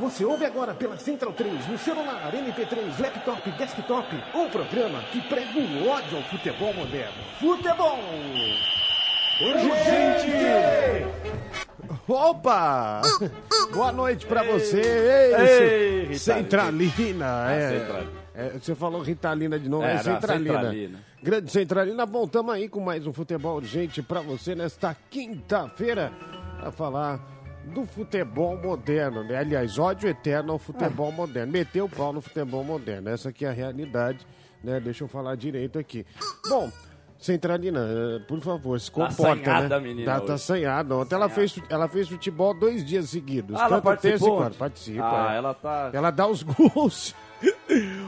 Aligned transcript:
Você 0.00 0.24
ouve 0.24 0.44
agora 0.44 0.74
pela 0.74 0.96
Central 0.96 1.32
3, 1.32 1.68
no 1.68 1.78
celular, 1.78 2.32
MP3, 2.32 2.98
laptop, 3.00 3.50
desktop, 3.52 4.06
um 4.34 4.48
programa 4.48 5.02
que 5.12 5.20
prega 5.22 5.58
o 5.58 5.88
ódio 5.88 6.16
ao 6.16 6.22
futebol 6.24 6.72
moderno. 6.74 7.12
Futebol! 7.38 7.98
Urgente! 9.40 10.32
Opa! 12.08 13.02
Boa 13.72 13.92
noite 13.92 14.26
pra 14.26 14.42
você. 14.42 14.80
Ei, 14.80 16.08
Ei, 16.10 16.14
Centralina. 16.18 17.46
Ah, 17.46 17.52
É, 17.52 17.70
Centralina. 17.78 18.10
é, 18.34 18.48
você 18.58 18.74
falou 18.74 19.02
Ritalina 19.02 19.58
de 19.58 19.68
novo, 19.68 19.84
É, 19.84 19.94
é, 19.94 19.98
Centralina. 19.98 20.54
Centralina. 20.54 20.98
Grande 21.22 21.50
Centralina. 21.52 22.06
Bom, 22.06 22.26
tamo 22.26 22.50
aí 22.50 22.68
com 22.68 22.80
mais 22.80 23.06
um 23.06 23.12
futebol 23.12 23.56
urgente 23.56 24.02
pra 24.02 24.20
você 24.20 24.54
nesta 24.54 24.96
quinta-feira 25.10 26.12
pra 26.58 26.72
falar 26.72 27.20
do 27.66 27.84
futebol 27.86 28.56
moderno, 28.56 29.22
né? 29.24 29.36
Aliás, 29.38 29.78
ódio 29.78 30.08
eterno 30.08 30.52
ao 30.52 30.58
futebol 30.58 31.08
Ah. 31.08 31.12
moderno. 31.12 31.52
Meteu 31.52 31.84
o 31.86 31.88
pau 31.88 32.12
no 32.12 32.20
futebol 32.20 32.62
moderno. 32.64 33.08
Essa 33.08 33.28
aqui 33.30 33.44
é 33.44 33.48
a 33.48 33.52
realidade, 33.52 34.26
né? 34.62 34.80
Deixa 34.80 35.04
eu 35.04 35.08
falar 35.08 35.34
direito 35.36 35.78
aqui. 35.78 36.04
Bom, 36.48 36.70
Centralina, 37.18 37.80
eh, 37.88 38.18
por 38.26 38.40
favor, 38.40 38.78
se 38.80 38.90
comporta, 38.90 39.22
assanhada 39.32 39.78
né? 39.80 39.86
menina 39.86 40.12
Tá, 40.12 40.20
tá 40.26 40.34
assanhada. 40.34 40.96
Ontem 40.96 41.14
ela 41.14 41.28
fez, 41.28 41.56
ela 41.70 41.86
fez 41.88 42.08
futebol 42.08 42.52
dois 42.52 42.84
dias 42.84 43.08
seguidos. 43.10 43.56
Ah, 43.56 43.66
ela 43.66 43.68
terça 43.68 43.78
e 43.78 43.82
participou 43.82 44.28
quarta. 44.36 44.46
ontem? 44.48 44.58
Participa. 44.58 45.28
Ah, 45.28 45.34
é. 45.34 45.36
ela 45.36 45.54
tá... 45.54 45.90
Ela 45.92 46.10
dá 46.10 46.26
os 46.26 46.42
gols. 46.44 47.14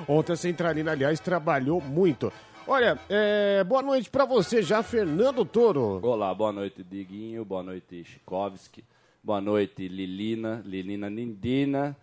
Ontem 0.08 0.33
a 0.33 0.36
Centralina, 0.36 0.91
aliás, 0.92 1.20
trabalhou 1.20 1.80
muito. 1.80 2.33
Olha, 2.66 2.98
é, 3.08 3.62
boa 3.62 3.83
noite 3.83 4.11
pra 4.11 4.24
você 4.24 4.62
já, 4.62 4.83
Fernando 4.83 5.44
Toro. 5.44 6.00
Olá, 6.02 6.34
boa 6.34 6.50
noite, 6.50 6.83
Diguinho. 6.83 7.44
Boa 7.44 7.62
noite, 7.62 8.02
Chikovski. 8.05 8.83
Boa 9.25 9.41
noite, 9.41 9.89
Lilina. 9.89 10.62
Lilina 10.67 11.08
Nindina. 11.08 11.97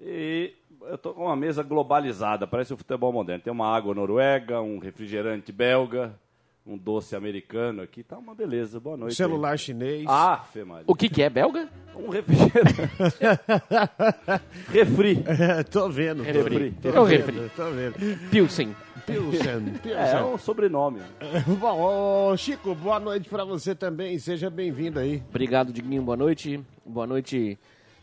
E 0.00 0.54
eu 0.80 0.96
tô 0.96 1.12
com 1.12 1.26
uma 1.26 1.36
mesa 1.36 1.62
globalizada, 1.62 2.46
parece 2.46 2.72
o 2.72 2.78
futebol 2.78 3.12
moderno. 3.12 3.44
Tem 3.44 3.52
uma 3.52 3.76
água 3.76 3.94
noruega, 3.94 4.62
um 4.62 4.78
refrigerante 4.78 5.52
belga, 5.52 6.18
um 6.66 6.76
doce 6.76 7.14
americano 7.14 7.80
aqui. 7.82 8.02
Tá 8.02 8.18
uma 8.18 8.34
beleza. 8.34 8.80
Boa 8.80 8.96
noite. 8.96 9.14
Celular 9.14 9.56
chinês. 9.58 10.04
Ah, 10.08 10.44
Fê 10.52 10.64
Maria. 10.64 10.84
O 10.86 10.94
que 10.94 11.08
que 11.08 11.22
é, 11.22 11.30
belga? 11.30 11.68
Um 11.94 12.08
refrigerante. 12.10 12.74
Refri. 14.70 15.22
É, 15.26 15.62
tô 15.62 15.88
vendo. 15.88 16.18
Tô, 16.24 16.30
Refri. 16.30 16.70
tô 16.82 16.88
É 16.88 17.00
o 17.00 17.04
vendo, 17.04 17.26
refri. 17.26 17.50
Tô 17.56 17.70
vendo. 17.70 18.28
Pilsen. 18.30 18.76
Pilsen, 19.06 19.74
É, 19.76 19.78
Pilsen. 19.78 20.18
é 20.18 20.24
um 20.24 20.36
sobrenome. 20.38 21.00
Bom, 21.60 22.30
ô, 22.32 22.36
Chico, 22.36 22.74
boa 22.74 22.98
noite 22.98 23.28
pra 23.28 23.44
você 23.44 23.74
também. 23.74 24.18
Seja 24.18 24.50
bem-vindo 24.50 24.98
aí. 24.98 25.22
Obrigado, 25.28 25.72
Diguinho. 25.72 26.02
Boa 26.02 26.16
noite. 26.16 26.60
Boa 26.84 27.06
noite, 27.06 27.58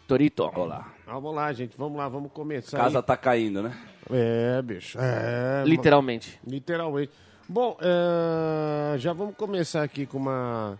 Torito. 0.07 0.43
Olá. 0.55 0.91
Vamos 1.05 1.35
lá, 1.35 1.51
gente. 1.53 1.75
Vamos 1.77 1.97
lá, 1.97 2.07
vamos 2.07 2.31
começar. 2.31 2.77
Casa 2.77 2.99
aí. 2.99 3.03
tá 3.03 3.17
caindo, 3.17 3.61
né? 3.61 3.73
É, 4.09 4.61
bicho. 4.61 4.97
É, 4.99 5.63
Literalmente. 5.65 6.39
Literalmente. 6.47 7.11
Bom, 7.47 7.77
é, 7.81 8.97
já 8.97 9.13
vamos 9.13 9.35
começar 9.35 9.83
aqui 9.83 10.05
com 10.05 10.17
uma, 10.17 10.79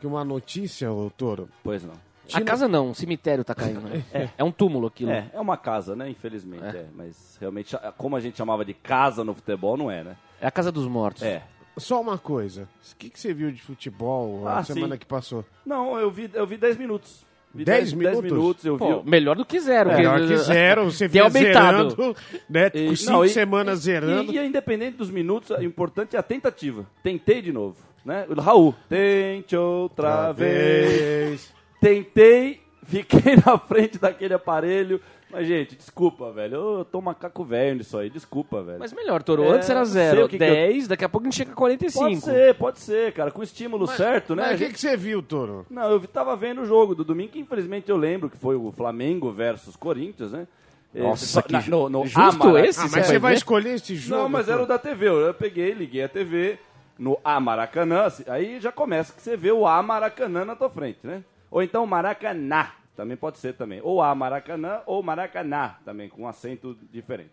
com 0.00 0.08
uma 0.08 0.24
notícia, 0.24 0.92
ô 0.92 1.10
Toro. 1.10 1.48
Pois 1.62 1.82
não. 1.84 1.94
A 2.32 2.40
casa 2.40 2.66
não, 2.66 2.88
um 2.88 2.94
cemitério 2.94 3.44
tá 3.44 3.54
caindo. 3.54 3.80
Né? 3.80 4.04
É. 4.36 4.42
um 4.44 4.50
túmulo 4.50 4.88
aquilo. 4.88 5.10
É, 5.12 5.30
é 5.32 5.40
uma 5.40 5.56
casa, 5.56 5.94
né? 5.94 6.08
Infelizmente, 6.10 6.64
é. 6.76 6.86
Mas 6.94 7.36
realmente, 7.40 7.76
como 7.96 8.16
a 8.16 8.20
gente 8.20 8.36
chamava 8.36 8.64
de 8.64 8.74
casa 8.74 9.22
no 9.24 9.32
futebol, 9.34 9.76
não 9.76 9.90
é, 9.90 10.02
né? 10.02 10.16
É 10.40 10.46
a 10.46 10.50
casa 10.50 10.70
dos 10.72 10.86
mortos. 10.86 11.22
É. 11.22 11.42
Só 11.78 12.00
uma 12.00 12.18
coisa. 12.18 12.68
O 12.92 12.96
que, 12.96 13.10
que 13.10 13.20
você 13.20 13.34
viu 13.34 13.52
de 13.52 13.60
futebol 13.62 14.46
a 14.48 14.58
Ah, 14.58 14.64
semana 14.64 14.94
sim. 14.94 14.98
que 15.00 15.06
passou? 15.06 15.44
Não, 15.64 15.98
eu 15.98 16.10
vi, 16.10 16.30
eu 16.32 16.46
vi 16.46 16.56
10 16.56 16.78
minutos. 16.78 17.25
Vi 17.56 17.64
10 17.64 17.92
10 17.92 17.94
minutos? 17.94 18.22
minutos, 18.22 18.64
eu 18.64 18.74
vi. 18.74 18.78
Pô, 18.78 19.02
melhor 19.04 19.36
do 19.36 19.44
que 19.44 19.58
zero. 19.58 19.90
É, 19.90 19.96
Melhor 19.96 20.20
que 20.26 20.36
zero, 20.36 20.84
você 20.90 21.04
aumentado. 21.18 21.90
zerando, 21.90 22.16
né? 22.48 22.70
E- 22.74 22.96
cinco 22.96 23.12
não, 23.12 23.24
e- 23.24 23.28
semanas 23.28 23.78
zerando. 23.80 24.32
E, 24.32 24.36
e 24.38 24.46
independente 24.46 24.96
dos 24.96 25.10
minutos, 25.10 25.50
o 25.50 25.62
importante 25.62 26.14
é 26.16 26.18
a 26.18 26.22
tentativa. 26.22 26.86
Tentei 27.02 27.40
de 27.42 27.52
novo, 27.52 27.76
né? 28.04 28.24
O 28.28 28.40
Raul, 28.40 28.74
tente 28.88 29.56
outra 29.56 30.32
vez. 30.32 31.52
Tentei, 31.80 32.60
fiquei 32.86 33.36
na 33.44 33.58
frente 33.58 33.98
daquele 33.98 34.34
aparelho. 34.34 35.00
Mas, 35.36 35.46
gente, 35.46 35.76
desculpa, 35.76 36.32
velho. 36.32 36.54
Eu, 36.54 36.78
eu 36.78 36.84
tô 36.86 37.00
macaco 37.02 37.44
velho 37.44 37.76
nisso 37.76 37.98
aí, 37.98 38.08
desculpa, 38.08 38.62
velho. 38.62 38.78
Mas 38.78 38.92
melhor, 38.92 39.22
Toro. 39.22 39.44
É, 39.44 39.50
Antes 39.50 39.68
era 39.68 39.84
zero. 39.84 40.24
o 40.24 40.28
que 40.28 40.38
que 40.38 40.42
eu- 40.44 40.48
10, 40.50 40.88
daqui 40.88 41.04
a 41.04 41.08
pouco 41.10 41.26
a 41.26 41.30
gente 41.30 41.36
chega 41.36 41.52
a 41.52 41.54
45. 41.54 42.04
Pode 42.08 42.20
ser, 42.20 42.54
pode 42.54 42.78
ser, 42.80 43.12
cara. 43.12 43.30
Com 43.30 43.42
estímulo 43.42 43.86
certo, 43.86 44.34
né? 44.34 44.44
Mas 44.44 44.52
o 44.54 44.56
que, 44.58 44.64
gente- 44.64 44.74
que 44.74 44.80
você 44.80 44.96
viu, 44.96 45.22
Toro? 45.22 45.66
Não, 45.68 45.90
eu 45.90 46.00
tava 46.08 46.34
vendo 46.36 46.62
o 46.62 46.64
jogo 46.66 46.94
do 46.94 47.04
domingo, 47.04 47.32
que 47.32 47.38
infelizmente 47.38 47.90
eu 47.90 47.96
lembro 47.98 48.30
que 48.30 48.36
foi 48.38 48.56
o 48.56 48.72
Flamengo 48.72 49.30
versus 49.30 49.76
Corinthians, 49.76 50.32
né? 50.32 50.46
Nossa, 50.94 51.40
Esse- 51.40 51.42
que 51.64 51.70
no, 51.70 51.90
no 51.90 52.06
justo 52.06 52.42
Amara- 52.46 52.66
esse, 52.66 52.80
Ah, 52.80 52.88
mas 52.90 53.06
você 53.06 53.18
vai 53.18 53.32
ver? 53.32 53.36
escolher 53.36 53.74
esse 53.74 53.94
jogo? 53.94 54.22
Não, 54.22 54.28
mas 54.30 54.48
era 54.48 54.62
o 54.62 54.66
da 54.66 54.78
TV. 54.78 55.06
Eu 55.08 55.34
peguei, 55.34 55.72
liguei 55.74 56.02
a 56.04 56.08
TV 56.08 56.58
no 56.98 57.18
Amaracanã. 57.22 58.06
Aí 58.28 58.58
já 58.58 58.72
começa 58.72 59.12
que 59.12 59.20
você 59.20 59.36
vê 59.36 59.52
o 59.52 59.66
Amaracanã 59.66 60.46
na 60.46 60.56
tua 60.56 60.70
frente, 60.70 61.00
né? 61.02 61.22
Ou 61.50 61.62
então 61.62 61.86
Maracanã, 61.86 62.68
também 62.96 63.16
pode 63.16 63.38
ser 63.38 63.54
também. 63.54 63.80
Ou 63.82 64.02
Amaracanã 64.02 64.80
ou 64.86 65.02
Maracanã, 65.02 65.74
também, 65.84 66.08
com 66.08 66.22
um 66.22 66.28
acento 66.28 66.76
diferente. 66.90 67.32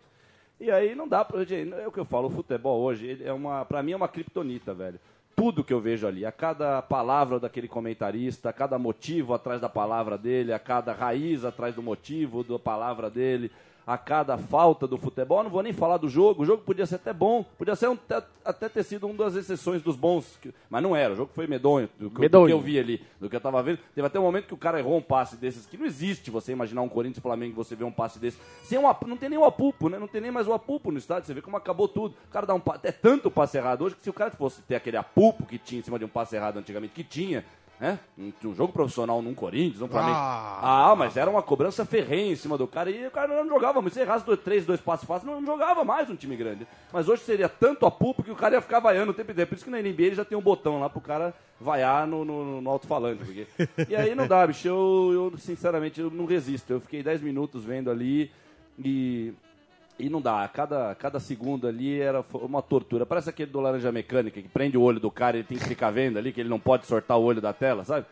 E 0.60 0.70
aí 0.70 0.94
não 0.94 1.08
dá 1.08 1.24
pra. 1.24 1.42
É 1.42 1.86
o 1.86 1.92
que 1.92 1.98
eu 1.98 2.04
falo, 2.04 2.28
o 2.28 2.30
futebol 2.30 2.80
hoje, 2.80 3.20
é 3.24 3.32
uma. 3.32 3.64
Pra 3.64 3.82
mim 3.82 3.92
é 3.92 3.96
uma 3.96 4.08
kriptonita, 4.08 4.72
velho. 4.72 5.00
Tudo 5.34 5.64
que 5.64 5.72
eu 5.72 5.80
vejo 5.80 6.06
ali, 6.06 6.24
a 6.24 6.30
cada 6.30 6.80
palavra 6.80 7.40
daquele 7.40 7.66
comentarista, 7.66 8.50
a 8.50 8.52
cada 8.52 8.78
motivo 8.78 9.34
atrás 9.34 9.60
da 9.60 9.68
palavra 9.68 10.16
dele, 10.16 10.52
a 10.52 10.60
cada 10.60 10.92
raiz 10.92 11.44
atrás 11.44 11.74
do 11.74 11.82
motivo 11.82 12.44
da 12.44 12.56
palavra 12.56 13.10
dele, 13.10 13.50
a 13.86 13.98
cada 13.98 14.38
falta 14.38 14.86
do 14.86 14.96
futebol. 14.96 15.38
Eu 15.38 15.44
não 15.44 15.50
vou 15.50 15.62
nem 15.62 15.72
falar 15.72 15.96
do 15.98 16.08
jogo, 16.08 16.42
o 16.42 16.46
jogo 16.46 16.62
podia 16.62 16.86
ser 16.86 16.94
até 16.96 17.12
bom, 17.12 17.44
podia 17.58 17.76
ser 17.76 17.88
um- 17.88 17.92
até- 17.92 18.22
até 18.44 18.68
ter 18.68 18.82
sido 18.82 19.06
uma 19.06 19.14
das 19.14 19.34
exceções 19.36 19.82
dos 19.82 19.96
bons, 19.96 20.38
mas 20.70 20.82
não 20.82 20.94
era. 20.96 21.12
O 21.12 21.16
jogo 21.16 21.30
foi 21.34 21.46
medonho, 21.46 21.88
do, 21.98 22.08
que- 22.08 22.14
do 22.16 22.20
Medonho. 22.20 22.46
que 22.46 22.52
eu 22.52 22.60
vi 22.60 22.78
ali, 22.78 23.04
do 23.20 23.28
que 23.28 23.36
eu 23.36 23.40
tava 23.40 23.62
vendo. 23.62 23.78
Teve 23.94 24.06
até 24.06 24.18
um 24.18 24.22
momento 24.22 24.46
que 24.46 24.54
o 24.54 24.58
cara 24.58 24.78
errou 24.78 24.96
um 24.96 25.02
passe 25.02 25.36
desses, 25.36 25.66
que 25.66 25.76
não 25.76 25.86
existe 25.86 26.30
você 26.30 26.52
imaginar 26.52 26.82
um 26.82 26.88
Corinthians 26.88 27.18
e 27.18 27.22
Flamengo 27.22 27.52
e 27.52 27.56
você 27.56 27.74
vê 27.76 27.84
um 27.84 27.92
passe 27.92 28.18
desse. 28.18 28.38
Sem 28.64 28.78
um, 28.78 28.82
não 29.06 29.16
tem 29.16 29.28
nem 29.28 29.38
o 29.38 29.44
apulpo, 29.44 29.88
né? 29.88 29.98
Não 29.98 30.08
tem 30.08 30.20
nem 30.20 30.30
mais 30.30 30.48
o 30.48 30.52
apulpo 30.52 30.90
no 30.90 30.98
estádio, 30.98 31.26
você 31.26 31.34
vê 31.34 31.42
como 31.42 31.56
acabou 31.56 31.86
tudo. 31.88 32.14
O 32.28 32.30
cara 32.32 32.46
dá 32.46 32.54
um 32.54 32.62
é 32.82 32.92
tanto 32.92 33.30
passe 33.30 33.56
errado 33.58 33.82
hoje 33.82 33.96
que 33.96 34.04
se 34.04 34.10
o 34.10 34.14
cara 34.14 34.30
fosse 34.30 34.62
ter 34.62 34.74
aquele 34.76 34.96
apulpo 34.96 35.44
que 35.46 35.58
tinha 35.58 35.80
em 35.80 35.82
cima 35.84 35.98
de 35.98 36.04
um 36.04 36.08
passe 36.08 36.34
errado 36.36 36.58
antigamente, 36.58 36.92
que 36.94 37.04
tinha, 37.04 37.44
né? 37.84 37.98
Um, 38.18 38.32
jogo 38.54 38.72
profissional 38.72 39.20
num 39.20 39.34
Corinthians, 39.34 39.82
um 39.82 39.88
Flamengo. 39.88 40.16
Ah. 40.16 40.90
Ah, 40.90 40.96
mas 40.96 41.16
era 41.18 41.28
uma 41.30 41.42
cobrança 41.42 41.84
ferrenha 41.84 42.32
em 42.32 42.36
cima 42.36 42.56
do 42.56 42.66
cara 42.66 42.90
e 42.90 43.06
o 43.06 43.10
cara 43.10 43.28
não 43.44 43.46
jogava 43.48 43.82
muito. 43.82 43.92
Se 43.92 44.00
errasse 44.00 44.24
dois, 44.24 44.40
três, 44.40 44.64
dois 44.64 44.80
passos 44.80 45.06
fáceis, 45.06 45.30
não, 45.30 45.40
não 45.40 45.46
jogava 45.46 45.84
mais 45.84 46.08
um 46.08 46.16
time 46.16 46.34
grande. 46.34 46.66
Mas 46.92 47.08
hoje 47.08 47.22
seria 47.22 47.48
tanto 47.48 47.84
a 47.84 47.90
pulpo 47.90 48.22
que 48.22 48.30
o 48.30 48.36
cara 48.36 48.54
ia 48.54 48.62
ficar 48.62 48.80
vaiando 48.80 49.10
o 49.10 49.14
tempo 49.14 49.30
inteiro. 49.32 49.48
Por 49.48 49.56
isso 49.56 49.64
que 49.64 49.70
na 49.70 49.78
NBA 49.82 50.02
ele 50.02 50.14
já 50.14 50.24
tem 50.24 50.36
um 50.38 50.40
botão 50.42 50.80
lá 50.80 50.88
pro 50.88 51.00
cara 51.00 51.34
vaiar 51.60 52.06
no, 52.06 52.24
no, 52.24 52.60
no 52.62 52.70
alto-falante. 52.70 53.22
porque- 53.22 53.46
E 53.88 53.94
aí 53.94 54.14
não 54.14 54.26
dá, 54.26 54.46
bicho. 54.46 54.66
Eu, 54.66 55.10
eu, 55.32 55.38
sinceramente, 55.38 56.00
eu 56.00 56.10
não 56.10 56.24
resisto. 56.24 56.70
Eu 56.72 56.80
fiquei 56.80 57.02
10 57.02 57.20
minutos 57.20 57.64
vendo 57.64 57.90
ali 57.90 58.30
e. 58.78 59.34
E 59.98 60.08
não 60.08 60.20
dá, 60.20 60.48
cada, 60.48 60.94
cada 60.96 61.20
segundo 61.20 61.68
ali 61.68 62.00
era 62.00 62.24
uma 62.32 62.60
tortura. 62.60 63.06
Parece 63.06 63.30
aquele 63.30 63.50
do 63.50 63.60
Laranja 63.60 63.92
Mecânica, 63.92 64.42
que 64.42 64.48
prende 64.48 64.76
o 64.76 64.82
olho 64.82 64.98
do 64.98 65.10
cara 65.10 65.36
e 65.36 65.40
ele 65.40 65.46
tem 65.46 65.56
que 65.56 65.68
ficar 65.68 65.90
vendo 65.90 66.18
ali, 66.18 66.32
que 66.32 66.40
ele 66.40 66.48
não 66.48 66.58
pode 66.58 66.86
sortar 66.86 67.16
o 67.16 67.22
olho 67.22 67.40
da 67.40 67.52
tela, 67.52 67.84
sabe? 67.84 68.06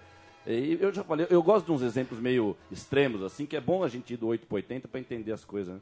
E 0.47 0.79
eu 0.81 0.93
já 0.93 1.03
falei, 1.05 1.27
eu 1.31 1.43
gosto 1.43 1.67
de 1.67 1.73
uns 1.73 1.83
exemplos 1.83 2.21
meio 2.21 2.57
extremos, 2.71 3.23
assim, 3.23 3.47
que 3.47 3.57
é 3.57 3.61
bom 3.61 3.83
a 3.83 3.89
gente 3.89 4.15
ir 4.15 4.17
do 4.17 4.29
8 4.29 4.47
para 4.47 4.57
80 4.57 4.89
para 4.89 5.01
entender 5.01 5.33
as 5.33 5.45
coisas. 5.45 5.75
Né? 5.75 5.81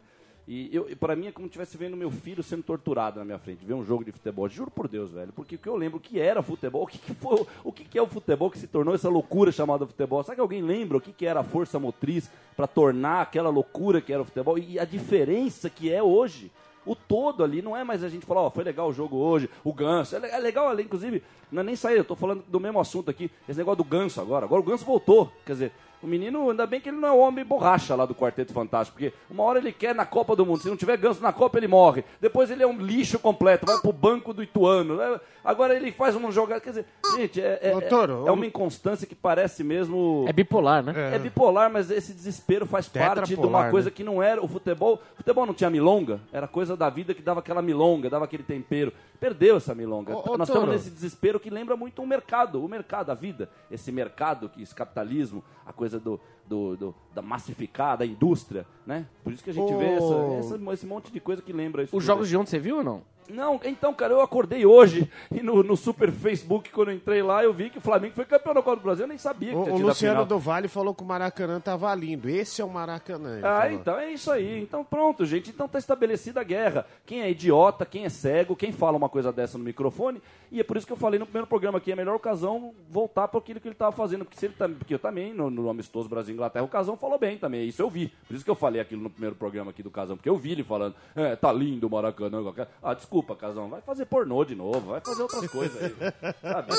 E 0.52 0.69
eu, 0.73 0.85
pra 0.97 1.14
mim 1.14 1.29
é 1.29 1.31
como 1.31 1.47
se 1.47 1.50
estivesse 1.50 1.76
vendo 1.76 1.97
meu 1.97 2.11
filho 2.11 2.43
sendo 2.43 2.64
torturado 2.64 3.20
na 3.20 3.25
minha 3.25 3.38
frente, 3.38 3.64
ver 3.64 3.75
um 3.75 3.85
jogo 3.85 4.05
de 4.05 4.11
futebol. 4.11 4.49
Juro 4.49 4.69
por 4.69 4.88
Deus, 4.88 5.12
velho. 5.12 5.32
Porque 5.32 5.55
o 5.55 5.58
que 5.58 5.69
eu 5.69 5.76
lembro 5.76 6.00
que 6.00 6.19
era 6.19 6.43
futebol, 6.43 6.82
o 6.82 6.87
que, 6.88 6.99
que 6.99 7.14
foi, 7.14 7.47
o 7.62 7.70
que, 7.70 7.85
que 7.85 7.97
é 7.97 8.02
o 8.02 8.06
futebol 8.08 8.50
que 8.50 8.58
se 8.58 8.67
tornou 8.67 8.93
essa 8.93 9.08
loucura 9.08 9.52
chamada 9.52 9.87
futebol? 9.87 10.20
Será 10.25 10.35
que 10.35 10.41
alguém 10.41 10.61
lembra 10.61 10.97
o 10.97 11.00
que, 11.00 11.12
que 11.12 11.25
era 11.25 11.38
a 11.38 11.44
força 11.44 11.79
motriz 11.79 12.29
para 12.56 12.67
tornar 12.67 13.23
aquela 13.23 13.49
loucura 13.49 14.00
que 14.00 14.12
era 14.12 14.23
o 14.23 14.25
futebol? 14.25 14.58
E 14.58 14.76
a 14.76 14.85
diferença 14.85 15.70
que 15.70 15.93
é 15.93 16.02
hoje. 16.02 16.50
O 16.85 16.97
todo 16.97 17.44
ali, 17.44 17.62
não 17.62 17.76
é 17.76 17.85
mais 17.85 18.02
a 18.02 18.08
gente 18.08 18.26
falar, 18.26 18.41
ó, 18.41 18.50
foi 18.50 18.64
legal 18.64 18.88
o 18.88 18.93
jogo 18.93 19.19
hoje, 19.19 19.49
o 19.62 19.73
ganso. 19.73 20.17
É 20.17 20.31
é 20.31 20.38
legal 20.38 20.69
ali, 20.69 20.82
inclusive, 20.82 21.23
não 21.52 21.61
é 21.61 21.64
nem 21.64 21.76
sair, 21.76 21.99
eu 21.99 22.05
tô 22.05 22.17
falando 22.17 22.43
do 22.49 22.58
mesmo 22.58 22.81
assunto 22.81 23.08
aqui, 23.08 23.31
esse 23.49 23.58
negócio 23.58 23.76
do 23.76 23.85
ganso 23.85 24.20
agora. 24.20 24.47
Agora 24.47 24.62
o 24.62 24.64
ganso 24.64 24.85
voltou. 24.85 25.31
Quer 25.47 25.52
dizer, 25.52 25.73
O 26.02 26.06
menino, 26.06 26.50
ainda 26.50 26.67
bem 26.67 26.81
que 26.81 26.88
ele 26.88 26.97
não 26.97 27.08
é 27.08 27.12
o 27.12 27.19
homem 27.19 27.44
borracha 27.44 27.94
lá 27.94 28.06
do 28.06 28.14
Quarteto 28.14 28.52
Fantástico, 28.52 28.99
porque 28.99 29.14
uma 29.31 29.43
hora 29.44 29.58
ele 29.58 29.73
quer 29.73 29.94
na 29.94 30.06
Copa 30.06 30.35
do 30.35 30.47
Mundo, 30.47 30.62
se 30.62 30.69
não 30.69 30.76
tiver 30.76 30.97
ganso 30.97 31.23
na 31.23 31.32
Copa 31.32 31.58
ele 31.58 31.69
morre. 31.69 32.05
Depois 32.20 32.50
ele 32.50 32.62
é 32.62 32.67
um 32.67 32.79
lixo 32.79 33.19
completo, 33.19 33.67
vai 33.67 33.79
pro 33.81 33.93
banco 33.93 34.32
do 34.32 34.43
Ituano. 34.43 34.97
né? 34.97 35.20
Agora 35.44 35.75
ele 35.75 35.93
faz 35.93 36.14
uma 36.14 36.31
jogada, 36.31 36.61
quer 36.61 36.70
dizer, 36.70 36.87
gente, 37.17 37.41
é, 37.41 37.58
é, 37.62 37.81
Toro, 37.82 38.26
é 38.26 38.31
uma 38.31 38.47
inconstância 38.47 39.06
que 39.06 39.14
parece 39.14 39.64
mesmo... 39.64 40.25
É 40.29 40.32
bipolar, 40.32 40.82
né? 40.82 41.14
É 41.14 41.19
bipolar, 41.19 41.70
mas 41.70 41.91
esse 41.91 42.12
desespero 42.12 42.67
faz 42.67 42.88
parte 42.88 43.35
de 43.35 43.41
uma 43.41 43.70
coisa 43.70 43.88
né? 43.91 43.94
que 43.94 44.05
não 44.05 44.23
era 44.23 44.43
o 44.43 44.49
futebol. 44.49 45.00
O 45.14 45.17
futebol 45.17 45.47
não 45.47 45.55
tinha 45.55 45.70
milonga, 45.70 46.20
era 46.32 46.47
coisa 46.47 46.76
da 46.76 46.91
vida 46.91 47.14
que 47.14 47.23
dava 47.23 47.41
aquela 47.41 47.62
milonga, 47.62 48.11
dava 48.11 48.25
aquele 48.25 48.43
tempero. 48.43 48.93
Perdeu 49.19 49.56
essa 49.56 49.75
milonga. 49.75 50.14
Ô, 50.17 50.32
ô, 50.32 50.38
Nós 50.38 50.49
estamos 50.49 50.69
nesse 50.70 50.91
desespero 50.91 51.38
que 51.38 51.50
lembra 51.50 51.76
muito 51.76 52.02
o 52.02 52.06
mercado, 52.06 52.64
o 52.64 52.69
mercado, 52.69 53.11
a 53.11 53.14
vida. 53.14 53.50
Esse 53.70 53.93
mercado, 53.93 54.49
que 54.49 54.62
esse 54.62 54.75
capitalismo, 54.75 55.44
a 55.67 55.73
coisa 55.73 55.89
do, 55.98 56.20
do, 56.46 56.76
do- 56.76 56.94
da 57.14 57.22
massificar, 57.22 57.96
da 57.98 58.06
indústria, 58.06 58.66
né? 58.87 59.06
Por 59.25 59.32
isso 59.32 59.42
que 59.42 59.50
a 59.50 59.52
gente 59.54 59.72
vê 59.75 59.87
essa, 59.92 60.14
essa- 60.54 60.72
esse 60.75 60.87
monte 60.87 61.10
de 61.12 61.19
coisa 61.20 61.40
que 61.42 61.52
lembra 61.52 61.82
isso. 61.82 61.96
Os 61.96 62.04
jogos 62.04 62.28
de 62.28 62.37
ontem, 62.37 62.50
você 62.50 62.58
viu 62.58 62.76
ou 62.78 62.84
não? 62.84 63.02
Não, 63.30 63.60
então, 63.64 63.92
cara, 63.94 64.12
eu 64.12 64.20
acordei 64.20 64.66
hoje 64.66 65.10
e 65.30 65.42
no, 65.42 65.62
no 65.62 65.76
Super 65.76 66.10
Facebook, 66.10 66.70
quando 66.70 66.90
eu 66.90 66.94
entrei 66.94 67.22
lá, 67.22 67.42
eu 67.42 67.52
vi 67.52 67.70
que 67.70 67.78
o 67.78 67.80
Flamengo 67.80 68.14
foi 68.14 68.24
campeão 68.24 68.54
da 68.54 68.62
Copa 68.62 68.76
do 68.76 68.82
Brasil. 68.82 69.04
Eu 69.04 69.08
nem 69.08 69.18
sabia 69.18 69.50
que 69.50 69.56
O, 69.56 69.62
tinha 69.62 69.74
o 69.74 69.76
tido 69.78 69.86
Luciano 69.86 70.24
do 70.24 70.38
Vale 70.38 70.68
falou 70.68 70.94
que 70.94 71.02
o 71.02 71.06
Maracanã 71.06 71.60
tava 71.60 71.94
lindo. 71.94 72.28
Esse 72.28 72.60
é 72.60 72.64
o 72.64 72.70
Maracanã. 72.70 73.40
Ah, 73.42 73.62
falou. 73.62 73.72
então 73.72 73.98
é 73.98 74.12
isso 74.12 74.30
aí. 74.30 74.62
Então 74.62 74.84
pronto, 74.84 75.24
gente. 75.24 75.50
Então 75.50 75.68
tá 75.68 75.78
estabelecida 75.78 76.40
a 76.40 76.44
guerra. 76.44 76.86
Quem 77.06 77.22
é 77.22 77.30
idiota, 77.30 77.86
quem 77.86 78.04
é 78.04 78.08
cego, 78.08 78.56
quem 78.56 78.72
fala 78.72 78.96
uma 78.96 79.08
coisa 79.08 79.32
dessa 79.32 79.56
no 79.56 79.64
microfone. 79.64 80.20
E 80.52 80.58
é 80.58 80.64
por 80.64 80.76
isso 80.76 80.86
que 80.86 80.92
eu 80.92 80.96
falei 80.96 81.18
no 81.18 81.26
primeiro 81.26 81.46
programa 81.46 81.78
aqui, 81.78 81.90
é 81.90 81.94
a 81.94 81.96
melhor 81.96 82.16
ocasião 82.16 82.74
voltar 82.88 83.28
para 83.28 83.38
aquilo 83.38 83.60
que 83.60 83.68
ele 83.68 83.74
estava 83.74 83.92
fazendo. 83.92 84.24
Porque, 84.24 84.36
se 84.38 84.46
ele 84.46 84.54
tá, 84.54 84.68
porque 84.68 84.94
eu 84.94 84.98
também, 84.98 85.32
no, 85.32 85.48
no 85.48 85.70
amistoso 85.70 86.08
Brasil 86.08 86.34
Inglaterra, 86.34 86.64
o 86.64 86.68
Casão 86.68 86.96
falou 86.96 87.18
bem 87.18 87.38
também. 87.38 87.68
Isso 87.68 87.80
eu 87.80 87.88
vi. 87.88 88.12
Por 88.26 88.34
isso 88.34 88.44
que 88.44 88.50
eu 88.50 88.56
falei 88.56 88.80
aquilo 88.80 89.00
no 89.00 89.10
primeiro 89.10 89.36
programa 89.36 89.70
aqui 89.70 89.82
do 89.82 89.90
Casão. 89.90 90.16
Porque 90.16 90.28
eu 90.28 90.36
vi 90.36 90.52
ele 90.52 90.64
falando, 90.64 90.96
é, 91.14 91.36
tá 91.36 91.52
lindo 91.52 91.86
o 91.86 91.90
Maracanã. 91.90 92.42
Ah, 92.82 92.94
desculpa, 92.94 93.19
Casão, 93.37 93.69
vai 93.69 93.81
fazer 93.81 94.05
pornô 94.06 94.44
de 94.44 94.55
novo, 94.55 94.90
vai 94.90 95.00
fazer 95.00 95.22
outras 95.22 95.46
coisas 95.50 95.82
aí. 95.82 96.34
Sabe? 96.43 96.72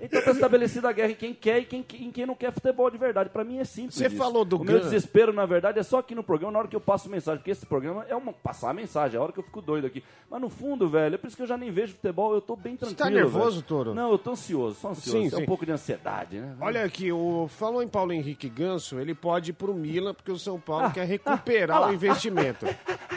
Então 0.00 0.22
tá 0.22 0.30
estabelecida 0.32 0.88
a 0.88 0.92
guerra 0.92 1.10
em 1.12 1.14
quem 1.14 1.34
quer 1.34 1.58
e 1.60 1.64
quem, 1.64 1.84
em 1.94 2.10
quem 2.10 2.26
não 2.26 2.34
quer 2.34 2.52
futebol 2.52 2.90
de 2.90 2.98
verdade. 2.98 3.30
Pra 3.30 3.44
mim 3.44 3.58
é 3.58 3.64
simples. 3.64 3.94
Você 3.94 4.10
falou 4.10 4.44
do 4.44 4.56
O 4.56 4.64
meu 4.64 4.80
desespero, 4.80 5.32
na 5.32 5.46
verdade, 5.46 5.78
é 5.78 5.82
só 5.82 5.98
aqui 5.98 6.14
no 6.14 6.22
programa, 6.22 6.52
na 6.52 6.58
hora 6.60 6.68
que 6.68 6.76
eu 6.76 6.80
passo 6.80 7.08
mensagem. 7.08 7.38
Porque 7.38 7.50
esse 7.50 7.66
programa 7.66 8.04
é 8.08 8.14
uma 8.16 8.32
passar 8.32 8.70
a 8.70 8.74
mensagem, 8.74 9.16
é 9.16 9.20
a 9.20 9.22
hora 9.22 9.32
que 9.32 9.38
eu 9.40 9.44
fico 9.44 9.60
doido 9.60 9.86
aqui. 9.86 10.02
Mas 10.30 10.40
no 10.40 10.48
fundo, 10.48 10.88
velho, 10.88 11.14
é 11.14 11.18
por 11.18 11.26
isso 11.28 11.36
que 11.36 11.42
eu 11.42 11.46
já 11.46 11.56
nem 11.56 11.70
vejo 11.70 11.94
futebol, 11.94 12.34
eu 12.34 12.40
tô 12.40 12.56
bem 12.56 12.76
tranquilo. 12.76 12.98
tá 12.98 13.10
nervoso, 13.10 13.56
velho. 13.56 13.62
Toro? 13.66 13.94
Não, 13.94 14.10
eu 14.10 14.18
tô 14.18 14.32
ansioso, 14.32 14.76
só 14.80 14.90
ansioso. 14.90 15.18
Sim, 15.18 15.26
é 15.26 15.30
sim. 15.30 15.42
um 15.42 15.46
pouco 15.46 15.64
de 15.64 15.72
ansiedade, 15.72 16.38
né? 16.38 16.56
Olha 16.60 16.84
aqui, 16.84 17.10
o 17.12 17.46
falou 17.48 17.82
em 17.82 17.88
Paulo 17.88 18.12
Henrique 18.12 18.48
Ganso, 18.48 18.98
ele 18.98 19.14
pode 19.14 19.50
ir 19.50 19.54
pro 19.54 19.72
Milan 19.74 20.12
porque 20.14 20.30
o 20.32 20.38
São 20.38 20.58
Paulo 20.58 20.90
quer 20.92 21.06
recuperar 21.06 21.82
ah 21.84 21.86
o 21.88 21.92
investimento. 21.94 22.66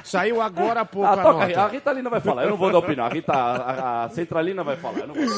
Saiu 0.03 0.42
agora 0.42 0.81
há 0.81 0.86
pouco 0.86 1.07
Ah, 1.07 1.13
a 1.13 1.24
toca, 1.24 1.48
nota. 1.48 1.62
a 1.62 1.68
Ritalina 1.68 2.10
vai 2.10 2.19
falar, 2.21 2.46
eu 2.47 2.51
não 2.51 2.57
vou 2.57 2.71
dar 2.71 2.79
opinião. 2.79 3.05
A, 3.05 3.09
Rita, 3.09 3.33
a, 3.33 4.03
a 4.05 4.09
Centralina 4.09 4.63
vai 4.63 4.75
falar, 4.77 4.99
eu 4.99 5.07
não 5.07 5.15
vou 5.15 5.25
dar. 5.25 5.31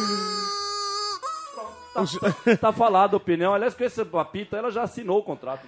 Pronto, 1.54 2.20
Tá, 2.46 2.56
tá 2.58 2.72
falado 2.72 3.16
a 3.16 3.18
opinião. 3.18 3.54
Aliás, 3.54 3.74
com 3.74 3.84
esse 3.84 4.00
apito, 4.14 4.56
ela 4.56 4.70
já 4.72 4.84
assinou 4.84 5.20
o 5.20 5.24
contrato 5.24 5.64
do 5.64 5.68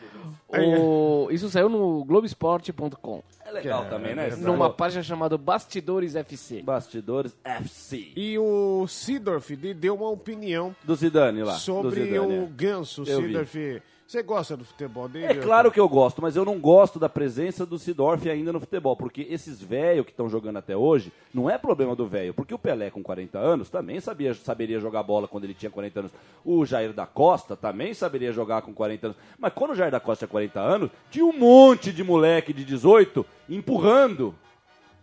Deus. 0.53 0.79
O- 0.79 1.27
Isso 1.31 1.49
saiu 1.49 1.67
no 1.67 2.03
Globesport.com. 2.05 3.23
É 3.45 3.51
legal 3.51 3.85
também, 3.89 4.15
né? 4.15 4.29
esse 4.29 4.39
Numa 4.41 4.69
página 4.69 5.03
chamada 5.03 5.37
Bastidores 5.37 6.15
FC. 6.15 6.61
Bastidores 6.61 7.35
FC. 7.43 8.11
E 8.15 8.37
o 8.39 8.85
Sidorf 8.87 9.55
de- 9.55 9.73
deu 9.73 9.95
uma 9.95 10.09
opinião 10.09 10.75
Do 10.83 10.95
Zidane 10.95 11.43
lá. 11.43 11.53
sobre 11.55 12.03
Zidane, 12.05 12.17
o 12.39 12.43
é. 12.43 12.47
Ganso, 12.55 13.03
vi. 13.03 13.11
Sidorf. 13.13 13.81
Você 14.11 14.21
gosta 14.21 14.57
do 14.57 14.65
futebol 14.65 15.07
dele? 15.07 15.27
É 15.27 15.35
claro 15.35 15.71
que 15.71 15.79
eu 15.79 15.87
gosto, 15.87 16.21
mas 16.21 16.35
eu 16.35 16.43
não 16.43 16.59
gosto 16.59 16.99
da 16.99 17.07
presença 17.07 17.65
do 17.65 17.79
Sidorf 17.79 18.29
ainda 18.29 18.51
no 18.51 18.59
futebol, 18.59 18.93
porque 18.93 19.25
esses 19.29 19.61
velhos 19.61 20.03
que 20.03 20.11
estão 20.11 20.27
jogando 20.27 20.57
até 20.57 20.75
hoje, 20.75 21.13
não 21.33 21.49
é 21.49 21.57
problema 21.57 21.95
do 21.95 22.05
velho, 22.05 22.33
porque 22.33 22.53
o 22.53 22.59
Pelé 22.59 22.89
com 22.89 23.01
40 23.01 23.39
anos 23.39 23.69
também 23.69 24.01
sabia, 24.01 24.33
saberia 24.33 24.81
jogar 24.81 25.01
bola 25.03 25.29
quando 25.29 25.45
ele 25.45 25.53
tinha 25.53 25.69
40 25.69 25.99
anos. 26.01 26.11
O 26.43 26.65
Jair 26.65 26.91
da 26.91 27.05
Costa 27.05 27.55
também 27.55 27.93
saberia 27.93 28.33
jogar 28.33 28.63
com 28.63 28.73
40 28.73 29.07
anos. 29.07 29.17
Mas 29.39 29.53
quando 29.53 29.71
o 29.71 29.75
Jair 29.75 29.91
da 29.93 30.01
Costa 30.01 30.27
tinha 30.27 30.31
40 30.33 30.59
anos, 30.59 30.91
tinha 31.09 31.25
um 31.25 31.31
monte 31.31 31.93
de 31.93 32.03
moleque 32.03 32.51
de 32.51 32.65
18 32.65 33.25
empurrando 33.47 34.35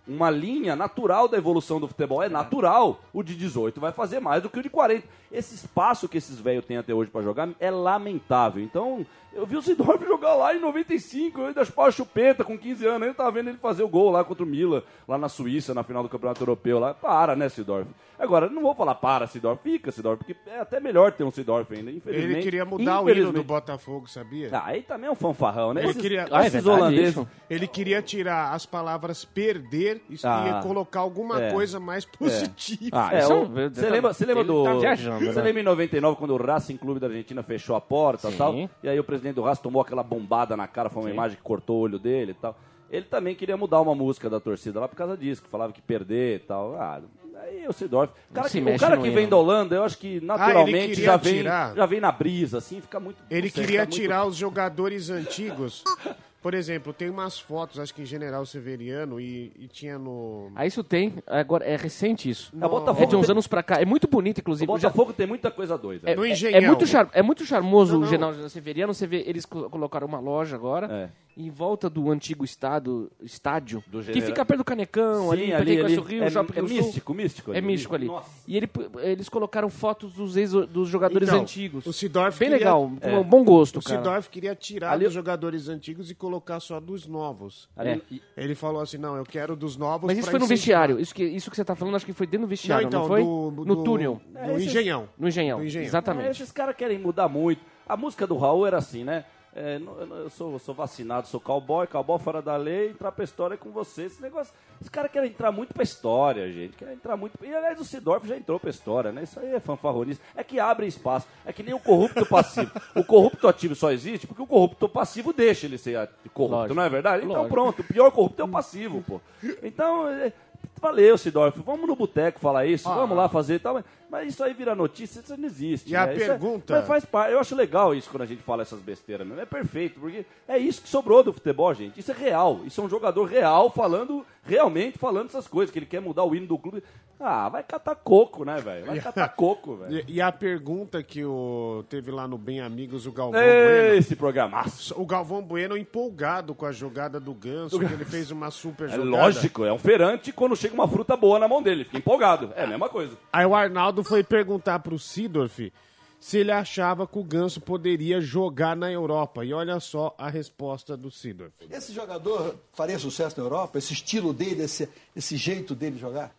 uma 0.08 0.30
linha 0.30 0.74
natural 0.74 1.28
da 1.28 1.36
evolução 1.36 1.78
do 1.78 1.86
futebol. 1.86 2.22
É 2.22 2.28
natural. 2.28 3.00
O 3.12 3.22
de 3.22 3.34
18 3.34 3.80
vai 3.80 3.92
fazer 3.92 4.20
mais 4.20 4.42
do 4.42 4.48
que 4.48 4.58
o 4.58 4.62
de 4.62 4.70
40. 4.70 5.06
Esse 5.30 5.54
espaço 5.54 6.08
que 6.08 6.16
esses 6.16 6.40
velhos 6.40 6.64
têm 6.64 6.78
até 6.78 6.94
hoje 6.94 7.10
pra 7.10 7.20
jogar 7.22 7.48
é 7.60 7.70
lamentável. 7.70 8.62
Então, 8.62 9.04
eu 9.32 9.44
vi 9.46 9.56
o 9.56 9.62
Sidorf 9.62 10.02
jogar 10.06 10.34
lá 10.34 10.54
em 10.54 10.60
95, 10.60 11.40
eu 11.40 11.46
ainda 11.48 11.64
chupava 11.64 11.90
chupeta 11.92 12.42
com 12.44 12.56
15 12.56 12.86
anos. 12.86 13.06
Eu 13.08 13.14
tava 13.14 13.30
vendo 13.32 13.48
ele 13.50 13.58
fazer 13.58 13.82
o 13.82 13.88
gol 13.88 14.10
lá 14.10 14.24
contra 14.24 14.42
o 14.42 14.46
Milan, 14.46 14.82
lá 15.06 15.18
na 15.18 15.28
Suíça, 15.28 15.74
na 15.74 15.82
final 15.82 16.02
do 16.02 16.08
Campeonato 16.08 16.40
Europeu. 16.42 16.78
Lá. 16.78 16.94
Para, 16.94 17.36
né, 17.36 17.48
Sidorf? 17.50 17.88
Agora, 18.18 18.48
não 18.48 18.62
vou 18.62 18.74
falar 18.74 18.94
para, 18.96 19.26
Sidorf. 19.26 19.62
Fica, 19.62 19.92
Sidorf, 19.92 20.24
porque 20.24 20.34
é 20.50 20.58
até 20.60 20.80
melhor 20.80 21.12
ter 21.12 21.24
um 21.24 21.30
Sidorf 21.30 21.72
ainda, 21.74 21.90
infelizmente. 21.90 22.32
Ele 22.34 22.42
queria 22.42 22.64
mudar 22.64 23.00
o 23.02 23.10
hino 23.10 23.32
do. 23.32 23.44
Botafogo, 23.44 24.06
sabia? 24.08 24.48
Ah, 24.52 24.62
aí 24.66 24.82
também 24.82 25.08
é 25.08 25.10
um 25.12 25.14
fanfarrão, 25.14 25.72
né? 25.72 25.80
Ele 25.82 25.90
Esses, 25.90 26.02
queria- 26.02 26.26
Ah, 26.30 26.44
é 26.44 26.46
esses 26.48 26.66
holandeses. 26.66 27.10
isso? 27.10 27.28
Ele 27.48 27.66
queria 27.66 28.02
tirar 28.02 28.52
as 28.52 28.66
palavras 28.66 29.24
perder 29.24 29.97
e 30.08 30.16
Ah. 30.24 30.60
colocar 30.62 31.00
alguma 31.00 31.42
É. 31.42 31.52
coisa 31.52 31.78
mais 31.80 32.04
positiva. 32.04 32.90
Ah, 32.92 33.14
É, 33.14 33.18
isso 33.20 33.32
o- 33.32 33.36
é 33.36 33.40
um- 33.40 33.70
você 33.70 33.90
lembra, 33.90 34.12
você 34.12 34.24
lembra 34.26 34.42
ele 34.42 34.52
do. 34.52 34.64
tá 34.64 34.74
viajando, 34.74 35.24
Você 35.24 35.38
né? 35.38 35.42
lembra 35.42 35.60
em 35.60 35.64
99 35.64 36.16
quando 36.18 36.30
o 36.34 36.36
Racing 36.36 36.76
Clube 36.76 37.00
da 37.00 37.06
Argentina 37.06 37.42
fechou 37.42 37.74
a 37.76 37.80
porta 37.80 38.28
e 38.28 38.32
Sim. 38.32 38.38
tal? 38.38 38.54
E 38.82 38.88
aí 38.88 38.98
o 38.98 39.04
presidente 39.04 39.34
do 39.36 39.42
Racing 39.42 39.62
tomou 39.62 39.82
aquela 39.82 40.02
bombada 40.02 40.56
na 40.56 40.66
cara, 40.66 40.88
foi 40.88 41.02
uma 41.02 41.10
imagem 41.10 41.36
que 41.36 41.42
cortou 41.42 41.76
o 41.78 41.80
olho 41.80 41.98
dele 41.98 42.32
e 42.32 42.34
tal. 42.34 42.58
Ele 42.90 43.04
também 43.04 43.34
queria 43.34 43.56
mudar 43.56 43.80
uma 43.80 43.94
música 43.94 44.30
da 44.30 44.40
torcida 44.40 44.80
lá 44.80 44.88
por 44.88 44.96
causa 44.96 45.16
disso, 45.16 45.42
que 45.42 45.48
falava 45.48 45.72
que 45.72 45.82
perder 45.82 46.36
e 46.36 46.38
tal. 46.38 46.74
Ah, 46.76 47.00
aí 47.42 47.66
o 47.68 47.72
Sidorf. 47.72 48.12
O 48.30 48.34
cara, 48.34 48.48
se 48.48 48.60
que, 48.62 48.70
o 48.70 48.78
cara 48.78 48.96
que 48.96 49.10
vem 49.10 49.28
da 49.28 49.36
Holanda, 49.36 49.76
eu 49.76 49.84
acho 49.84 49.98
que 49.98 50.20
naturalmente 50.22 50.88
queria 50.88 51.04
já, 51.04 51.16
vem, 51.18 51.34
tirar- 51.34 51.74
já 51.76 51.84
vem 51.86 52.00
na 52.00 52.10
brisa, 52.10 52.58
assim, 52.58 52.80
fica 52.80 52.98
muito. 52.98 53.18
Ele 53.30 53.50
sei, 53.50 53.62
queria 53.62 53.80
fica 53.80 53.90
muito- 53.90 54.00
tirar 54.00 54.24
os 54.24 54.36
jogadores 54.36 55.10
antigos. 55.10 55.84
Por 56.40 56.54
exemplo, 56.54 56.92
tem 56.92 57.10
umas 57.10 57.38
fotos, 57.40 57.80
acho 57.80 57.92
que 57.92 58.02
em 58.02 58.04
General 58.06 58.46
Severiano, 58.46 59.18
e, 59.20 59.52
e 59.58 59.66
tinha 59.66 59.98
no. 59.98 60.52
Ah, 60.54 60.64
isso 60.64 60.84
tem. 60.84 61.14
Agora, 61.26 61.64
é 61.64 61.74
recente 61.74 62.30
isso. 62.30 62.52
É, 62.60 62.64
o 62.64 62.68
Botafogo 62.68 63.02
É 63.02 63.06
de 63.06 63.16
uns 63.16 63.26
tem- 63.26 63.32
anos 63.32 63.46
pra 63.48 63.60
cá. 63.60 63.80
É 63.80 63.84
muito 63.84 64.06
bonito, 64.06 64.38
O 64.38 64.40
inclusive. 64.40 64.66
Já- 64.78 64.88
Botafogo 64.88 65.12
tem 65.12 65.26
muita 65.26 65.50
coisa 65.50 65.76
doida. 65.76 66.08
É, 66.08 66.14
No 66.14 66.24
é- 66.24 66.30
Engenhão. 66.30 66.56
é 66.56 66.66
muito, 66.66 66.86
char- 66.86 67.10
é 67.12 67.22
muito 67.22 67.44
charmoso 67.44 67.92
Não, 67.92 67.98
o 67.98 68.02
não. 68.02 68.08
General 68.08 68.48
Severiano. 68.48 68.94
Você 68.94 69.06
vê, 69.06 69.24
eles 69.26 69.44
co- 69.44 69.68
colocaram 69.68 70.06
uma 70.06 70.20
loja 70.20 70.54
agora 70.54 70.86
É. 70.86 71.10
em 71.40 71.50
volta 71.50 71.88
do 71.88 72.10
antigo 72.10 72.44
estado, 72.44 73.08
estádio, 73.22 73.82
Do 73.86 74.02
que 74.02 74.20
fica 74.20 74.44
perto 74.44 74.58
do 74.58 74.64
Canecão, 74.64 75.26
Sim, 75.30 75.32
ali, 75.32 75.52
ali, 75.54 75.80
ali. 75.80 75.96
o 75.98 76.02
Rio, 76.02 76.24
é, 76.24 76.30
Shopping 76.30 76.58
é 76.58 76.62
do 76.62 76.68
Sul. 76.68 76.76
místico, 76.78 77.14
místico. 77.14 77.52
É 77.52 77.60
místico 77.60 77.94
ali. 77.94 78.06
Nossa. 78.06 78.28
E 78.46 78.56
ele, 78.56 78.68
eles 78.96 79.28
colocaram 79.28 79.70
fotos 79.70 80.12
dos, 80.14 80.36
ex, 80.36 80.50
dos 80.50 80.88
jogadores 80.88 81.28
Então, 81.28 81.40
antigos. 81.42 81.86
o 81.86 81.92
Sidorf 81.92 82.36
Bem 82.40 82.48
queria- 82.48 82.58
legal, 82.66 82.90
É. 83.00 83.10
com 83.12 83.20
um 83.20 83.22
bom 83.24 83.44
gosto, 83.44 83.78
O 83.78 83.82
cara. 83.82 83.98
Sidorf 84.02 84.28
queria 84.28 84.52
tirar 84.56 84.92
Ali- 84.92 85.04
dos 85.04 85.14
jogadores 85.14 85.68
antigos 85.68 86.10
e 86.10 86.14
colocar 86.14 86.58
só 86.58 86.80
dos 86.80 87.06
novos. 87.06 87.68
Ali- 87.76 87.90
É. 87.90 88.00
e- 88.10 88.22
Ele 88.36 88.54
falou 88.56 88.82
assim: 88.82 88.98
não, 88.98 89.16
eu 89.16 89.24
quero 89.24 89.54
dos 89.54 89.76
novos. 89.76 90.08
Mas 90.08 90.18
isso 90.18 90.28
foi 90.30 90.40
no 90.40 90.44
incentivar. 90.44 90.88
vestiário. 90.88 91.00
Isso 91.00 91.14
que, 91.14 91.22
isso 91.24 91.50
que 91.50 91.56
você 91.56 91.64
tá 91.64 91.76
falando, 91.76 91.94
acho 91.94 92.04
que 92.04 92.12
foi 92.12 92.26
dentro 92.26 92.40
do 92.40 92.42
Não, 92.42 92.48
vestiário, 92.48 92.90
não, 92.90 93.04
então, 93.04 93.06
foi? 93.06 93.22
do, 93.22 93.64
no 93.64 93.76
do- 93.76 93.84
túnel. 93.84 94.20
Do 94.32 94.38
É, 94.38 94.54
esses- 94.56 94.66
Engenhão. 94.66 95.08
No 95.16 95.28
Engenhão. 95.28 95.58
Do 95.60 95.64
Engenhão. 95.66 95.84
É, 95.84 95.86
Exatamente. 95.86 96.30
esses 96.30 96.50
caras 96.50 96.74
querem 96.74 96.98
mudar 96.98 97.28
muito. 97.28 97.60
A 97.88 97.96
música 97.96 98.26
do 98.26 98.36
Raul 98.36 98.66
era 98.66 98.76
assim, 98.78 99.04
né? 99.04 99.24
É, 99.60 99.78
não- 99.80 99.98
eu 100.18 100.30
sou, 100.30 100.56
sou 100.58 100.74
vacinado, 100.74 101.26
sou 101.26 101.40
cowboy, 101.40 101.86
cowboy 101.88 102.18
fora 102.20 102.40
da 102.40 102.56
lei, 102.56 102.90
entrar 102.90 103.10
pra 103.10 103.24
história 103.24 103.56
com 103.56 103.70
você. 103.70 104.04
Esse 104.04 104.22
negócio. 104.22 104.54
Os 104.80 104.88
caras 104.88 105.10
querem 105.10 105.30
entrar 105.30 105.50
muito 105.50 105.74
pra 105.74 105.82
história, 105.82 106.50
gente. 106.52 106.76
Querem 106.76 106.94
entrar 106.94 107.16
muito. 107.16 107.34
E 107.42 107.52
aliás, 107.52 107.80
o 107.80 107.84
Sidorf 107.84 108.26
já 108.28 108.36
entrou 108.36 108.60
pra 108.60 108.70
história, 108.70 109.10
né? 109.10 109.24
Isso 109.24 109.40
aí 109.40 109.52
é 109.54 109.58
fanfarronice. 109.58 110.20
É 110.36 110.44
que 110.44 110.60
abre 110.60 110.86
espaço. 110.86 111.26
É 111.44 111.52
que 111.52 111.62
nem 111.64 111.74
o 111.74 111.80
corrupto 111.80 112.24
passivo. 112.24 112.70
o 112.94 113.02
corrupto 113.02 113.48
ativo 113.48 113.74
só 113.74 113.90
existe 113.90 114.26
porque 114.28 114.42
o 114.42 114.46
corrupto 114.46 114.88
passivo 114.88 115.32
deixa 115.32 115.66
ele 115.66 115.76
ser 115.78 116.08
corrupto, 116.32 116.56
Lógico. 116.56 116.74
não 116.74 116.82
é 116.84 116.88
verdade? 116.88 117.24
Então 117.24 117.36
Lógico. 117.38 117.54
pronto, 117.54 117.80
o 117.80 117.84
pior 117.84 118.10
corrupto 118.12 118.40
é 118.40 118.44
o 118.44 118.48
passivo, 118.48 119.02
pô. 119.02 119.20
Então. 119.62 120.08
é, 120.08 120.32
Valeu, 120.80 121.18
Sidorf. 121.18 121.60
Vamos 121.62 121.88
no 121.88 121.96
boteco 121.96 122.38
falar 122.38 122.64
isso, 122.66 122.88
vamos 122.88 123.16
lá 123.16 123.28
fazer 123.28 123.54
e 123.54 123.58
tal. 123.58 123.82
Mas, 124.10 124.28
isso 124.32 124.42
aí 124.42 124.54
vira 124.54 124.74
notícia, 124.74 125.20
isso 125.20 125.36
não 125.36 125.46
existe. 125.46 125.90
E 125.90 125.96
a 125.96 126.06
né? 126.06 126.14
Isso 126.14 126.24
é- 126.24 126.28
pergunta- 126.28 126.76
mas 126.76 126.86
faz 126.86 127.04
parte. 127.04 127.32
Eu 127.32 127.38
acho 127.40 127.54
legal 127.54 127.94
isso 127.94 128.08
quando 128.10 128.22
a 128.22 128.26
gente 128.26 128.42
fala 128.42 128.62
essas 128.62 128.80
besteiras, 128.80 129.26
mesmo. 129.26 129.40
É 129.42 129.44
perfeito, 129.46 130.00
porque 130.00 130.24
é 130.48 130.56
isso 130.56 130.80
que 130.80 130.88
sobrou 130.88 131.22
do 131.22 131.32
futebol, 131.32 131.72
gente. 131.74 132.00
Isso 132.00 132.10
é 132.10 132.14
real. 132.14 132.60
Isso 132.64 132.80
é 132.80 132.84
um 132.84 132.88
jogador 132.88 133.24
real 133.24 133.70
falando, 133.70 134.24
realmente 134.48 134.98
falando 134.98 135.28
essas 135.28 135.46
coisas, 135.46 135.72
que 135.72 135.78
ele 135.78 135.86
quer 135.86 136.00
mudar 136.00 136.24
o 136.24 136.34
hino 136.34 136.46
do 136.46 136.58
clube. 136.58 136.82
Ah, 137.20 137.48
vai 137.48 137.62
catar 137.62 137.94
coco, 137.96 138.44
né, 138.44 138.60
velho? 138.60 138.86
Vai 138.86 139.00
catar 139.00 139.28
coco, 139.30 139.76
velho. 139.78 140.04
E, 140.06 140.14
e 140.14 140.20
a 140.20 140.30
pergunta 140.30 141.02
que 141.02 141.24
o, 141.24 141.84
teve 141.88 142.10
lá 142.10 142.28
no 142.28 142.38
Bem 142.38 142.60
Amigos, 142.60 143.06
o 143.06 143.12
Galvão 143.12 143.40
Bueno. 143.40 143.94
Esse 143.94 144.14
programaço. 144.14 144.94
O 145.00 145.04
Galvão 145.04 145.42
Bueno 145.42 145.76
empolgado 145.76 146.54
com 146.54 146.64
a 146.64 146.72
jogada 146.72 147.18
do 147.18 147.34
Ganso, 147.34 147.78
que 147.78 147.84
ele 147.84 148.04
fez 148.04 148.30
uma 148.30 148.50
super 148.50 148.88
É 148.88 148.92
jogada. 148.92 149.10
lógico, 149.10 149.64
é 149.64 149.72
um 149.72 149.78
feirante 149.78 150.32
quando 150.32 150.54
chega 150.56 150.74
uma 150.74 150.86
fruta 150.88 151.16
boa 151.16 151.38
na 151.38 151.48
mão 151.48 151.62
dele. 151.62 151.84
Fica 151.84 151.98
empolgado. 151.98 152.52
É 152.54 152.64
a 152.64 152.66
mesma 152.66 152.88
coisa. 152.88 153.16
Aí 153.32 153.44
o 153.44 153.54
Arnaldo 153.54 154.04
foi 154.04 154.22
perguntar 154.22 154.78
pro 154.78 154.98
Sidorf 154.98 155.72
se 156.20 156.38
ele 156.38 156.50
achava 156.50 157.06
que 157.06 157.18
o 157.18 157.22
Ganso 157.22 157.60
poderia 157.60 158.20
jogar 158.20 158.76
na 158.76 158.90
Europa. 158.90 159.44
E 159.44 159.52
olha 159.52 159.78
só 159.78 160.14
a 160.18 160.28
resposta 160.28 160.96
do 160.96 161.10
Sidor. 161.10 161.50
Esse 161.70 161.92
jogador 161.92 162.56
faria 162.72 162.98
sucesso 162.98 163.38
na 163.38 163.44
Europa? 163.44 163.78
Esse 163.78 163.92
estilo 163.92 164.32
dele, 164.32 164.62
esse, 164.62 164.88
esse 165.14 165.36
jeito 165.36 165.74
dele 165.74 165.96
de 165.96 166.00
jogar? 166.00 166.34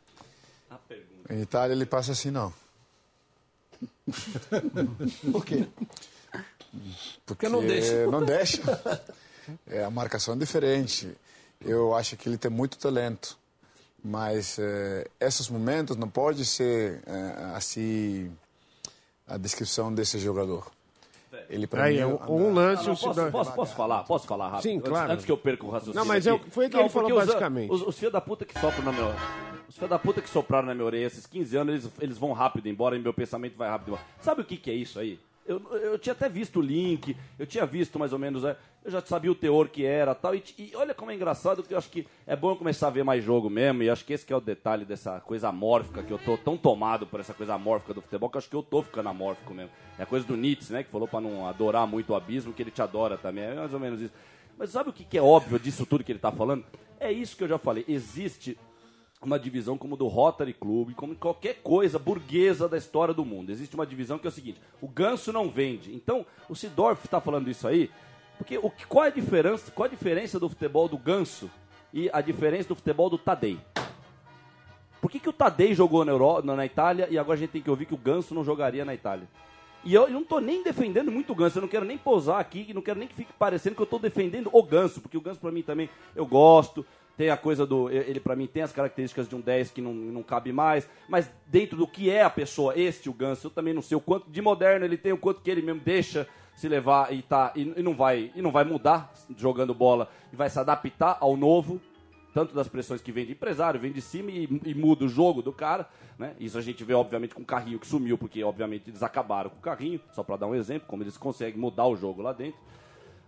Em 1.30 1.42
Itália 1.42 1.74
ele 1.74 1.86
passa 1.86 2.12
assim, 2.12 2.32
não. 2.32 2.54
Por 5.32 5.46
quê? 5.46 5.68
Porque 7.26 7.48
não 7.48 7.66
deixa. 7.66 8.08
Não 8.08 8.24
deixa. 8.24 8.62
É, 9.68 9.84
a 9.84 9.90
marcação 9.90 10.34
é 10.34 10.38
diferente. 10.38 11.16
Eu 11.62 11.96
acho 11.96 12.18
que 12.18 12.28
ele 12.28 12.38
tem 12.38 12.52
muito 12.52 12.78
talento. 12.78 13.38
Mas 14.04 14.58
eh, 14.60 15.08
esses 15.20 15.50
momentos 15.50 15.98
não 15.98 16.10
pode 16.10 16.46
ser 16.46 17.02
eh, 17.06 17.52
assim 17.54 18.32
a 19.30 19.38
descrição 19.38 19.94
desse 19.94 20.18
jogador. 20.20 20.68
Ele 21.50 21.66
para 21.68 21.88
mim 21.88 21.96
é 21.98 22.06
um, 22.06 22.14
anda- 22.16 22.32
um 22.32 22.54
lance. 22.54 22.86
Não, 22.86 22.94
o 22.94 22.98
posso, 22.98 23.32
posso, 23.32 23.52
posso 23.54 23.76
falar? 23.76 24.04
Posso 24.04 24.28
falar 24.28 24.48
rápido? 24.50 24.64
Sim, 24.64 24.78
Antes- 24.78 24.90
claro. 24.90 25.12
Antes, 25.14 25.26
que 25.26 25.32
eu 25.32 25.38
perca 25.38 25.66
o 25.66 25.70
raciocínio. 25.70 26.00
Não, 26.00 26.06
mas 26.06 26.26
é 26.28 26.32
aqui. 26.32 26.50
foi 26.52 26.68
o 26.68 26.70
que 26.70 26.78
ele 26.78 26.90
falou 26.90 27.10
porque 27.10 27.22
os- 27.22 27.28
basicamente. 27.28 27.72
Os, 27.72 27.82
os 27.82 27.98
filhos 27.98 28.14
da 28.14 28.22
puta 28.22 28.46
que 28.46 28.60
sopram 28.60 28.84
na 28.84 28.92
minha. 28.92 29.16
Os 29.68 29.76
filhos 29.76 29.90
da 29.90 30.00
puta 30.00 30.22
que 30.22 30.30
sopraram 30.30 30.68
na 30.68 30.74
minha 30.74 30.86
orelha, 30.86 31.06
esses 31.06 31.26
15 31.26 31.56
anos, 31.58 31.74
eles, 31.74 31.90
eles 32.00 32.18
vão 32.18 32.34
rápido 32.34 32.68
embora 32.68 32.96
e 32.96 33.00
meu 33.00 33.14
pensamento 33.14 33.56
vai 33.58 33.70
rápido 33.70 33.90
embora. 33.90 34.04
Sabe 34.22 34.42
o 34.42 34.46
que, 34.46 34.58
que 34.58 34.70
é 34.72 34.74
isso 34.74 35.00
aí? 35.00 35.20
Eu, 35.50 35.60
eu 35.78 35.98
tinha 35.98 36.14
até 36.14 36.30
visto 36.30 36.60
o 36.60 36.62
link, 36.62 37.18
eu 37.40 37.48
tinha 37.48 37.66
visto 37.66 37.98
mais 37.98 38.14
ou 38.14 38.20
menos, 38.20 38.44
é, 38.44 38.56
eu 38.86 38.92
já 38.92 39.02
sabia 39.02 39.32
o 39.32 39.36
teor 39.36 39.68
que 39.68 39.84
era 39.84 40.14
tal. 40.14 40.36
E, 40.36 40.44
e 40.60 40.72
olha 40.76 40.94
como 40.94 41.10
é 41.10 41.16
engraçado 41.16 41.64
que 41.64 41.74
eu 41.74 41.78
acho 41.80 41.90
que 41.90 42.06
é 42.28 42.36
bom 42.36 42.56
começar 42.56 42.86
a 42.86 42.92
ver 42.92 43.04
mais 43.04 43.24
jogo 43.24 43.50
mesmo. 43.50 43.82
E 43.82 43.90
acho 43.90 44.06
que 44.06 44.14
esse 44.14 44.24
que 44.24 44.32
é 44.32 44.36
o 44.36 44.40
detalhe 44.40 44.86
dessa 44.86 45.20
coisa 45.22 45.50
amórfica, 45.50 46.04
que 46.04 46.12
eu 46.12 46.20
tô 46.20 46.38
tão 46.38 46.56
tomado 46.56 47.08
por 47.08 47.20
essa 47.20 47.34
coisa 47.34 47.56
amórfica 47.56 47.96
do 47.96 48.02
futebol, 48.04 48.30
que 48.30 48.38
acho 48.38 48.48
que 48.48 48.56
eu 48.56 48.62
tô 48.62 48.84
ficando 48.84 49.10
amórfico 49.10 49.52
mesmo. 49.52 49.72
É 49.98 50.04
a 50.04 50.06
coisa 50.06 50.24
do 50.24 50.38
Nietzsche, 50.38 50.72
né? 50.72 50.84
Que 50.84 50.92
falou 50.92 51.08
pra 51.08 51.20
não 51.20 51.48
adorar 51.48 51.88
muito 51.88 52.12
o 52.12 52.16
abismo, 52.16 52.54
que 52.54 52.62
ele 52.62 52.70
te 52.70 52.84
adora 52.84 53.18
também. 53.18 53.46
É 53.46 53.56
mais 53.56 53.74
ou 53.74 53.80
menos 53.80 54.00
isso. 54.02 54.14
Mas 54.56 54.70
sabe 54.70 54.92
o 54.92 54.94
que, 54.94 55.04
que 55.04 55.18
é 55.18 55.22
óbvio 55.22 55.58
disso 55.58 55.84
tudo 55.84 56.04
que 56.04 56.12
ele 56.12 56.20
tá 56.20 56.32
falando? 56.32 56.64
É 57.00 57.12
isso 57.12 57.36
que 57.36 57.44
eu 57.44 57.48
já 57.48 57.58
falei. 57.58 57.84
Existe 57.88 58.56
uma 59.22 59.38
divisão 59.38 59.78
como 59.78 59.98
do 59.98 60.08
Rotary 60.08 60.54
Club, 60.54 60.94
como 60.94 61.16
qualquer 61.16 61.56
coisa 61.62 62.00
burguesa 62.00 62.70
da 62.70 62.78
história 62.78 63.14
do 63.14 63.26
mundo. 63.26 63.52
Existe 63.52 63.76
uma 63.76 63.86
divisão 63.86 64.18
que 64.18 64.26
é 64.26 64.30
o 64.30 64.34
seguinte: 64.34 64.62
o 64.82 64.88
ganso 64.88 65.34
não 65.34 65.50
vende. 65.50 65.94
Então, 65.94 66.26
o 66.48 66.56
Sidorf 66.56 67.06
está 67.06 67.20
falando 67.20 67.50
isso 67.50 67.68
aí, 67.68 67.90
porque 68.38 68.58
o 68.58 68.72
qual 68.88 69.06
é 69.06 69.08
a 69.10 69.12
diferença? 69.12 69.72
Qual 69.72 69.86
a 69.86 69.90
diferença 69.90 70.40
do 70.40 70.48
futebol 70.48 70.88
do 70.88 70.98
ganso 70.98 71.50
e 71.94 72.10
a 72.14 72.22
diferença 72.22 72.70
do 72.70 72.76
futebol 72.76 73.10
do 73.10 73.18
Tadei? 73.18 73.60
Por 75.02 75.10
que, 75.10 75.20
que 75.20 75.30
o 75.30 75.34
Tadei 75.34 75.74
jogou 75.74 76.04
na, 76.04 76.12
Euro, 76.12 76.42
na, 76.42 76.66
Itália 76.66 77.08
e 77.10 77.18
agora 77.18 77.38
a 77.38 77.40
gente 77.40 77.52
tem 77.52 77.62
que 77.62 77.70
ouvir 77.70 77.86
que 77.86 77.94
o 77.94 77.98
Ganso 77.98 78.34
não 78.34 78.44
jogaria 78.44 78.84
na 78.84 78.94
Itália? 78.94 79.28
E 79.84 79.94
eu, 79.94 80.04
eu 80.04 80.10
não 80.10 80.26
tô 80.26 80.40
nem 80.40 80.62
defendendo 80.62 81.10
muito 81.10 81.32
o 81.32 81.36
Ganso, 81.36 81.58
eu 81.58 81.62
não 81.62 81.70
quero 81.70 81.86
nem 81.86 81.98
pousar 81.98 82.38
aqui, 82.38 82.74
não 82.74 82.82
quero 82.82 83.00
nem 83.00 83.08
que 83.08 83.16
fique 83.16 83.32
parecendo 83.32 83.78
que 83.78 83.82
eu 83.82 83.86
tô 83.86 83.98
defendendo 83.98 84.50
o 84.52 84.62
Ganso, 84.62 85.00
porque 85.00 85.18
o 85.18 85.22
Ganso 85.22 85.40
pra 85.40 85.52
mim 85.52 85.62
também 85.62 85.90
eu 86.14 86.26
gosto, 86.26 86.86
tem 87.20 87.30
a 87.30 87.36
coisa 87.36 87.66
do. 87.66 87.90
Ele 87.90 88.18
pra 88.18 88.34
mim 88.34 88.48
tem 88.48 88.64
as 88.64 88.72
características 88.72 89.28
de 89.28 89.36
um 89.36 89.42
10 89.42 89.72
que 89.72 89.82
não, 89.82 89.94
não 89.94 90.24
cabe 90.24 90.54
mais, 90.54 90.90
mas 91.10 91.30
dentro 91.46 91.76
do 91.76 91.86
que 91.86 92.10
é 92.10 92.24
a 92.24 92.30
pessoa, 92.30 92.80
este 92.80 93.10
o 93.10 93.14
Ganso, 93.14 93.48
eu 93.48 93.52
também 93.52 93.74
não 93.74 93.82
sei 93.82 93.98
o 93.98 94.00
quanto 94.00 94.32
de 94.32 94.42
moderno 94.42 94.86
ele 94.86 94.96
tem, 94.96 95.12
o 95.12 95.18
quanto 95.18 95.42
que 95.42 95.52
ele 95.52 95.62
mesmo 95.62 95.82
deixa 95.82 96.26
se 96.56 96.70
levar 96.70 97.14
e, 97.14 97.22
tá, 97.22 97.52
e, 97.58 97.74
e 97.76 97.84
não 97.84 97.94
vai, 97.94 98.32
e 98.34 98.42
não 98.42 98.54
vai 98.54 98.64
mudar 98.64 99.14
jogando 99.36 99.74
bola 99.74 100.10
e 100.32 100.36
vai 100.38 100.50
se 100.50 100.58
adaptar 100.60 101.18
ao 101.20 101.36
novo 101.36 101.82
tanto 102.34 102.56
das 102.56 102.70
pressões 102.70 103.02
que 103.02 103.12
vem 103.12 103.26
de 103.26 103.34
empresário, 103.34 103.82
vem 103.82 103.92
de 103.92 104.02
cima 104.02 104.32
e, 104.32 104.48
e 104.64 104.74
muda 104.74 105.04
o 105.04 105.10
jogo 105.10 105.42
do 105.42 105.52
cara. 105.52 105.90
Né? 106.18 106.34
Isso 106.40 106.58
a 106.58 106.62
gente 106.62 106.86
vê, 106.86 106.94
obviamente, 106.94 107.36
com 107.36 107.42
o 107.42 107.46
carrinho 107.46 107.80
que 107.80 107.88
sumiu, 107.88 108.18
porque, 108.18 108.42
obviamente, 108.46 108.90
eles 108.90 109.04
acabaram 109.04 109.50
com 109.50 109.58
o 109.58 109.62
carrinho, 109.62 110.00
só 110.14 110.24
para 110.24 110.38
dar 110.38 110.48
um 110.48 110.56
exemplo, 110.56 110.88
como 110.88 111.04
eles 111.04 111.18
conseguem 111.18 111.60
mudar 111.60 111.88
o 111.88 111.98
jogo 111.98 112.22
lá 112.22 112.32
dentro. 112.32 112.60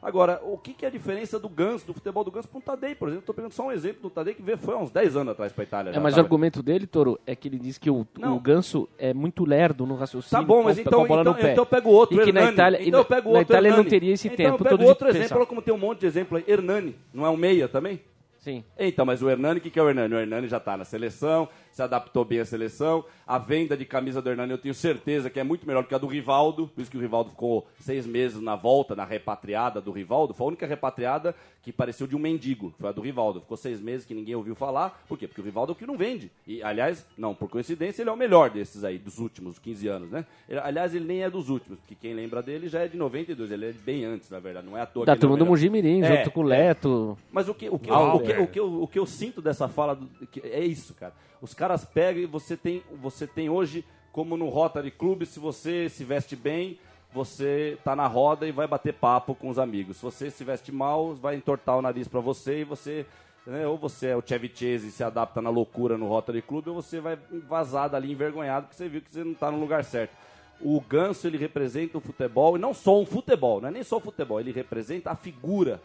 Agora, 0.01 0.41
o 0.43 0.57
que, 0.57 0.73
que 0.73 0.83
é 0.83 0.87
a 0.87 0.91
diferença 0.91 1.37
do 1.39 1.47
Ganso, 1.47 1.85
do 1.85 1.93
futebol 1.93 2.23
do 2.23 2.31
Ganso 2.31 2.47
para 2.47 2.57
um 2.57 2.61
Tadei, 2.61 2.95
por 2.95 3.07
exemplo? 3.07 3.21
Estou 3.21 3.35
pegando 3.35 3.51
só 3.51 3.67
um 3.67 3.71
exemplo 3.71 4.01
do 4.01 4.09
Tadei 4.09 4.33
que 4.33 4.41
veio, 4.41 4.57
foi 4.57 4.73
há 4.73 4.77
uns 4.79 4.89
10 4.89 5.15
anos 5.15 5.31
atrás 5.33 5.51
para 5.53 5.61
a 5.61 5.65
Itália. 5.65 5.89
É, 5.91 5.93
já, 5.93 5.99
mas 5.99 6.13
o 6.13 6.15
tava- 6.15 6.25
argumento 6.25 6.63
dele, 6.63 6.87
Toro, 6.87 7.19
é 7.25 7.35
que 7.35 7.47
ele 7.47 7.59
diz 7.59 7.77
que 7.77 7.87
o, 7.89 8.05
o 8.23 8.39
Ganso 8.39 8.89
é 8.97 9.13
muito 9.13 9.45
lerdo 9.45 9.85
no 9.85 9.95
raciocínio. 9.95 10.41
Tá 10.41 10.47
bom, 10.47 10.63
mas 10.63 10.77
com- 10.77 10.81
então, 10.81 10.99
com 10.99 11.05
a 11.05 11.07
bola 11.07 11.21
então, 11.21 11.33
no 11.33 11.39
pé. 11.39 11.51
então 11.51 11.61
eu 11.61 11.65
pego 11.67 11.89
outro, 11.91 12.19
E 12.19 12.25
que 12.25 12.31
na 12.31 12.39
Hernani. 12.41 12.53
Itália, 12.55 12.81
e 12.81 12.87
então 12.87 12.99
eu 12.99 13.03
na- 13.03 13.09
pego 13.15 13.29
na 13.31 13.37
outro, 13.39 13.53
Itália 13.53 13.67
ele 13.67 13.75
não 13.75 13.83
Hernani. 13.83 13.89
teria 13.91 14.13
esse 14.13 14.27
então 14.27 14.37
tempo 14.37 14.49
eu 14.55 14.57
todo 14.69 14.77
pego 14.79 14.89
outro 14.89 15.07
exemplo, 15.09 15.37
olha 15.37 15.45
como 15.45 15.61
tem 15.61 15.73
um 15.73 15.77
monte 15.77 15.99
de 15.99 16.05
exemplo 16.07 16.37
aí. 16.37 16.43
Hernani, 16.47 16.95
não 17.13 17.23
é 17.25 17.29
um 17.29 17.37
meia 17.37 17.67
também? 17.67 18.01
Sim. 18.39 18.63
Então, 18.79 19.05
mas 19.05 19.21
o 19.21 19.29
Hernani, 19.29 19.59
o 19.59 19.61
que, 19.61 19.69
que 19.69 19.77
é 19.79 19.83
o 19.83 19.87
Hernani? 19.87 20.15
O 20.15 20.17
Hernani 20.17 20.47
já 20.47 20.57
está 20.57 20.75
na 20.75 20.83
seleção, 20.83 21.47
se 21.71 21.81
adaptou 21.81 22.25
bem 22.25 22.39
à 22.39 22.45
seleção. 22.45 23.03
A 23.25 23.37
venda 23.37 23.77
de 23.77 23.85
camisa 23.85 24.21
do 24.21 24.29
Hernani 24.29 24.51
eu 24.51 24.57
tenho 24.57 24.73
certeza 24.73 25.29
que 25.29 25.39
é 25.39 25.43
muito 25.43 25.65
melhor 25.65 25.83
do 25.83 25.87
que 25.89 25.95
a 25.95 25.97
do 25.97 26.07
Rivaldo. 26.07 26.67
Por 26.67 26.81
isso 26.81 26.91
que 26.91 26.97
o 26.97 27.01
Rivaldo 27.01 27.29
ficou 27.29 27.67
seis 27.79 28.05
meses 28.05 28.41
na 28.41 28.55
volta, 28.55 28.95
na 28.95 29.05
repatriada 29.05 29.79
do 29.79 29.91
Rivaldo. 29.91 30.33
Foi 30.33 30.45
a 30.45 30.47
única 30.49 30.65
repatriada 30.67 31.33
que 31.63 31.71
pareceu 31.71 32.07
de 32.07 32.15
um 32.15 32.19
mendigo. 32.19 32.73
Foi 32.79 32.89
a 32.89 32.91
do 32.91 33.01
Rivaldo. 33.01 33.39
Ficou 33.41 33.55
seis 33.55 33.79
meses 33.79 34.05
que 34.05 34.13
ninguém 34.15 34.35
ouviu 34.35 34.55
falar. 34.55 35.03
Por 35.07 35.17
quê? 35.17 35.27
Porque 35.27 35.39
o 35.41 35.43
Rivaldo 35.43 35.71
é 35.71 35.73
o 35.73 35.75
que 35.75 35.85
não 35.85 35.95
vende. 35.95 36.29
E, 36.45 36.61
aliás, 36.63 37.05
não, 37.17 37.33
por 37.35 37.47
coincidência, 37.49 38.01
ele 38.01 38.09
é 38.09 38.13
o 38.13 38.17
melhor 38.17 38.49
desses 38.49 38.83
aí, 38.83 38.97
dos 38.97 39.19
últimos 39.19 39.59
15 39.59 39.87
anos, 39.87 40.09
né? 40.11 40.25
Ele- 40.49 40.59
aliás, 40.59 40.93
ele 40.95 41.05
nem 41.05 41.23
é 41.23 41.29
dos 41.29 41.49
últimos, 41.49 41.79
porque 41.79 41.95
quem 41.95 42.13
lembra 42.15 42.41
dele 42.41 42.67
já 42.67 42.79
é 42.81 42.87
de 42.87 42.97
92. 42.97 43.51
Ele 43.51 43.67
é 43.69 43.71
bem 43.73 44.03
antes, 44.03 44.29
na 44.29 44.39
verdade. 44.39 44.65
Não 44.67 44.75
é 44.77 44.81
à 44.81 44.85
toa 44.87 45.05
Da 45.05 45.13
é 45.13 45.15
turma 45.15 45.35
do 45.37 45.43
melhor. 45.45 45.51
Mugimirim, 45.51 46.01
É, 46.03 46.17
junto 46.17 46.31
com 46.31 46.41
o 46.41 46.51
é. 46.51 46.57
Leto. 46.57 47.17
Mas 47.31 47.47
o 47.47 47.53
que, 47.53 47.69
o 47.69 47.77
que, 47.79 47.91
o, 47.91 48.19
que, 48.19 48.31
é. 48.59 48.61
o, 48.63 48.87
que 48.87 48.99
eu, 48.99 49.05
sinto 49.05 49.39
dessa 49.41 49.67
fala 49.67 49.95
do- 49.95 50.09
é 50.43 50.65
isso, 50.65 50.93
cara. 50.95 51.13
Os 51.41 51.53
caras 51.61 51.85
pegam 51.85 52.23
e 52.23 52.25
você 52.25 52.57
tem, 52.57 52.81
você 52.99 53.27
tem 53.27 53.47
hoje, 53.47 53.85
como 54.11 54.35
no 54.35 54.49
Rotary 54.49 54.89
Club, 54.89 55.25
se 55.25 55.39
você 55.39 55.87
se 55.89 56.03
veste 56.03 56.35
bem, 56.35 56.79
você 57.13 57.77
tá 57.83 57.95
na 57.95 58.07
roda 58.07 58.47
e 58.47 58.51
vai 58.51 58.65
bater 58.65 58.95
papo 58.95 59.35
com 59.35 59.47
os 59.47 59.59
amigos. 59.59 59.97
Se 59.97 60.03
você 60.03 60.31
se 60.31 60.43
veste 60.43 60.71
mal, 60.71 61.13
vai 61.13 61.35
entortar 61.35 61.77
o 61.77 61.81
nariz 61.83 62.07
pra 62.07 62.19
você 62.19 62.61
e 62.61 62.63
você. 62.63 63.05
né, 63.45 63.67
ou 63.67 63.77
você 63.77 64.07
é 64.07 64.15
o 64.15 64.23
Chevy 64.25 64.51
e 64.59 64.79
se 64.79 65.03
adapta 65.03 65.39
na 65.39 65.51
loucura 65.51 65.99
no 65.99 66.07
Rotary 66.07 66.41
Club, 66.41 66.69
ou 66.69 66.73
você 66.73 66.99
vai 66.99 67.15
vazar 67.47 67.91
dali 67.91 68.11
envergonhado 68.11 68.65
porque 68.65 68.77
você 68.77 68.89
viu 68.89 69.01
que 69.01 69.11
você 69.11 69.23
não 69.23 69.35
tá 69.35 69.51
no 69.51 69.59
lugar 69.59 69.83
certo. 69.83 70.17
O 70.59 70.81
Ganso, 70.81 71.27
ele 71.27 71.37
representa 71.37 71.95
o 71.95 72.01
futebol, 72.01 72.57
e 72.57 72.59
não 72.59 72.73
só 72.73 72.99
um 72.99 73.05
futebol, 73.05 73.61
não 73.61 73.69
é 73.69 73.71
nem 73.71 73.83
só 73.83 73.97
o 73.97 74.01
futebol, 74.01 74.39
ele 74.39 74.51
representa 74.51 75.11
a 75.11 75.15
figura 75.15 75.79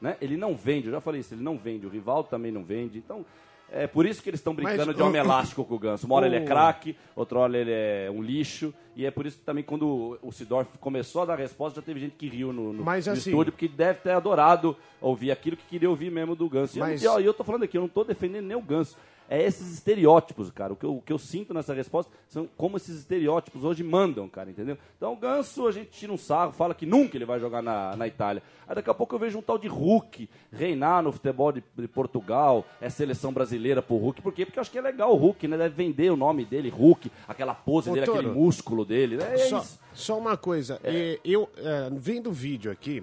né? 0.00 0.16
Ele 0.20 0.36
não 0.36 0.56
vende, 0.56 0.86
eu 0.86 0.92
já 0.92 1.00
falei 1.00 1.20
isso, 1.20 1.34
ele 1.34 1.42
não 1.42 1.58
vende. 1.58 1.86
O 1.86 1.90
Rivaldo 1.90 2.28
também 2.28 2.50
não 2.50 2.64
vende. 2.64 2.98
Então, 2.98 3.24
é 3.72 3.86
por 3.86 4.04
isso 4.06 4.22
que 4.22 4.28
eles 4.30 4.40
estão 4.40 4.54
brincando 4.54 4.86
Mas 4.86 4.96
de 4.96 5.02
homem 5.02 5.20
elástico 5.20 5.64
com 5.64 5.74
o 5.74 5.78
Ganso. 5.78 6.06
Uma 6.06 6.16
hora 6.16 6.26
ele 6.26 6.36
é 6.36 6.44
craque, 6.44 6.96
outra 7.14 7.38
hora 7.38 7.56
ele 7.56 7.70
é 7.70 8.10
um 8.12 8.22
lixo. 8.22 8.72
E 8.96 9.06
é 9.06 9.10
por 9.10 9.24
isso 9.26 9.38
que 9.38 9.44
também 9.44 9.62
quando 9.64 10.18
o 10.22 10.32
Sidorf 10.32 10.76
começou 10.78 11.22
a 11.22 11.24
dar 11.26 11.38
resposta, 11.38 11.80
já 11.80 11.84
teve 11.86 12.00
gente 12.00 12.16
que 12.16 12.28
riu 12.28 12.52
no, 12.52 12.72
no, 12.72 12.84
Mas, 12.84 13.06
no 13.06 13.12
assim- 13.12 13.30
estúdio, 13.30 13.52
porque 13.52 13.68
deve 13.68 14.00
ter 14.00 14.10
adorado 14.10 14.76
ouvir 15.00 15.30
aquilo 15.30 15.56
que 15.56 15.64
queria 15.64 15.88
ouvir 15.88 16.10
mesmo 16.10 16.34
do 16.34 16.48
Ganso. 16.48 16.78
Eu- 16.78 16.84
Mas- 16.84 17.02
E 17.02 17.06
ó, 17.06 17.18
e 17.20 17.24
eu 17.24 17.32
tô 17.32 17.44
falando 17.44 17.62
aqui, 17.62 17.76
eu 17.78 17.82
não 17.82 17.88
tô 17.88 18.02
defendendo 18.04 18.44
nem 18.46 18.56
o 18.56 18.60
Ganso. 18.62 18.96
É 19.32 19.40
esses 19.40 19.72
estereótipos, 19.72 20.50
cara. 20.50 20.72
O 20.72 20.76
que, 20.76 20.84
eu, 20.84 20.96
o 20.96 21.00
que 21.00 21.12
eu 21.12 21.18
sinto 21.18 21.54
nessa 21.54 21.72
resposta 21.72 22.10
são 22.26 22.48
como 22.56 22.76
esses 22.76 22.98
estereótipos 22.98 23.62
hoje 23.62 23.84
mandam, 23.84 24.28
cara, 24.28 24.50
entendeu? 24.50 24.76
Então, 24.96 25.12
o 25.12 25.16
Ganso, 25.16 25.68
a 25.68 25.70
gente 25.70 25.90
tira 25.90 26.12
um 26.12 26.16
sarro, 26.16 26.50
fala 26.50 26.74
que 26.74 26.84
nunca 26.84 27.16
ele 27.16 27.24
vai 27.24 27.38
jogar 27.38 27.62
na, 27.62 27.94
na 27.94 28.08
Itália. 28.08 28.42
Aí 28.66 28.74
daqui 28.74 28.90
a 28.90 28.94
pouco 28.94 29.14
eu 29.14 29.20
vejo 29.20 29.38
um 29.38 29.42
tal 29.42 29.56
de 29.56 29.68
Hulk 29.68 30.28
reinar 30.50 31.00
no 31.00 31.12
futebol 31.12 31.52
de, 31.52 31.62
de 31.78 31.86
Portugal, 31.86 32.66
é 32.80 32.90
seleção 32.90 33.32
brasileira 33.32 33.80
pro 33.80 33.98
Hulk. 33.98 34.20
Por 34.20 34.32
quê? 34.32 34.44
Porque 34.44 34.58
eu 34.58 34.62
acho 34.62 34.70
que 34.70 34.78
é 34.78 34.82
legal 34.82 35.12
o 35.12 35.16
Hulk, 35.16 35.46
né? 35.46 35.56
Deve 35.56 35.76
vender 35.76 36.10
o 36.10 36.16
nome 36.16 36.44
dele, 36.44 36.68
Hulk, 36.68 37.08
aquela 37.28 37.54
pose 37.54 37.88
Ô, 37.88 37.94
dele, 37.94 38.06
Toro, 38.06 38.18
aquele 38.18 38.34
músculo 38.34 38.84
dele. 38.84 39.22
É, 39.22 39.34
é 39.34 39.38
só, 39.38 39.60
isso. 39.60 39.78
só 39.94 40.18
uma 40.18 40.36
coisa, 40.36 40.80
é, 40.82 41.20
eu 41.24 41.48
é, 41.56 41.88
vendo 41.92 42.30
o 42.30 42.32
vídeo 42.32 42.72
aqui, 42.72 43.00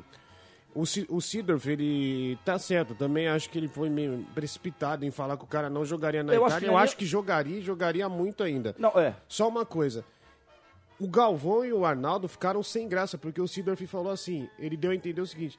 o, 0.75 0.85
Si- 0.85 1.07
o 1.09 1.19
Sidorf, 1.19 1.65
ele 1.69 2.37
tá 2.45 2.59
certo, 2.59 2.93
também 2.93 3.27
acho 3.27 3.49
que 3.49 3.57
ele 3.57 3.67
foi 3.67 3.89
meio 3.89 4.25
precipitado 4.35 5.03
em 5.05 5.11
falar 5.11 5.37
que 5.37 5.43
o 5.43 5.47
cara 5.47 5.69
não 5.69 5.83
jogaria 5.85 6.23
na 6.23 6.33
Eu 6.33 6.45
acho 6.45 6.53
Itália. 6.57 6.67
que 6.67 6.73
eu 6.73 6.77
ele- 6.77 6.83
acho 6.83 6.97
que 6.97 7.05
jogaria 7.05 7.57
e 7.57 7.61
jogaria 7.61 8.07
muito 8.09 8.43
ainda. 8.43 8.75
Não, 8.77 8.89
é. 8.99 9.15
Só 9.27 9.47
uma 9.47 9.65
coisa, 9.65 10.05
o 10.99 11.07
Galvão 11.07 11.65
e 11.65 11.73
o 11.73 11.85
Arnaldo 11.85 12.27
ficaram 12.27 12.61
sem 12.61 12.87
graça, 12.87 13.17
porque 13.17 13.41
o 13.41 13.47
Sidorf 13.47 13.85
falou 13.87 14.11
assim, 14.11 14.47
ele 14.59 14.77
deu 14.77 14.91
a 14.91 14.95
entender 14.95 15.21
o 15.21 15.25
seguinte, 15.27 15.57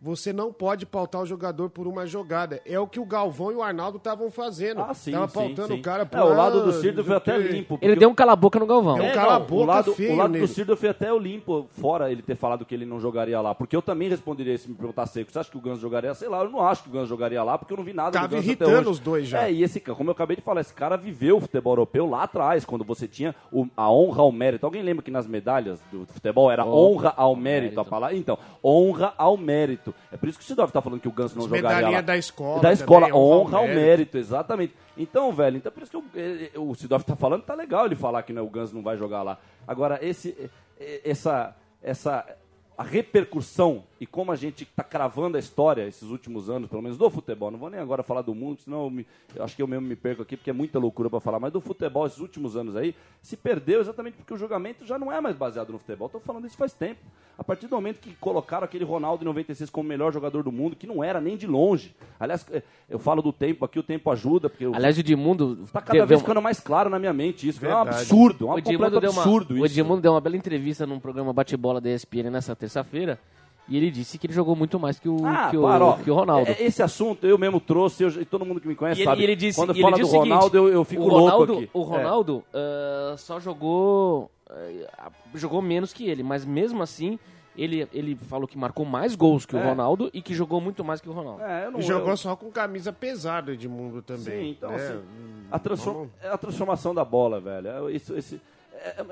você 0.00 0.32
não 0.32 0.52
pode 0.52 0.86
pautar 0.86 1.22
o 1.22 1.26
jogador 1.26 1.70
por 1.70 1.88
uma 1.88 2.06
jogada. 2.06 2.60
É 2.64 2.78
o 2.78 2.86
que 2.86 3.00
o 3.00 3.04
Galvão 3.04 3.50
e 3.50 3.54
o 3.56 3.62
Arnaldo 3.62 3.96
estavam 3.98 4.30
fazendo. 4.30 4.80
Ah, 4.80 4.94
sim, 4.94 5.10
Tava 5.10 5.26
sim, 5.26 5.34
pautando 5.34 5.74
sim. 5.74 5.80
o 5.80 5.82
cara 5.82 6.06
por 6.06 6.18
É, 6.18 6.22
o 6.22 6.28
lado 6.34 6.62
do 6.62 6.70
ah, 6.70 6.72
Cirdo 6.74 6.98
não 6.98 7.04
foi 7.04 7.16
até 7.16 7.36
limpo. 7.36 7.78
Ele 7.82 7.96
deu 7.96 8.08
um 8.08 8.14
cala-boca 8.14 8.58
no 8.60 8.66
Galvão. 8.66 8.94
Deu 8.94 9.04
um 9.04 9.08
É, 9.08 9.12
cala-boca 9.12 9.54
o 9.62 9.64
lado, 9.66 9.94
feio 9.94 10.12
o 10.12 10.16
lado 10.16 10.38
do 10.38 10.46
Cirdo 10.46 10.76
foi 10.76 10.88
até 10.90 11.12
o 11.12 11.18
limpo, 11.18 11.66
fora 11.72 12.12
ele 12.12 12.22
ter 12.22 12.36
falado 12.36 12.64
que 12.64 12.74
ele 12.74 12.86
não 12.86 13.00
jogaria 13.00 13.40
lá. 13.40 13.54
Porque 13.54 13.74
eu 13.74 13.82
também 13.82 14.08
responderia 14.08 14.56
se 14.56 14.68
me 14.68 14.76
perguntar 14.76 15.06
seco. 15.06 15.32
Você 15.32 15.38
acha 15.40 15.50
que 15.50 15.58
o 15.58 15.60
Ganso 15.60 15.80
jogaria? 15.80 16.14
Sei 16.14 16.28
lá, 16.28 16.44
eu 16.44 16.50
não 16.50 16.60
acho 16.60 16.84
que 16.84 16.88
o 16.90 16.92
Ganso 16.92 17.06
jogaria 17.06 17.42
lá, 17.42 17.58
porque 17.58 17.72
eu 17.72 17.76
não 17.76 17.84
vi 17.84 17.92
nada 17.92 18.12
Tava 18.12 18.28
do 18.28 18.36
Ganso 18.36 18.42
até 18.52 18.64
irritando 18.64 18.78
hoje. 18.82 18.90
os 18.90 19.00
dois 19.00 19.26
já. 19.26 19.48
É, 19.48 19.52
e 19.52 19.64
esse 19.64 19.80
cara, 19.80 19.96
como 19.96 20.10
eu 20.10 20.12
acabei 20.12 20.36
de 20.36 20.42
falar, 20.42 20.60
esse 20.60 20.72
cara 20.74 20.96
viveu 20.96 21.38
o 21.38 21.40
futebol 21.40 21.72
europeu 21.72 22.08
lá 22.08 22.22
atrás, 22.22 22.64
quando 22.64 22.84
você 22.84 23.08
tinha 23.08 23.34
o- 23.52 23.66
a 23.76 23.90
honra 23.90 24.22
ao 24.22 24.30
mérito. 24.30 24.64
Alguém 24.64 24.82
lembra 24.82 25.02
que 25.02 25.10
nas 25.10 25.26
medalhas 25.26 25.80
do 25.90 26.06
futebol 26.06 26.50
era 26.52 26.64
honra 26.64 27.12
ao 27.16 27.34
mérito, 27.34 27.80
a 27.80 27.84
palavra? 27.84 28.16
Então, 28.16 28.38
honra 28.64 29.12
ao 29.18 29.36
mérito. 29.36 29.87
É 30.12 30.16
por 30.16 30.28
isso 30.28 30.38
que 30.38 30.44
o 30.44 30.46
Sidorf 30.46 30.72
tá 30.72 30.80
falando 30.82 31.00
que 31.00 31.08
o 31.08 31.12
Ganso 31.12 31.36
não 31.36 31.44
As 31.44 31.50
jogaria 31.50 31.88
lá. 31.90 32.00
da 32.00 32.16
escola 32.16 32.60
Da 32.62 32.72
escola, 32.72 33.06
também, 33.08 33.20
honra 33.20 33.58
ao 33.58 33.64
mérito. 33.64 33.80
mérito, 33.80 34.18
exatamente. 34.18 34.74
Então, 34.96 35.32
velho, 35.32 35.56
então 35.56 35.70
por 35.72 35.82
isso 35.82 35.90
que 35.90 35.96
eu- 35.96 36.04
eh, 36.14 36.50
o 36.58 36.74
Sidorf 36.74 37.04
tá 37.06 37.16
falando, 37.16 37.42
tá 37.42 37.54
legal 37.54 37.86
ele 37.86 37.96
falar 37.96 38.22
que 38.22 38.32
né, 38.32 38.40
o 38.40 38.48
Ganso 38.48 38.74
não 38.74 38.82
vai 38.82 38.96
jogar 38.96 39.22
lá. 39.22 39.38
Agora, 39.66 39.98
esse, 40.02 40.50
essa, 41.04 41.54
essa 41.82 42.24
a 42.76 42.84
repercussão 42.84 43.82
e 44.00 44.06
como 44.06 44.30
a 44.30 44.36
gente 44.36 44.62
está 44.62 44.84
cravando 44.84 45.36
a 45.36 45.40
história 45.40 45.84
esses 45.88 46.08
últimos 46.10 46.48
anos, 46.48 46.70
pelo 46.70 46.80
menos 46.80 46.96
do 46.96 47.10
futebol. 47.10 47.50
Não 47.50 47.58
vou 47.58 47.68
nem 47.68 47.80
agora 47.80 48.04
falar 48.04 48.22
do 48.22 48.32
mundo, 48.36 48.60
senão 48.60 48.84
eu, 48.84 48.90
me, 48.90 49.06
eu 49.34 49.42
acho 49.42 49.56
que 49.56 49.62
eu 49.62 49.66
mesmo 49.66 49.84
me 49.88 49.96
perco 49.96 50.22
aqui, 50.22 50.36
porque 50.36 50.50
é 50.50 50.52
muita 50.52 50.78
loucura 50.78 51.10
para 51.10 51.18
falar. 51.18 51.40
Mas 51.40 51.52
do 51.52 51.60
futebol, 51.60 52.06
esses 52.06 52.20
últimos 52.20 52.56
anos 52.56 52.76
aí, 52.76 52.94
se 53.20 53.36
perdeu 53.36 53.80
exatamente 53.80 54.16
porque 54.16 54.32
o 54.32 54.36
julgamento 54.36 54.86
já 54.86 54.96
não 54.96 55.10
é 55.12 55.20
mais 55.20 55.34
baseado 55.34 55.72
no 55.72 55.78
futebol. 55.80 56.06
Estou 56.06 56.20
falando 56.20 56.46
isso 56.46 56.56
faz 56.56 56.72
tempo. 56.72 57.00
A 57.38 57.44
partir 57.44 57.68
do 57.68 57.76
momento 57.76 58.00
que 58.00 58.12
colocaram 58.16 58.64
aquele 58.64 58.84
Ronaldo 58.84 59.22
em 59.22 59.26
96 59.26 59.70
como 59.70 59.86
o 59.86 59.88
melhor 59.88 60.12
jogador 60.12 60.42
do 60.42 60.50
mundo, 60.50 60.74
que 60.74 60.88
não 60.88 61.04
era 61.04 61.20
nem 61.20 61.36
de 61.36 61.46
longe. 61.46 61.94
Aliás, 62.18 62.44
eh, 62.50 62.62
eu 62.90 62.98
falo 62.98 63.22
do 63.22 63.32
tempo 63.32 63.64
aqui, 63.64 63.78
o 63.78 63.82
tempo 63.82 64.10
ajuda, 64.10 64.50
porque 64.50 64.64
Aliás, 64.64 64.96
o 64.96 65.00
Edmundo. 65.00 65.56
está 65.62 65.80
cada 65.80 66.04
vez 66.04 66.20
ficando 66.20 66.42
mais 66.42 66.58
claro 66.58 66.90
na 66.90 66.98
minha 66.98 67.12
mente 67.12 67.48
isso. 67.48 67.64
É 67.64 67.68
um 67.68 67.84
Verdade. 67.84 67.96
absurdo, 68.00 68.46
um 68.46 68.50
O 68.50 68.54
completo 68.56 68.70
Edmundo, 68.72 69.00
deu 69.00 69.10
uma, 69.12 69.22
absurdo 69.22 69.54
o 69.54 69.56
isso. 69.64 69.66
Edmundo 69.78 70.00
deu 70.02 70.12
uma 70.12 70.20
bela 70.20 70.36
entrevista 70.36 70.84
num 70.84 70.98
programa 70.98 71.32
bate-bola 71.32 71.80
da 71.80 71.88
ESPN 71.90 72.28
nessa 72.28 72.56
terça-feira. 72.56 73.20
E 73.70 73.76
ele 73.76 73.90
disse 73.90 74.16
que 74.18 74.26
ele 74.26 74.32
jogou 74.32 74.56
muito 74.56 74.80
mais 74.80 74.98
que 74.98 75.08
o, 75.10 75.26
Ah, 75.26 75.48
que 75.50 75.56
o, 75.58 75.62
para, 75.62 75.84
ó, 75.84 75.92
que 75.98 76.10
o 76.10 76.14
Ronaldo. 76.14 76.50
é- 76.50 76.62
Esse 76.64 76.82
assunto 76.82 77.26
eu 77.26 77.36
mesmo 77.36 77.60
trouxe, 77.60 78.02
eu- 78.02 78.08
e 78.20 78.24
todo 78.24 78.42
mundo 78.44 78.60
que 78.62 78.66
me 78.66 78.74
conhece 78.74 78.98
E 78.98 79.02
ele, 79.02 79.10
sabe. 79.10 79.20
e 79.20 79.24
ele 79.24 79.36
disse, 79.36 79.58
Quando 79.60 79.68
e 79.68 79.72
ele 79.74 79.82
fala 79.82 79.92
do 79.92 79.96
disse 80.02 80.08
o 80.08 80.10
seguinte, 80.18 80.32
Ronaldo, 80.34 80.56
eu, 80.56 80.68
eu 80.70 80.84
fico 80.84 81.02
o 81.02 81.06
louco 81.08 81.24
Ronaldo, 81.30 81.52
aqui. 81.52 81.70
O 81.74 81.82
É. 81.82 81.84
Ronaldo 81.86 82.44
ah, 82.54 83.14
só 83.18 83.38
jogou 83.38 84.30
jogou 85.34 85.60
menos 85.62 85.92
que 85.92 86.08
ele, 86.08 86.22
mas 86.22 86.44
mesmo 86.44 86.82
assim 86.82 87.18
ele, 87.56 87.88
ele 87.92 88.14
falou 88.14 88.46
que 88.46 88.56
marcou 88.56 88.86
mais 88.86 89.16
gols 89.16 89.44
que 89.44 89.56
o 89.56 89.58
É. 89.58 89.62
Ronaldo 89.68 90.08
e 90.14 90.22
que 90.22 90.32
jogou 90.32 90.60
muito 90.60 90.84
mais 90.84 91.00
que 91.00 91.08
o 91.08 91.12
Ronaldo. 91.12 91.42
É, 91.42 91.68
não, 91.70 91.80
E 91.80 91.82
jogou 91.82 92.10
eu- 92.10 92.16
só 92.16 92.36
com 92.36 92.50
camisa 92.52 92.92
pesada, 92.92 93.52
Edmundo, 93.52 94.00
também. 94.00 94.22
Sim, 94.24 94.50
então 94.50 94.70
né? 94.70 94.76
assim, 94.76 94.96
Hum, 94.98 95.44
a, 95.50 95.58
transform- 95.58 96.06
é 96.22 96.28
a 96.28 96.38
transformação 96.38 96.94
da 96.94 97.04
bola, 97.04 97.40
velho. 97.40 97.88
É, 97.88 97.92
Isso, 97.92 98.14
esse, 98.16 98.36
é- 98.36 98.40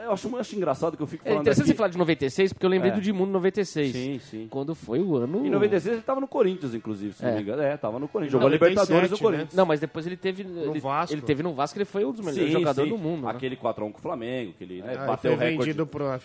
eu 0.05 0.13
acho, 0.13 0.29
eu 0.29 0.37
acho 0.39 0.57
engraçado 0.57 0.97
que 0.97 1.03
eu 1.03 1.07
fico 1.07 1.23
É 1.25 1.29
falando 1.31 1.43
interessante 1.43 1.65
aqui. 1.65 1.73
você 1.73 1.77
falar 1.77 1.89
de 1.89 1.99
96, 1.99 2.53
porque 2.53 2.67
eu 2.67 2.71
lembrei 2.71 2.91
É. 2.91 2.95
do 2.95 3.01
Edmundo 3.01 3.33
96. 3.33 3.93
Sim, 3.93 4.19
sim. 4.19 4.47
Quando 4.51 4.75
foi 4.75 5.01
o 5.01 5.17
ano... 5.17 5.47
Em 5.47 5.51
96 5.51 5.95
ele 5.97 6.03
tava 6.03 6.21
no 6.21 6.29
Corinthians, 6.29 6.75
inclusive, 6.75 7.13
se 7.15 7.23
não 7.23 7.31
É. 7.31 7.35
me 7.37 7.43
engano. 7.43 7.63
É, 7.63 7.77
tava 7.77 7.99
no 7.99 8.07
Corinthians. 8.09 8.33
Não, 8.35 8.41
Jogou 8.41 8.51
97, 8.59 8.71
Libertadores 8.71 9.11
no 9.11 9.17
né? 9.17 9.23
Corinthians. 9.23 9.55
Não, 9.55 9.67
mas 9.67 9.81
depois 9.81 10.07
ele 10.07 10.17
teve... 10.17 10.43
ele, 10.43 10.81
Vasco. 10.81 11.15
Ele 11.15 11.23
teve 11.23 11.43
no 11.43 11.55
Vasco, 11.55 11.79
ele 11.79 11.85
foi 11.85 12.05
um 12.05 12.13
dos 12.13 12.25
melhores 12.25 12.53
jogadores 12.53 12.91
do 12.91 12.99
mundo. 12.99 13.25
né? 13.25 13.31
Aquele 13.31 13.57
4x1 13.57 13.93
com 13.93 13.99
o 13.99 14.03
Flamengo, 14.03 14.53
que 14.57 14.65
ele 14.65 14.83
né, 14.83 14.95
Ah, 14.99 15.07
bateu, 15.07 15.33
o 15.35 15.37
foi 15.37 15.51
recorde, 15.51 15.75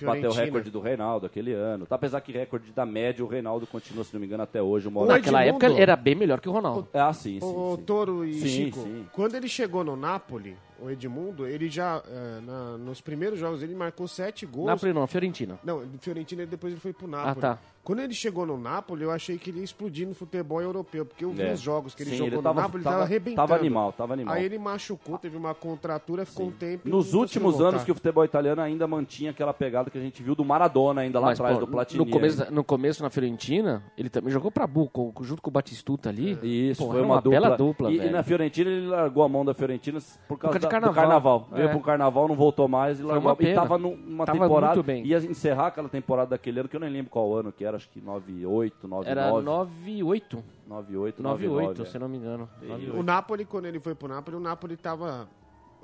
bateu 0.06 0.30
o 0.30 0.34
recorde 0.34 0.70
do 0.70 0.80
Reinaldo 0.80 1.26
aquele 1.26 1.54
ano. 1.54 1.86
Tá, 1.86 1.96
apesar 1.96 2.22
que 2.22 2.32
recorde 2.32 2.72
da 2.72 2.86
média, 2.86 3.24
o 3.24 3.28
Reinaldo 3.28 3.66
continua, 3.68 4.04
se 4.04 4.14
não 4.14 4.20
me 4.20 4.28
engano, 4.28 4.44
até 4.44 4.62
hoje. 4.62 4.88
O 4.88 5.06
Naquela 5.06 5.40
Edmundo- 5.46 5.50
época 5.66 5.66
ele 5.68 5.82
era 5.82 5.96
bem 5.96 6.16
melhor 6.16 6.40
que 6.40 6.50
o 6.50 6.52
Ronaldo. 6.52 6.88
Ah, 6.94 7.12
sim, 7.14 7.40
sim. 7.40 7.46
O 7.46 7.76
sim. 7.78 7.84
Toro 7.84 8.26
e 8.26 8.34
Sim, 8.36 8.48
Chico, 8.48 8.80
sim. 8.84 9.06
quando 9.14 9.36
ele 9.36 9.48
chegou 9.48 9.84
no 9.84 9.96
Napoli, 9.96 10.56
o 10.82 10.90
Edmundo, 10.90 11.48
ele 11.48 11.70
já, 11.70 12.02
eh, 12.08 12.40
na- 12.42 12.78
nos 12.78 13.02
primeiros 13.02 13.40
jogos, 13.40 13.62
ele 13.64 13.76
marcou 13.76 14.08
sete 14.08 14.46
gols. 14.46 14.68
Napoli 14.68 14.94
não, 14.94 15.06
Fiorentina. 15.08 15.60
Não, 15.64 15.84
Fiorentina 16.00 16.46
depois 16.46 16.74
ele 16.74 16.80
foi 16.82 16.94
pro 16.94 17.08
Napoli. 17.08 17.32
Ah, 17.32 17.36
tá. 17.56 17.60
Quando 17.84 18.00
ele 18.00 18.14
chegou 18.14 18.46
no 18.46 18.58
Napoli, 18.60 19.04
eu 19.04 19.12
achei 19.12 19.38
que 19.40 19.50
ele 19.50 19.58
ia 19.60 19.64
explodir 19.64 20.08
no 20.08 20.14
futebol 20.14 20.62
europeu, 20.62 21.04
porque 21.04 21.26
eu 21.26 21.32
vi 21.32 21.42
É. 21.42 21.54
os 21.54 21.60
jogos 21.60 21.96
que 21.96 22.04
ele 22.04 22.12
Sim, 22.12 22.18
jogou 22.18 22.28
ele 22.30 22.36
no 22.38 22.44
tava- 22.44 22.62
Napoli, 22.62 22.78
ele 22.78 22.84
tava- 22.84 22.96
tava 22.98 23.06
arrebentando. 23.06 23.36
tava 23.48 23.56
animal, 23.60 23.92
tava 23.94 24.14
animal. 24.14 24.36
Aí 24.36 24.46
ele 24.46 24.60
machucou, 24.60 25.18
teve 25.18 25.36
uma 25.36 25.56
contratura, 25.56 26.24
ficou 26.26 26.48
um 26.48 26.52
tempo... 26.52 26.88
e 26.88 26.92
Nos 26.92 27.14
últimos 27.16 27.60
anos 27.60 27.84
que 27.84 27.92
o 27.92 27.96
futebol 27.96 28.24
italiano 28.24 28.62
ainda 28.62 28.86
mantinha 28.86 29.32
aquela 29.32 29.54
pegada 29.54 29.90
que 29.90 29.98
a 29.98 30.02
gente 30.02 30.22
viu 30.22 30.36
do 30.36 30.46
Maradona 30.46 31.02
ainda 31.02 31.20
lá 31.20 31.28
Mas, 31.28 31.40
atrás, 31.40 31.58
pô, 31.58 31.66
do 31.66 31.72
Platini. 31.72 32.06
no, 32.06 32.12
começo, 32.12 32.52
no 32.54 32.64
começo, 32.64 33.02
na 33.02 33.10
Fiorentina, 33.10 33.84
ele 33.98 34.10
também 34.10 34.32
jogou 34.32 34.52
pra 34.52 34.68
Bu, 34.68 34.88
com- 34.88 35.12
junto 35.22 35.42
com 35.42 35.50
o 35.50 35.54
Batistuta 35.54 36.10
ali. 36.10 36.38
Isso, 36.44 36.84
Pô, 36.84 36.90
foi 36.92 36.98
era 37.00 37.06
uma, 37.08 37.16
dupla. 37.16 37.32
bela 37.32 37.58
dupla, 37.58 37.92
e, 37.92 37.98
velho. 37.98 38.10
e 38.10 38.12
na 38.14 38.22
Fiorentina 38.22 38.70
ele 38.70 38.88
largou 38.88 39.24
a 39.24 39.30
mão 39.30 39.44
da 39.44 39.56
Fiorentina 39.56 40.00
por 40.28 40.38
causa, 40.38 40.60
da- 40.60 40.68
carnaval. 40.68 40.94
do 40.94 40.96
carnaval. 40.96 41.48
Veio 41.52 41.68
É. 41.68 41.72
pro 41.72 41.80
carnaval, 41.82 42.28
não 42.28 42.36
voltou 42.36 42.68
mais 42.68 43.00
e 43.00 43.04
largou. 43.04 43.32
uma 43.32 43.38
E 43.42 43.54
tava 43.56 43.78
numa 43.80 44.26
Tava 44.26 44.40
temporada. 44.40 44.74
muito 44.76 44.86
bem. 44.86 45.04
Ia 45.06 45.18
encerrar 45.18 45.68
aquela 45.68 45.90
temporada 45.90 46.30
daquele 46.32 46.60
ano, 46.60 46.70
que 46.70 46.76
eu 46.76 46.80
nem 46.80 46.90
lembro 46.92 47.10
qual 47.10 47.34
ano 47.36 47.52
que 47.52 47.66
era, 47.66 47.71
acho 47.78 47.90
que 47.90 48.00
98, 48.02 48.88
99. 48.88 49.10
Era 49.10 49.32
9-8. 49.32 50.44
98, 50.68 51.22
9-8, 51.22 51.24
98. 51.24 51.86
se 51.86 52.00
não 52.00 52.08
me 52.10 52.18
engano. 52.18 52.50
O 52.62 52.66
9-8. 52.66 53.04
Napoli, 53.04 53.46
quando 53.46 53.66
ele 53.66 53.80
foi 53.80 53.94
pro 53.96 54.08
Napoli, 54.08 54.38
o 54.38 54.40
Napoli 54.40 54.78
tava 54.78 55.28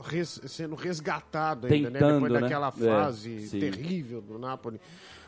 res- 0.01 0.41
sendo 0.47 0.75
resgatado 0.75 1.67
ainda, 1.67 1.89
né? 1.89 1.99
Tentando, 1.99 2.13
Depois 2.15 2.33
né? 2.33 2.39
daquela 2.41 2.67
É, 2.67 2.71
fase 2.71 3.47
sim. 3.47 3.59
terrível 3.59 4.21
do 4.21 4.37
Napoli. 4.39 4.79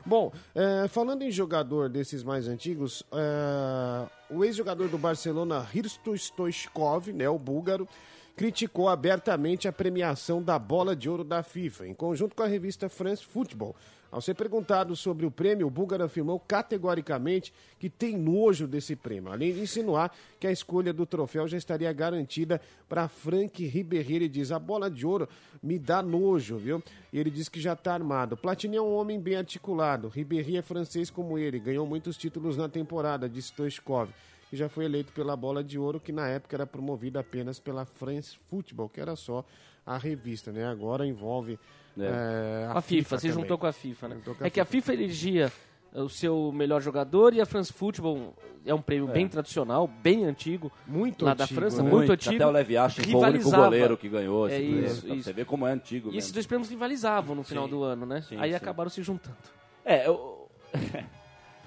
Bom, 0.06 0.32
eh, 0.56 0.88
falando 0.88 1.24
em 1.24 1.32
jogador 1.32 1.90
desses 1.90 2.24
mais 2.24 2.48
antigos, 2.48 3.04
eh, 3.12 4.08
o 4.30 4.46
ex-jogador 4.46 4.88
do 4.88 4.98
Barcelona, 4.98 5.60
Hristo 5.74 6.16
Stoichkov, 6.18 7.12
né, 7.12 7.28
o 7.30 7.38
búlgaro, 7.38 7.88
criticou 8.36 8.88
abertamente 8.88 9.68
a 9.68 9.74
premiação 9.74 10.42
da 10.42 10.58
Bola 10.58 10.96
de 10.96 11.10
Ouro 11.10 11.26
da 11.26 11.44
FIFA, 11.44 11.88
em 11.88 11.94
conjunto 11.94 12.34
com 12.34 12.42
a 12.42 12.48
revista 12.48 12.88
France 12.88 13.26
Football. 13.26 13.76
Ao 14.12 14.20
ser 14.22 14.34
perguntado 14.34 14.96
sobre 14.96 15.26
o 15.26 15.32
prêmio, 15.32 15.68
o 15.68 15.70
búlgaro 15.70 16.04
afirmou 16.04 16.40
categoricamente 16.40 17.54
que 17.78 17.90
tem 17.90 18.18
nojo 18.18 18.68
desse 18.68 18.96
prêmio, 18.96 19.32
além 19.32 19.54
de 19.54 19.62
insinuar 19.62 20.12
que 20.40 20.48
a 20.48 20.52
escolha 20.52 20.92
do 20.92 21.06
troféu 21.06 21.48
já 21.48 21.58
estaria 21.58 21.92
garantida 21.94 22.60
para 22.88 23.08
Frank 23.08 23.64
Ribéry. 23.64 24.16
Ele 24.16 24.28
diz: 24.28 24.52
a 24.52 24.58
bola 24.58 24.90
de 24.90 25.06
ouro 25.06 25.30
me 25.62 25.78
dá 25.78 26.02
nojo, 26.02 26.58
viu? 26.58 26.84
E 27.14 27.20
ele 27.20 27.30
diz 27.30 27.48
que 27.48 27.62
já 27.62 27.74
está 27.74 27.94
armado. 27.94 28.36
Platini 28.36 28.78
é 28.78 28.82
um 28.82 28.96
homem 28.96 29.20
bem 29.20 29.36
articulado. 29.36 30.08
Ribéry 30.08 30.58
é 30.58 30.62
francês 30.62 31.12
como 31.12 31.38
ele, 31.38 31.60
ganhou 31.60 31.86
muitos 31.86 32.18
títulos 32.18 32.58
na 32.58 32.68
temporada, 32.68 33.30
disse 33.30 33.50
Stoichkov 33.50 34.10
que 34.50 34.58
já 34.58 34.68
foi 34.68 34.86
eleito 34.86 35.14
pela 35.14 35.36
Bola 35.36 35.64
de 35.64 35.78
Ouro, 35.78 36.00
que 36.00 36.12
na 36.12 36.28
época 36.28 36.56
era 36.56 36.66
promovida 36.66 37.20
apenas 37.20 37.60
pela 37.60 37.86
France 37.86 38.36
Football, 38.50 38.90
que 38.90 39.00
era 39.00 39.16
só 39.16 39.46
a 39.86 39.96
revista, 39.96 40.52
né? 40.52 40.66
Agora 40.66 41.06
envolve 41.06 41.60
eh, 42.06 42.68
A 42.70 42.82
FIFA, 42.82 43.18
se 43.18 43.28
também. 43.30 43.42
juntou 43.44 43.58
com 43.58 43.68
a 43.68 43.72
FIFA, 43.74 44.08
né? 44.10 44.18
A 44.42 44.48
É 44.48 44.50
que 44.50 44.60
a 44.60 44.66
FIFA 44.66 44.94
elegia 44.94 45.52
o 45.94 46.10
seu 46.10 46.52
melhor 46.52 46.82
jogador 46.82 47.34
e 47.34 47.42
a 47.42 47.46
France 47.46 47.74
Football 47.74 48.36
é 48.66 48.74
um 48.74 48.82
prêmio 48.82 49.08
bem 49.08 49.28
tradicional, 49.28 49.88
bem 49.88 50.26
antigo. 50.26 50.72
Muito 50.86 51.26
lá 51.26 51.34
da 51.34 51.46
antigo, 51.46 51.60
França, 51.60 51.82
né? 51.82 51.90
muito 51.90 52.12
antigo. 52.12 52.36
Até 52.36 52.46
o 52.46 52.52
Levi 52.52 52.78
Ashin 52.78 53.02
foi 53.02 53.14
o 53.14 53.20
único 53.20 53.52
goleiro 53.52 53.98
que 53.98 54.08
ganhou 54.10 54.48
É 54.48 54.60
isso, 54.60 55.08
isso. 55.08 55.24
Você 55.24 55.34
vê 55.34 55.46
como 55.46 55.66
é 55.66 55.72
antigo 55.72 56.10
E 56.10 56.18
esses 56.18 56.30
mesmo. 56.30 56.34
dois 56.36 56.46
prêmios 56.46 56.70
rivalizavam 56.70 57.36
no 57.36 57.44
final 57.44 57.66
Sim. 57.66 57.70
do 57.72 57.84
ano, 57.84 58.06
né? 58.06 58.22
Sim, 58.22 58.38
Aí 58.38 58.52
sim. 58.52 58.56
acabaram 58.56 58.90
se 58.90 59.02
juntando. 59.02 59.38
É, 59.84 60.08
eu... 60.08 60.48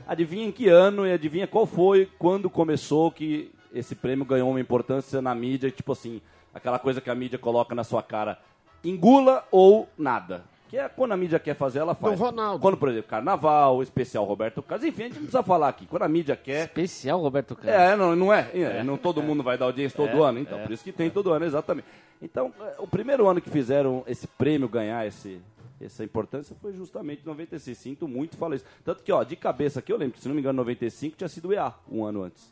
adivinha 0.07 0.47
em 0.47 0.53
que 0.53 0.68
ano 0.68 1.07
e 1.07 1.12
adivinha 1.12 1.47
qual 1.47 1.66
foi 1.66 2.09
quando 2.18 2.49
começou 2.49 3.11
que 3.11 3.51
esse 3.73 3.95
prêmio 3.95 4.25
ganhou 4.25 4.51
uma 4.51 4.61
importância 4.61 5.21
na 5.23 5.35
mídia, 5.35 5.71
tipo 5.71 5.92
assim, 5.92 6.21
aquela 6.55 6.79
coisa 6.79 7.01
que 7.01 7.09
a 7.11 7.14
mídia 7.14 7.38
coloca 7.38 7.75
na 7.75 7.83
sua 7.83 8.03
cara, 8.03 8.38
engula 8.85 9.47
ou 9.51 9.88
nada. 9.97 10.45
Que 10.68 10.79
é 10.79 10.88
quando 10.88 11.12
a 11.12 11.16
mídia 11.18 11.38
quer 11.38 11.55
fazer, 11.55 11.81
ela 11.81 11.95
faz. 11.95 12.18
Do 12.18 12.25
Ronaldo. 12.25 12.59
Quando, 12.61 12.79
por 12.79 12.88
exemplo, 12.88 13.11
Carnaval, 13.11 13.83
especial 13.83 14.25
Roberto 14.25 14.62
Carlos, 14.62 14.87
enfim, 14.87 15.03
a 15.03 15.05
gente 15.05 15.14
não 15.16 15.23
precisa 15.25 15.42
falar 15.42 15.68
aqui. 15.68 15.85
Quando 15.87 16.03
a 16.03 16.09
mídia 16.09 16.35
quer, 16.35 16.64
Especial 16.64 17.21
Roberto 17.21 17.55
Carlos. 17.55 17.75
é, 17.75 17.95
não, 17.95 18.16
não 18.16 18.33
é? 18.33 18.49
É, 18.55 18.83
Não 18.83 18.97
todo 18.97 19.23
mundo 19.23 19.42
vai 19.42 19.59
dar 19.59 19.66
audiência 19.66 19.95
todo 19.95 20.23
ano, 20.23 20.38
então 20.38 20.59
por 20.61 20.71
isso 20.73 20.83
que 20.83 20.90
tem 20.92 21.11
todo 21.11 21.31
ano, 21.31 21.45
exatamente. 21.45 21.87
Então, 22.23 22.55
é, 22.61 22.77
o 22.79 22.87
primeiro 22.87 23.29
ano 23.29 23.40
que 23.40 23.51
fizeram 23.51 24.03
esse 24.07 24.27
prêmio 24.27 24.66
ganhar 24.66 25.07
esse, 25.07 25.42
essa 25.79 26.03
importância 26.05 26.57
foi 26.62 26.73
justamente 26.73 27.23
em 27.23 27.27
96. 27.27 27.77
Sinto 27.77 28.09
muito 28.09 28.38
falar 28.38 28.57
isso. 28.57 28.64
Tanto 28.83 29.03
que, 29.03 29.12
ó, 29.12 29.23
de 29.25 29.37
cabeça 29.37 29.81
aqui, 29.81 29.92
eu 29.92 29.99
lembro 29.99 30.14
que, 30.14 30.21
se 30.21 30.29
não 30.29 30.35
me 30.35 30.40
engano, 30.40 30.57
95 30.57 31.16
tinha 31.18 31.29
sido 31.29 31.49
o 31.49 31.53
EA, 31.53 31.75
um 31.90 32.03
ano 32.03 32.23
antes. 32.23 32.51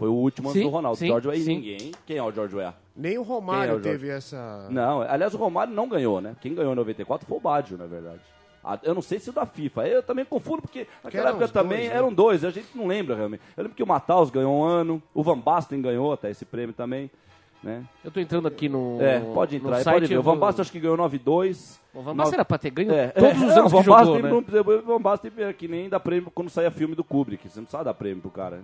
Foi 0.00 0.08
o 0.08 0.14
último 0.14 0.48
ano 0.48 0.54
Sim, 0.58 0.62
do 0.62 0.68
Ronaldo. 0.70 0.98
sim, 0.98 1.06
George 1.08 1.28
Weah 1.28 1.40
e 1.40 1.44
ninguém. 1.44 1.92
Quem 2.06 2.16
é 2.16 2.22
o 2.22 2.32
George 2.32 2.56
Weah? 2.56 2.74
Nem 2.96 3.18
o 3.18 3.22
Quem 3.22 3.32
é 3.32 3.34
Romário 3.34 3.76
o 3.76 3.80
teve 3.80 4.08
essa. 4.08 4.66
Não, 4.70 5.02
aliás, 5.02 5.34
o 5.34 5.36
Romário 5.36 5.74
não 5.74 5.86
ganhou, 5.86 6.22
né? 6.22 6.34
Quem 6.40 6.54
ganhou 6.54 6.72
em 6.72 6.76
94 6.76 7.28
foi 7.28 7.36
o 7.36 7.40
Baggio, 7.40 7.76
na 7.76 7.84
verdade. 7.84 8.20
Ah, 8.64 8.78
Eu 8.82 8.94
não 8.94 9.02
sei 9.02 9.18
se 9.18 9.28
o 9.28 9.32
da 9.34 9.44
FIFA. 9.44 9.86
Eu 9.86 10.02
também 10.02 10.24
confundo, 10.24 10.62
porque 10.62 10.86
naquela 11.04 11.28
época 11.30 11.48
também 11.48 11.80
dois, 11.80 11.90
né? 11.90 11.96
eram 11.96 12.12
dois, 12.14 12.44
a 12.46 12.50
gente 12.50 12.68
não 12.74 12.86
lembra 12.86 13.14
realmente. 13.14 13.42
Eu 13.54 13.62
lembro 13.62 13.76
que 13.76 13.82
o 13.82 13.86
Matheus 13.86 14.30
ganhou 14.30 14.58
um 14.58 14.64
ano, 14.64 15.02
o 15.12 15.22
Van 15.22 15.38
Basten 15.38 15.82
ganhou 15.82 16.14
até 16.14 16.30
esse 16.30 16.46
prêmio 16.46 16.74
também. 16.74 17.10
Né? 17.62 17.84
Eu 18.02 18.10
tô 18.10 18.20
entrando 18.20 18.48
aqui 18.48 18.70
no. 18.70 18.96
É, 19.02 19.20
pode 19.20 19.58
no 19.58 19.64
entrar, 19.66 19.76
aí 19.76 19.84
site, 19.84 19.94
pode 19.96 20.06
ver. 20.06 20.16
O 20.18 20.22
Van 20.22 20.30
vou- 20.32 20.40
Basten 20.40 20.62
acho 20.62 20.72
que 20.72 20.80
ganhou 20.80 20.96
9-2. 20.96 21.78
O 21.92 22.00
Van 22.00 22.16
Basten 22.16 22.34
era 22.36 22.44
pra 22.44 22.56
ter 22.56 22.70
ganho 22.70 22.90
É, 22.90 23.08
todos 23.08 23.42
é, 23.42 23.44
os 23.46 23.52
é, 23.52 23.58
anos 23.58 23.72
o 23.72 23.76
que 23.82 23.82
Van 23.90 23.98
jogou, 24.04 24.18
né? 24.18 24.30
não 24.30 24.38
o 24.38 24.82
Van 24.82 25.00
Basten 25.02 25.30
é 25.36 25.52
que 25.52 25.68
nem 25.68 25.88
dá 25.88 26.00
prêmio 26.00 26.30
quando 26.34 26.48
saia 26.48 26.70
filme 26.70 26.94
do 26.94 27.04
Kubrick. 27.04 27.46
Você 27.48 27.58
não 27.58 27.64
precisa 27.66 27.84
dar 27.84 27.92
prêmio 27.92 28.22
pro 28.22 28.30
cara. 28.30 28.60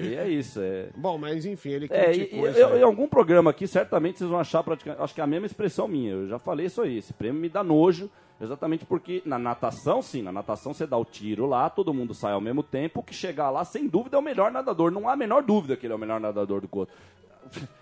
e 0.00 0.14
é 0.16 0.26
isso, 0.28 0.58
é... 0.62 0.88
Bom, 0.96 1.18
mas 1.18 1.44
enfim, 1.44 1.70
ele 1.70 1.88
É, 1.90 2.14
e, 2.14 2.34
e- 2.34 2.38
eu- 2.58 2.78
em 2.78 2.82
algum 2.82 3.06
programa 3.06 3.50
aqui, 3.50 3.66
certamente 3.66 4.18
vocês 4.18 4.30
vão 4.30 4.38
achar 4.40 4.62
praticamente. 4.62 5.02
Acho 5.02 5.14
que 5.14 5.20
é 5.20 5.24
a 5.24 5.26
mesma 5.26 5.46
expressão 5.46 5.86
minha. 5.86 6.12
Eu 6.12 6.28
já 6.28 6.38
falei 6.38 6.66
isso 6.66 6.80
aí. 6.80 6.96
Esse 6.98 7.12
prêmio 7.12 7.40
me 7.40 7.48
dá 7.50 7.62
nojo, 7.62 8.08
exatamente 8.40 8.86
porque 8.86 9.22
na 9.26 9.38
natação, 9.38 10.00
sim, 10.00 10.22
na 10.22 10.32
natação 10.32 10.72
você 10.72 10.86
dá 10.86 10.96
o 10.96 11.04
tiro 11.04 11.44
lá, 11.46 11.68
todo 11.68 11.92
mundo 11.92 12.14
sai 12.14 12.32
ao 12.32 12.40
mesmo 12.40 12.62
tempo. 12.62 13.00
O 13.00 13.02
que 13.02 13.14
chegar 13.14 13.50
lá, 13.50 13.64
sem 13.66 13.86
dúvida, 13.86 14.16
é 14.16 14.18
o 14.18 14.22
melhor 14.22 14.50
nadador. 14.50 14.90
Não 14.90 15.08
há 15.08 15.12
a 15.12 15.16
menor 15.16 15.42
dúvida 15.42 15.76
que 15.76 15.86
ele 15.86 15.92
é 15.92 15.96
o 15.96 16.00
melhor 16.00 16.20
nadador 16.20 16.60
do 16.62 16.68
que 16.68 16.76
o 16.76 16.80
outro. 16.80 16.94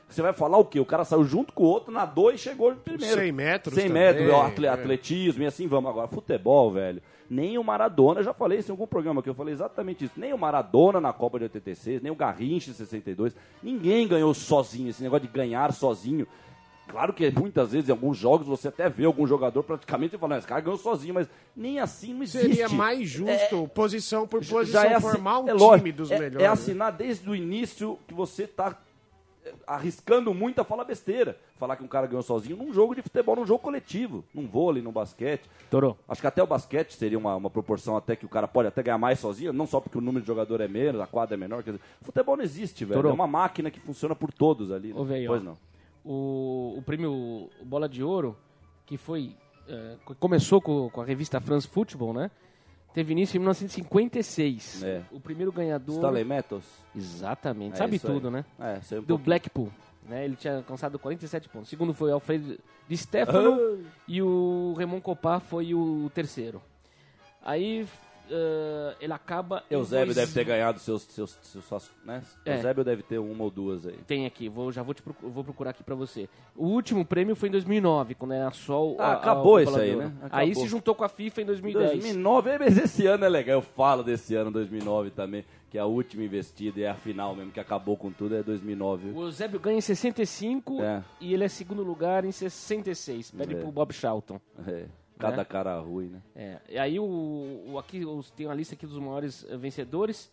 Você 0.09 0.23
vai 0.23 0.33
falar 0.33 0.57
o 0.59 0.65
quê? 0.65 0.81
O 0.81 0.87
cara 0.87 1.05
saiu 1.05 1.23
junto 1.25 1.53
com 1.53 1.65
o 1.65 1.67
outro, 1.67 1.93
nadou 1.93 2.33
e 2.33 2.39
chegou 2.39 2.75
primeiro. 2.75 3.21
100 3.21 3.33
metros 3.33 3.75
100 3.75 3.89
também, 3.89 4.03
metros, 4.03 4.65
é. 4.65 4.69
atletismo 4.69 5.43
e 5.43 5.47
assim 5.47 5.69
vamos. 5.69 5.91
Agora, 5.91 6.09
futebol, 6.09 6.73
velho. 6.73 7.03
Nem 7.31 7.59
o 7.59 7.63
Maradona, 7.63 8.23
já 8.23 8.33
falei 8.33 8.59
isso 8.59 8.71
em 8.71 8.73
algum 8.73 8.87
programa 8.87 9.23
que 9.23 9.29
eu 9.29 9.35
falei 9.35 9.53
exatamente 9.53 10.07
isso. 10.07 10.15
Nem 10.17 10.33
o 10.33 10.39
Maradona 10.39 10.99
na 10.99 11.13
Copa 11.13 11.39
de 11.39 11.45
86, 11.45 12.01
nem 12.01 12.11
o 12.11 12.15
Garrincha 12.15 12.71
em 12.71 12.75
62. 12.75 13.37
Ninguém 13.63 14.09
ganhou 14.09 14.33
sozinho, 14.33 14.89
esse 14.89 15.03
negócio 15.03 15.27
de 15.27 15.33
ganhar 15.33 15.71
sozinho. 15.75 16.27
Claro 16.89 17.13
que 17.13 17.31
muitas 17.31 17.73
vezes 17.73 17.91
em 17.91 17.93
alguns 17.93 18.17
jogos 18.17 18.47
você 18.47 18.69
até 18.69 18.89
vê 18.89 19.05
algum 19.05 19.27
jogador 19.27 19.63
praticamente 19.63 20.17
falando, 20.17 20.39
esse 20.39 20.47
cara 20.47 20.63
ganhou 20.63 20.79
sozinho, 20.79 21.13
mas 21.13 21.29
nem 21.55 21.79
assim 21.79 22.15
não 22.15 22.23
existe. 22.23 22.49
Seria 22.49 22.69
mais 22.71 23.07
justo, 23.07 23.69
posição 23.75 24.27
por 24.27 24.43
posição, 24.43 24.83
é 24.85 24.99
formar 24.99 25.41
um 25.41 25.49
é 25.51 25.77
time 25.77 25.93
dos 25.93 26.11
é, 26.11 26.19
melhores. 26.19 26.47
É 26.47 26.47
assinar 26.47 26.91
desde 26.91 27.29
o 27.29 27.37
início 27.37 27.99
que 28.09 28.15
você 28.15 28.47
tá 28.47 28.75
é, 28.75 28.75
arriscando 29.67 30.33
muito 30.35 30.61
a 30.61 30.65
falar 30.65 30.85
besteira. 30.85 31.39
Falar 31.59 31.77
que 31.77 31.83
um 31.85 31.89
cara 31.89 32.07
ganhou 32.07 32.23
sozinho 32.23 32.57
num 32.57 32.73
jogo 32.73 32.95
de 32.95 33.03
futebol, 33.03 33.37
num 33.37 33.47
jogo 33.47 33.61
coletivo, 33.63 34.25
num 34.35 34.47
vôlei, 34.47 34.83
num 34.83 34.93
basquete. 34.93 35.49
Torou. 35.71 35.97
Acho 36.09 36.21
que 36.21 36.27
até 36.27 36.43
o 36.43 36.47
basquete 36.47 36.93
seria 36.93 37.19
uma, 37.19 37.35
uma 37.37 37.51
proporção 37.51 37.97
até 37.97 38.15
que 38.17 38.25
o 38.27 38.29
cara 38.29 38.47
pode 38.49 38.69
até 38.69 38.83
ganhar 38.83 38.99
mais 38.99 39.19
sozinho, 39.19 39.53
não 39.53 39.67
só 39.67 39.81
porque 39.81 39.99
o 39.99 40.01
número 40.01 40.23
de 40.23 40.27
jogador 40.27 40.61
é 40.61 40.69
menos, 40.69 41.01
a 41.01 41.07
quadra 41.07 41.35
é 41.35 41.39
menor. 41.39 41.63
Quer 41.63 41.73
dizer, 41.73 41.85
futebol 42.03 42.37
não 42.37 42.45
existe, 42.45 42.85
velho. 42.85 42.99
Torou. 42.99 43.11
É 43.11 43.15
uma 43.15 43.27
máquina 43.27 43.71
que 43.71 43.81
funciona 43.81 44.15
por 44.15 44.33
todos 44.33 44.71
ali. 44.71 44.93
né? 44.93 45.01
Ô, 45.01 45.05
velho, 45.05 45.27
pois 45.27 45.43
não. 45.43 45.57
O, 46.05 46.75
o 46.79 46.83
prêmio 46.83 47.51
Bola 47.65 47.89
de 47.89 48.03
Ouro, 48.03 48.37
que 48.87 48.97
foi. 48.97 49.35
co- 50.05 50.15
começou 50.15 50.61
com, 50.63 50.89
com 50.91 51.01
a 51.01 51.05
revista 51.05 51.41
France 51.41 51.67
Football, 51.69 52.15
né? 52.15 52.31
Teve 52.95 53.13
início 53.13 53.37
em 53.37 53.41
1956. 53.41 54.83
É. 54.83 55.03
O 55.13 55.21
primeiro 55.21 55.53
ganhador. 55.53 55.97
Stanley 55.97 56.25
Metals? 56.25 56.65
Exatamente. 56.97 57.75
É 57.75 57.77
Sabe 57.77 57.97
isso 57.97 58.07
aí. 58.07 58.13
tudo, 58.15 58.31
né? 58.31 58.45
É, 58.59 58.81
sei 58.81 58.99
um 58.99 59.03
Do 59.03 59.07
pouquinho. 59.09 59.25
Blackpool. 59.25 59.69
Né? 60.09 60.25
Ele 60.25 60.37
tinha 60.37 60.57
alcançado 60.57 60.99
47 60.99 61.49
pontos. 61.49 61.69
O 61.69 61.71
segundo 61.71 61.93
foi 61.95 62.11
o 62.11 62.15
Alfredo 62.15 62.59
Di 62.89 62.97
Stefano 62.97 63.59
Ah. 63.61 63.89
e 64.09 64.23
o 64.23 64.73
Raymond 64.77 65.03
Copá 65.03 65.39
foi 65.39 65.75
o 65.75 66.11
terceiro. 66.15 66.63
Aí 67.43 67.87
eh, 68.31 68.97
ele 69.01 69.13
acaba. 69.13 69.63
Eusébio 69.71 70.15
deve 70.15 70.33
ter 70.33 70.45
ganhado 70.45 70.79
seus, 70.79 71.03
seus, 71.03 71.39
seus, 71.43 71.65
suas- 71.65 71.91
né? 72.05 72.23
É. 72.45 72.57
Eusébio 72.57 72.85
deve 72.85 73.03
ter 73.03 73.19
uma 73.19 73.45
ou 73.45 73.51
duas 73.51 73.87
aí. 73.87 73.97
Tem 74.07 74.27
aqui, 74.27 74.49
vou, 74.49 74.71
já 74.73 74.83
vou, 74.83 74.95
te 74.95 75.03
procu- 75.03 75.29
vou 75.29 75.43
procurar 75.45 75.71
aqui 75.71 75.83
pra 75.83 75.95
você. 75.95 76.29
O 76.57 76.67
último 76.67 77.05
prêmio 77.05 77.35
foi 77.37 77.49
em 77.49 77.53
2009, 77.53 78.15
quando 78.15 78.33
era 78.35 78.51
só 78.51 78.87
o. 78.87 78.97
Ah, 78.99 79.07
a- 79.09 79.13
acabou 79.15 79.61
isso 79.61 79.77
aí, 79.77 79.97
né? 79.97 80.13
Aí 80.31 80.51
Acabou. 80.51 80.63
se 80.65 80.69
juntou 80.69 80.95
com 80.95 81.05
a 81.05 81.09
FIFA 81.09 81.43
em 81.43 81.47
2010. 81.47 81.91
2009, 81.91 82.51
é, 82.51 82.59
mas 82.59 82.79
esse 82.79 83.07
ano 83.07 83.25
é 83.25 83.29
legal. 83.29 83.57
Eu 83.59 83.63
falo 83.63 84.03
desse 84.03 84.35
ano, 84.35 84.51
2009 84.51 85.11
também, 85.11 85.45
que 85.71 85.77
é 85.79 85.81
a 85.81 85.87
última 85.87 86.25
investida 86.25 86.81
e 86.81 86.83
é 86.85 86.89
a 86.91 86.95
final 86.95 87.35
mesmo, 87.35 87.53
que 87.53 87.61
acabou 87.61 87.97
com 87.97 88.11
tudo, 88.11 88.35
é 88.37 88.43
2009. 88.43 89.11
O 89.13 89.23
Eusébio 89.23 89.61
ganha 89.61 89.79
em 89.79 89.81
65 89.81 90.83
É. 90.83 91.03
e 91.21 91.35
ele 91.35 91.45
é 91.45 91.49
segundo 91.49 91.83
lugar 91.83 92.25
em 92.25 92.33
66. 92.33 93.31
Pede 93.31 93.55
É. 93.55 93.59
pro 93.59 93.71
Bob 93.71 93.93
Charlton. 93.93 94.41
É, 94.67 94.87
cada 95.19 95.43
É. 95.43 95.45
cara 95.45 95.79
ruim, 95.81 96.07
né? 96.09 96.21
É, 96.37 96.57
e 96.71 96.79
aí 96.79 96.99
o, 97.01 97.05
o- 97.73 97.79
aqui 97.79 98.05
os- 98.05 98.31
tem 98.31 98.47
uma 98.47 98.55
lista 98.55 98.75
aqui 98.75 98.87
dos 98.87 98.99
maiores 98.99 99.45
eh, 99.49 99.57
vencedores. 99.57 100.31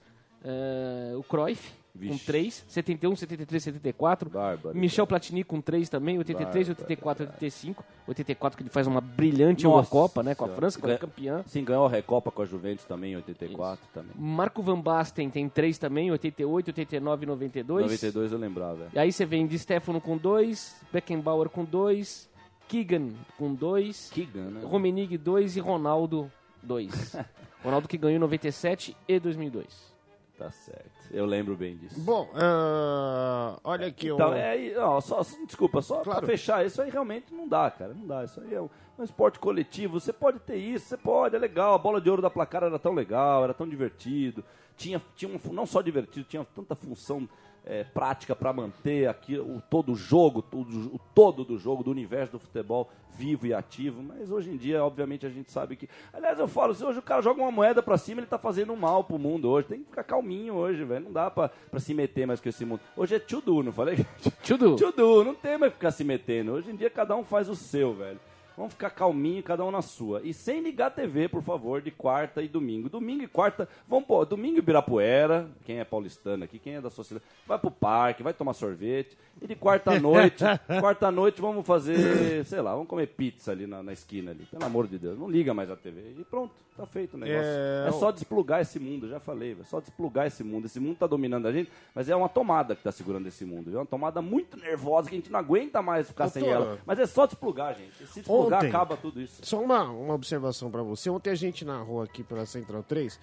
Eh, 0.47 1.13
o 1.17 1.23
Cruyff 1.23 1.71
com 1.93 1.99
Vixe. 1.99 2.25
3, 2.25 2.65
71, 2.67 3.15
73, 3.15 3.63
74. 3.63 4.29
Bárbaro. 4.29 4.77
Michel 4.77 5.07
Platini 5.07 5.43
com 5.43 5.59
3 5.61 5.89
também, 5.89 6.17
83, 6.19 6.67
Bárbaro. 6.67 6.83
84, 6.83 7.23
85. 7.25 7.83
84 8.07 8.57
que 8.57 8.63
ele 8.63 8.69
faz 8.69 8.85
uma 8.85 9.01
brilhante 9.01 9.63
Nossa 9.63 9.77
Eurocopa, 9.77 10.21
né, 10.21 10.35
com 10.35 10.45
a. 10.45 10.49
França, 10.49 10.77
que 10.77 10.81
foi 10.81 10.89
Ganha- 10.89 10.99
campeã. 10.99 11.43
Sim, 11.47 11.63
ganhou 11.63 11.85
a 11.85 11.89
Recopa 11.89 12.29
com 12.31 12.41
a 12.41 12.45
Juventus 12.45 12.85
também 12.85 13.13
em 13.13 13.15
84 13.15 13.87
também. 13.93 14.11
Marco 14.15 14.61
Van 14.61 14.79
Basten 14.79 15.29
tem 15.31 15.49
3 15.49 15.77
também, 15.79 16.11
88, 16.11 16.67
89 16.67 17.23
e 17.23 17.27
92. 17.27 17.83
92 17.85 18.31
eu 18.31 18.37
lembrava. 18.37 18.87
E 18.93 18.99
aí 18.99 19.11
você 19.11 19.25
vem 19.25 19.47
de 19.47 19.57
Stefano 19.57 19.99
com 19.99 20.15
2, 20.17 20.75
Beckenbauer 20.93 21.49
com 21.49 21.63
2, 21.63 22.29
Keegan 22.67 23.10
com 23.38 23.54
2, 23.54 24.10
Keegan, 24.13 24.49
né? 24.49 24.62
Romenig 24.65 25.17
2 25.17 25.58
e 25.58 25.60
Ronaldo 25.60 26.32
2. 26.63 27.15
Ronaldo 27.63 27.88
que 27.88 27.97
ganhou 27.97 28.15
em 28.17 28.19
97 28.19 28.95
e 29.08 29.19
2002. 29.19 29.93
Tá 30.38 30.51
certo. 30.51 30.91
Eu 31.12 31.25
lembro 31.25 31.56
bem 31.56 31.78
disso. 31.78 31.99
Bom, 32.01 32.30
ah, 32.36 33.58
olha 33.63 33.88
aqui. 33.88 34.10
Então, 34.10 34.32
o- 34.32 34.34
é 34.34 34.73
não, 34.73 34.99
só, 34.99 35.23
só- 35.23 35.38
desculpa, 35.45 35.82
só 35.82 36.01
Claro. 36.01 36.19
pra 36.19 36.28
fechar, 36.28 36.65
isso 36.65 36.82
aí 36.82 36.89
realmente 36.89 37.34
não 37.34 37.47
dá, 37.47 37.71
cara, 37.71 37.93
não 37.93 38.06
dá, 38.06 38.23
isso 38.25 38.41
aí 38.41 38.54
é 38.54 38.62
um, 38.62 38.69
um 38.99 39.04
esporte 39.04 39.39
coletivo, 39.39 39.97
você 39.99 40.12
pode 40.12 40.39
ter 40.39 40.58
isso, 40.58 40.88
você 40.88 40.97
pode, 40.97 41.36
é 41.36 41.39
legal, 41.39 41.73
a 41.73 41.78
bola 41.78 42.01
de 42.01 42.10
ouro 42.10 42.21
da 42.21 42.30
placar 42.30 42.63
era 42.63 42.78
tão 42.78 42.93
legal, 42.93 43.45
era 43.45 43.54
tão 43.54 43.67
divertido, 43.67 44.43
tinha, 44.75 45.01
tinha 45.15 45.32
um, 45.34 45.54
não 45.54 45.65
só 45.65 45.82
divertido, 45.82 46.25
tinha 46.28 46.45
tanta 46.54 46.75
função 46.75 47.30
é, 47.65 47.84
prática 47.84 48.36
pra 48.36 48.54
manter 48.54 49.08
aqui 49.08 49.38
o 49.38 49.62
todo 49.69 49.93
o 49.93 49.95
jogo, 49.95 50.43
o 50.54 50.99
todo 51.13 51.43
do 51.43 51.58
jogo, 51.58 51.84
do 51.84 51.91
universo 51.91 52.34
do 52.34 52.39
futebol 52.39 52.89
vivo 53.17 53.47
e 53.47 53.54
ativo, 53.54 54.04
mas 54.04 54.30
hoje 54.30 54.51
em 54.51 54.58
dia, 54.58 54.84
obviamente, 54.84 55.25
a 55.25 55.30
gente 55.30 55.49
sabe 55.51 55.75
que, 55.75 55.89
aliás, 56.13 56.38
eu 56.38 56.47
falo, 56.47 56.75
se 56.75 56.84
hoje 56.84 56.99
o 56.99 57.01
cara 57.01 57.21
joga 57.21 57.41
uma 57.41 57.51
moeda 57.51 57.82
pra 57.82 57.97
cima, 57.97 58.19
ele 58.19 58.28
tá 58.28 58.38
fazendo 58.38 58.75
mal 58.75 59.04
pro 59.04 59.17
mundo 59.17 59.49
hoje, 59.49 59.67
tem 59.67 59.80
que 59.80 59.86
ficar 59.86 60.04
calminho 60.04 60.54
hoje, 60.56 60.84
velho, 60.84 61.06
não 61.06 61.13
dá 61.13 61.32
pra, 61.32 61.49
pra 61.49 61.80
se 61.80 61.93
meter 61.93 62.28
mais 62.28 62.41
com 62.41 62.49
esse 62.49 62.65
mundo. 62.65 62.82
Hoje 62.95 63.15
é 63.15 63.19
tchudu, 63.19 63.63
não 63.63 63.71
falei? 63.71 64.06
Tudo. 64.45 64.75
Tchudu, 64.75 65.23
não 65.23 65.34
tem 65.34 65.58
mais 65.58 65.71
que 65.71 65.78
ficar 65.78 65.91
se 65.91 66.04
metendo. 66.04 66.51
Hoje 66.51 66.69
em 66.71 66.75
dia 66.75 66.89
cada 66.89 67.15
um 67.15 67.23
faz 67.23 67.47
o 67.47 67.56
seu, 67.56 67.93
velho. 67.93 68.19
Vamos 68.57 68.73
ficar 68.73 68.89
calminho, 68.89 69.43
cada 69.43 69.65
um 69.65 69.71
na 69.71 69.81
sua. 69.81 70.21
E 70.23 70.33
sem 70.33 70.61
ligar 70.61 70.87
a 70.87 70.91
TV, 70.91 71.27
por 71.27 71.41
favor, 71.43 71.81
de 71.81 71.91
quarta 71.91 72.41
e 72.41 72.47
domingo. 72.47 72.89
Domingo 72.89 73.23
e 73.23 73.27
quarta, 73.27 73.67
vamos 73.87 74.05
pôr, 74.05 74.25
domingo 74.25 74.59
Ibirapuera, 74.59 75.49
quem 75.65 75.79
é 75.79 75.83
paulistano 75.83 76.43
aqui, 76.43 76.57
quem 76.59 76.75
é 76.75 76.81
da 76.81 76.89
sociedade, 76.89 77.25
vai 77.45 77.59
pro 77.59 77.69
parque, 77.71 78.23
vai 78.23 78.33
tomar 78.33 78.53
sorvete. 78.53 79.17
E 79.41 79.47
de 79.47 79.55
quarta 79.55 79.91
à 79.91 79.99
noite, 79.99 80.43
quarta 80.79 81.11
noite 81.11 81.41
vamos 81.41 81.65
fazer, 81.67 82.45
sei 82.45 82.61
lá, 82.61 82.71
vamos 82.73 82.87
comer 82.87 83.07
pizza 83.07 83.51
ali 83.51 83.67
na, 83.67 83.83
na 83.83 83.91
esquina 83.91 84.31
ali. 84.31 84.45
Pelo 84.45 84.63
amor 84.63 84.87
de 84.87 84.97
Deus, 84.97 85.19
não 85.19 85.29
liga 85.29 85.53
mais 85.53 85.69
a 85.69 85.75
TV. 85.75 86.15
E 86.17 86.23
pronto, 86.23 86.53
tá 86.77 86.85
feito 86.85 87.15
o 87.15 87.17
negócio. 87.17 87.43
É, 87.43 87.87
É, 87.89 87.91
só 87.91 88.11
desplugar 88.11 88.61
esse 88.61 88.79
mundo, 88.79 89.09
já 89.09 89.19
falei, 89.19 89.57
é 89.59 89.63
só 89.65 89.79
desplugar 89.81 90.27
esse 90.27 90.43
mundo. 90.43 90.65
Esse 90.65 90.79
mundo 90.79 90.97
tá 90.97 91.07
dominando 91.07 91.47
a 91.47 91.51
gente, 91.51 91.69
mas 91.93 92.09
é 92.09 92.15
uma 92.15 92.29
tomada 92.29 92.75
que 92.75 92.83
tá 92.83 92.91
segurando 92.91 93.27
esse 93.27 93.43
mundo. 93.43 93.71
É 93.73 93.77
uma 93.77 93.85
tomada 93.85 94.21
muito 94.21 94.57
nervosa 94.57 95.09
que 95.09 95.15
a 95.15 95.19
gente 95.19 95.31
não 95.31 95.39
aguenta 95.39 95.81
mais 95.81 96.07
ficar 96.07 96.29
sem 96.29 96.43
Doutora. 96.43 96.65
ela. 96.65 96.79
Mas 96.85 96.99
é 96.99 97.05
só 97.05 97.25
desplugar, 97.25 97.75
gente. 97.75 97.93
Se 98.07 98.19
desplugar, 98.19 98.44
Ontem- 98.47 98.69
acaba 98.69 98.95
tudo 98.97 99.21
isso. 99.21 99.39
Só 99.43 99.62
uma, 99.62 99.84
uma 99.84 100.13
observação 100.13 100.69
pra 100.71 100.81
você. 100.84 101.10
Ontem 101.10 101.29
a 101.29 101.36
gente 101.36 101.63
narrou 101.65 102.01
aqui 102.01 102.23
pela 102.23 102.45
Central 102.45 102.84
3 102.84 103.19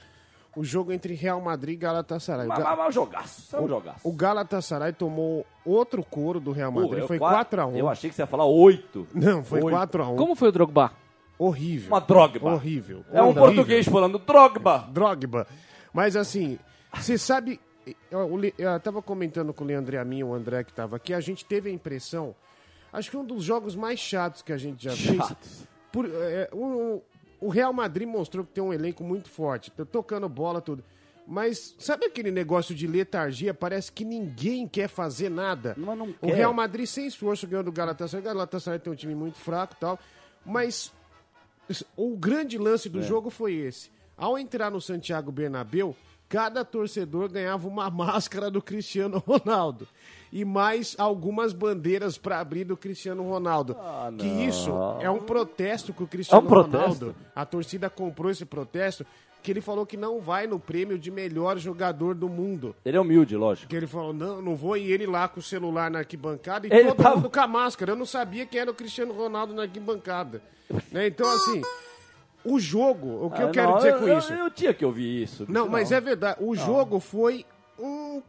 o 0.54 0.62
jogo 0.62 0.92
entre 0.92 1.14
Real 1.14 1.40
Madrid 1.40 1.74
e 1.74 1.76
Galatasaray. 1.78 2.44
O, 2.44 2.48
Mas, 2.48 2.58
Ga- 2.58 2.64
mas, 2.64 2.78
mas 2.78 2.94
jogaço, 2.94 3.56
é 3.56 3.60
um 3.60 3.66
jogaço. 3.68 4.00
o 4.06 4.12
Galatasaray 4.12 4.92
tomou 4.92 5.46
outro 5.64 6.04
couro 6.04 6.38
do 6.38 6.52
Real 6.52 6.70
Madrid. 6.70 7.00
Pô, 7.00 7.06
foi 7.08 7.18
qua- 7.18 7.44
4x1. 7.44 7.76
Eu 7.78 7.88
achei 7.88 8.10
que 8.10 8.16
você 8.16 8.22
ia 8.22 8.26
falar 8.26 8.44
oito. 8.44 9.06
Não, 9.14 9.42
foi 9.42 9.62
Oito. 9.62 9.74
4x1. 9.76 10.16
Como 10.16 10.34
foi 10.34 10.48
o 10.48 10.52
Drogba? 10.52 10.92
Horrível. 11.38 11.88
Uma 11.88 12.00
Drogba. 12.00 12.52
Horrível. 12.54 13.02
É 13.10 13.20
um 13.22 13.26
Horrível. 13.28 13.42
português 13.44 13.88
falando 13.88 14.18
Drogba. 14.18 14.86
Drogba. 14.92 15.46
Mas 15.92 16.16
assim, 16.16 16.58
você 16.94 17.16
sabe. 17.16 17.58
Eu, 18.10 18.28
eu 18.58 18.78
tava 18.80 19.02
comentando 19.02 19.52
com 19.52 19.64
o 19.64 19.66
Leandro 19.66 19.94
e 19.96 19.98
a 19.98 20.04
mim, 20.04 20.22
o 20.22 20.32
André 20.34 20.62
que 20.62 20.72
tava 20.72 20.96
aqui, 20.96 21.12
a 21.14 21.20
gente 21.20 21.44
teve 21.44 21.68
a 21.68 21.72
impressão. 21.72 22.34
Acho 22.92 23.10
que 23.10 23.16
um 23.16 23.24
dos 23.24 23.42
jogos 23.42 23.74
mais 23.74 23.98
chatos 23.98 24.42
que 24.42 24.52
a 24.52 24.58
gente 24.58 24.84
já 24.84 24.92
fez. 24.92 25.16
Chatos. 25.16 25.68
Por, 25.90 26.06
é, 26.06 26.48
o, 26.52 27.02
o 27.40 27.48
Real 27.48 27.72
Madrid 27.72 28.06
mostrou 28.06 28.44
que 28.44 28.52
tem 28.52 28.62
um 28.62 28.72
elenco 28.72 29.02
muito 29.02 29.28
forte, 29.28 29.70
tá 29.70 29.84
tocando 29.84 30.28
bola, 30.28 30.60
tudo. 30.60 30.84
Mas 31.26 31.74
sabe 31.78 32.06
aquele 32.06 32.30
negócio 32.30 32.74
de 32.74 32.86
letargia? 32.86 33.54
Parece 33.54 33.92
que 33.92 34.04
ninguém 34.04 34.66
quer 34.66 34.88
fazer 34.88 35.28
nada. 35.28 35.74
Não 35.78 36.14
o. 36.20 36.26
Real 36.26 36.52
Madrid 36.52 36.86
sem 36.86 37.06
esforço 37.06 37.46
ganhou 37.46 37.62
do 37.64 37.72
Galatasaray. 37.72 38.20
O 38.20 38.24
Galatasaray 38.24 38.80
tem 38.80 38.92
um 38.92 38.96
time 38.96 39.14
muito 39.14 39.38
fraco 39.38 39.74
e 39.76 39.80
tal. 39.80 39.98
Mas 40.44 40.92
o 41.96 42.16
grande 42.16 42.58
lance 42.58 42.88
do 42.88 43.02
jogo 43.02 43.30
foi 43.30 43.54
esse. 43.54 43.90
Ao 44.16 44.36
entrar 44.36 44.70
no 44.70 44.80
Santiago 44.80 45.30
Bernabéu, 45.30 45.96
cada 46.32 46.64
torcedor 46.64 47.28
ganhava 47.30 47.68
uma 47.68 47.88
máscara 47.92 48.50
do 48.50 48.62
Cristiano 48.62 49.22
Ronaldo. 49.26 49.86
E 50.32 50.46
mais 50.46 50.96
algumas 50.98 51.52
bandeiras 51.52 52.16
para 52.16 52.40
abrir 52.40 52.64
do 52.64 52.74
Cristiano 52.74 53.22
Ronaldo. 53.28 53.76
que 54.18 54.26
isso 54.26 54.70
é 55.00 55.10
um 55.10 55.18
protesto 55.18 55.92
que 55.92 56.02
o 56.02 56.06
Cristiano 56.06 56.48
protesto? 56.48 56.78
Ronaldo. 56.78 57.14
A 57.36 57.44
torcida 57.44 57.90
comprou 57.90 58.30
esse 58.30 58.46
protesto. 58.46 59.04
Que 59.42 59.50
ele 59.50 59.60
falou 59.60 59.84
que 59.84 59.96
não 59.96 60.20
vai 60.20 60.46
no 60.46 60.56
prêmio 60.58 60.96
de 60.96 61.10
melhor 61.10 61.58
jogador 61.58 62.14
do 62.14 62.28
mundo. 62.28 62.76
Ele 62.84 62.96
é 62.96 63.00
humilde, 63.00 63.36
lógico. 63.36 63.68
Que 63.68 63.74
ele 63.74 63.88
falou, 63.88 64.12
não, 64.12 64.40
não 64.40 64.54
vou, 64.54 64.76
e 64.76 64.92
ele 64.92 65.04
lá 65.04 65.26
com 65.26 65.40
o 65.40 65.42
celular 65.42 65.90
na 65.90 65.98
arquibancada 65.98 66.68
e 66.68 66.72
Ele 66.72 66.84
todo 66.90 66.96
tava- 67.02 67.16
mundo 67.16 67.28
com 67.28 67.40
a 67.40 67.46
máscara. 67.48 67.90
Eu 67.90 67.96
não 67.96 68.06
sabia 68.06 68.46
quem 68.46 68.60
era 68.60 68.70
o 68.70 68.74
Cristiano 68.74 69.12
Ronaldo 69.12 69.52
na 69.52 69.62
arquibancada. 69.62 70.40
Né? 70.92 71.08
Então, 71.08 71.28
assim, 71.28 71.60
o 72.44 72.58
jogo, 72.58 73.26
o 73.26 73.30
que 73.30 73.42
eu 73.42 73.48
Ah, 73.48 73.50
quero 73.50 73.68
não, 73.70 73.76
dizer 73.76 73.92
eu- 73.94 73.98
com 73.98 74.06
eu- 74.08 74.18
isso? 74.18 74.32
Eu, 74.32 74.50
tinha 74.50 74.74
que 74.74 74.84
ouvir 74.84 75.22
isso. 75.22 75.46
Não, 75.48 75.68
mas 75.68 75.92
é 75.92 76.00
verdade. 76.00 76.38
O 76.42 76.54
jogo 76.56 76.98
foi 77.00 77.44
um 77.78 78.22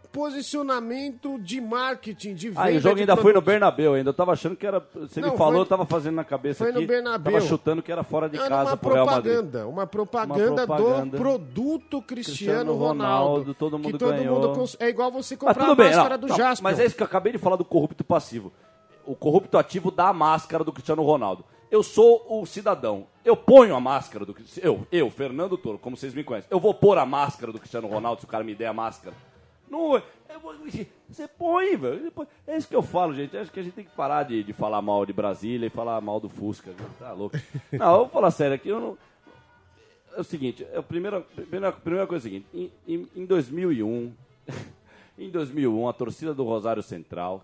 posicionamento 0.48 1.38
de 1.40 1.60
marketing, 1.62 2.34
de 2.34 2.50
venda 2.50 2.62
Ah, 2.62 2.72
o 2.72 2.80
jogo 2.80 3.00
ainda 3.00 3.16
foi 3.18 3.34
no. 3.34 3.42
Bernabéu 3.42 3.94
ainda. 3.94 4.10
Eu 4.10 4.14
tava 4.14 4.32
achando 4.32 4.56
que 4.56 4.66
era. 4.66 4.80
Você 4.96 5.20
Não, 5.20 5.32
me 5.32 5.38
falou, 5.38 5.54
foi- 5.54 5.62
eu 5.62 5.66
tava 5.66 5.86
fazendo 5.86 6.16
na 6.16 6.24
cabeça 6.24 6.64
foi 6.64 6.72
no 6.72 6.80
aqui. 6.80 6.88
Bernabéu. 6.88 7.34
Tava 7.34 7.46
chutando 7.46 7.82
que 7.84 7.92
era 7.92 8.04
fora 8.04 8.30
de 8.30 8.38
Era 8.38 8.48
casa 8.50 8.72
uma 8.72 8.78
propaganda, 8.78 9.68
uma 9.68 9.86
propaganda, 9.88 10.64
Uma 10.64 10.66
propaganda. 10.66 11.06
do 11.06 11.18
produto 11.18 12.02
Cristiano, 12.02 12.04
Cristiano 12.04 12.74
Ronaldo. 12.74 13.30
Ronaldo, 13.34 13.54
todo 13.54 13.78
mundo 13.78 13.92
que 13.92 13.98
todo 13.98 14.12
ganhou. 14.16 14.36
mundo 14.42 14.54
cons- 14.56 14.78
É 14.80 14.88
igual 14.90 15.12
você 15.12 15.36
comprar 15.36 15.70
a 15.72 15.76
bem, 15.76 15.88
máscara 15.88 16.18
não, 16.18 16.22
do 16.22 16.28
não, 16.28 16.36
Jasper. 16.38 16.64
Mas 16.64 16.80
é 16.80 16.86
isso 16.86 16.96
que 16.96 17.04
eu 17.04 17.08
acabei 17.08 17.32
de 17.34 17.38
falar 17.38 17.56
do 17.56 17.66
corrupto 17.66 18.04
passivo. 18.04 18.52
O 19.06 19.16
corrupto 19.16 19.58
ativo 19.58 19.92
dá 19.92 20.08
a 20.10 20.14
máscara 20.14 20.64
do 20.64 20.72
Cristiano 20.72 21.04
Ronaldo. 21.04 21.44
Eu 21.74 21.82
sou 21.82 22.24
o 22.30 22.46
cidadão. 22.46 23.08
Eu 23.26 23.36
ponho 23.36 23.76
a 23.76 23.82
máscara 23.82 24.24
do. 24.24 24.36
Eu, 24.62 24.86
eu, 24.92 25.10
Fernando 25.10 25.58
Toro, 25.58 25.80
como 25.80 25.98
vocês 25.98 26.14
me 26.14 26.24
conhecem, 26.24 26.48
eu 26.52 26.60
vou 26.60 26.72
pôr 26.72 27.00
a 27.00 27.06
máscara 27.06 27.52
do 27.52 27.58
Cristiano 27.58 27.88
Ronaldo 27.88 28.22
se 28.22 28.26
o 28.28 28.30
cara 28.30 28.44
me 28.44 28.54
der 28.54 28.68
a 28.68 28.74
máscara. 28.74 29.16
Não, 29.68 30.00
você 31.10 31.28
põe, 31.28 31.76
velho. 31.76 32.14
É 32.46 32.58
isso 32.58 32.68
que 32.68 32.76
eu 32.76 32.84
falo, 32.84 33.16
gente. 33.16 33.36
Acho 33.36 33.52
que 33.52 33.60
a 33.60 33.64
gente 33.64 33.74
tem 33.74 33.86
que 33.86 33.96
parar 33.96 34.22
de, 34.22 34.44
de 34.44 34.54
falar 34.54 34.84
mal 34.84 35.04
de 35.04 35.14
Brasília 35.14 35.66
e 35.66 35.72
falar 35.72 36.00
mal 36.00 36.20
do 36.20 36.30
Fusca. 36.30 36.76
Tá 37.00 37.12
louco. 37.12 37.38
Não, 37.72 37.92
eu 37.92 37.98
vou 38.02 38.10
falar 38.10 38.30
sério 38.30 38.54
aqui. 38.54 38.70
Eu 38.70 38.80
não... 38.80 38.98
É 40.16 40.22
o 40.22 40.24
seguinte, 40.24 40.64
a 40.76 40.84
primeira, 40.84 41.22
primeira, 41.22 41.72
primeira 41.72 42.06
coisa 42.06 42.28
é 42.28 42.30
a 42.30 42.32
seguinte. 42.32 42.46
Em, 42.54 42.72
em, 42.88 43.08
em 43.16 43.26
2001, 43.26 44.14
em 45.18 45.32
2001, 45.32 45.90
a 45.90 45.94
torcida 45.94 46.36
do 46.36 46.44
Rosário 46.44 46.84
Central 46.84 47.44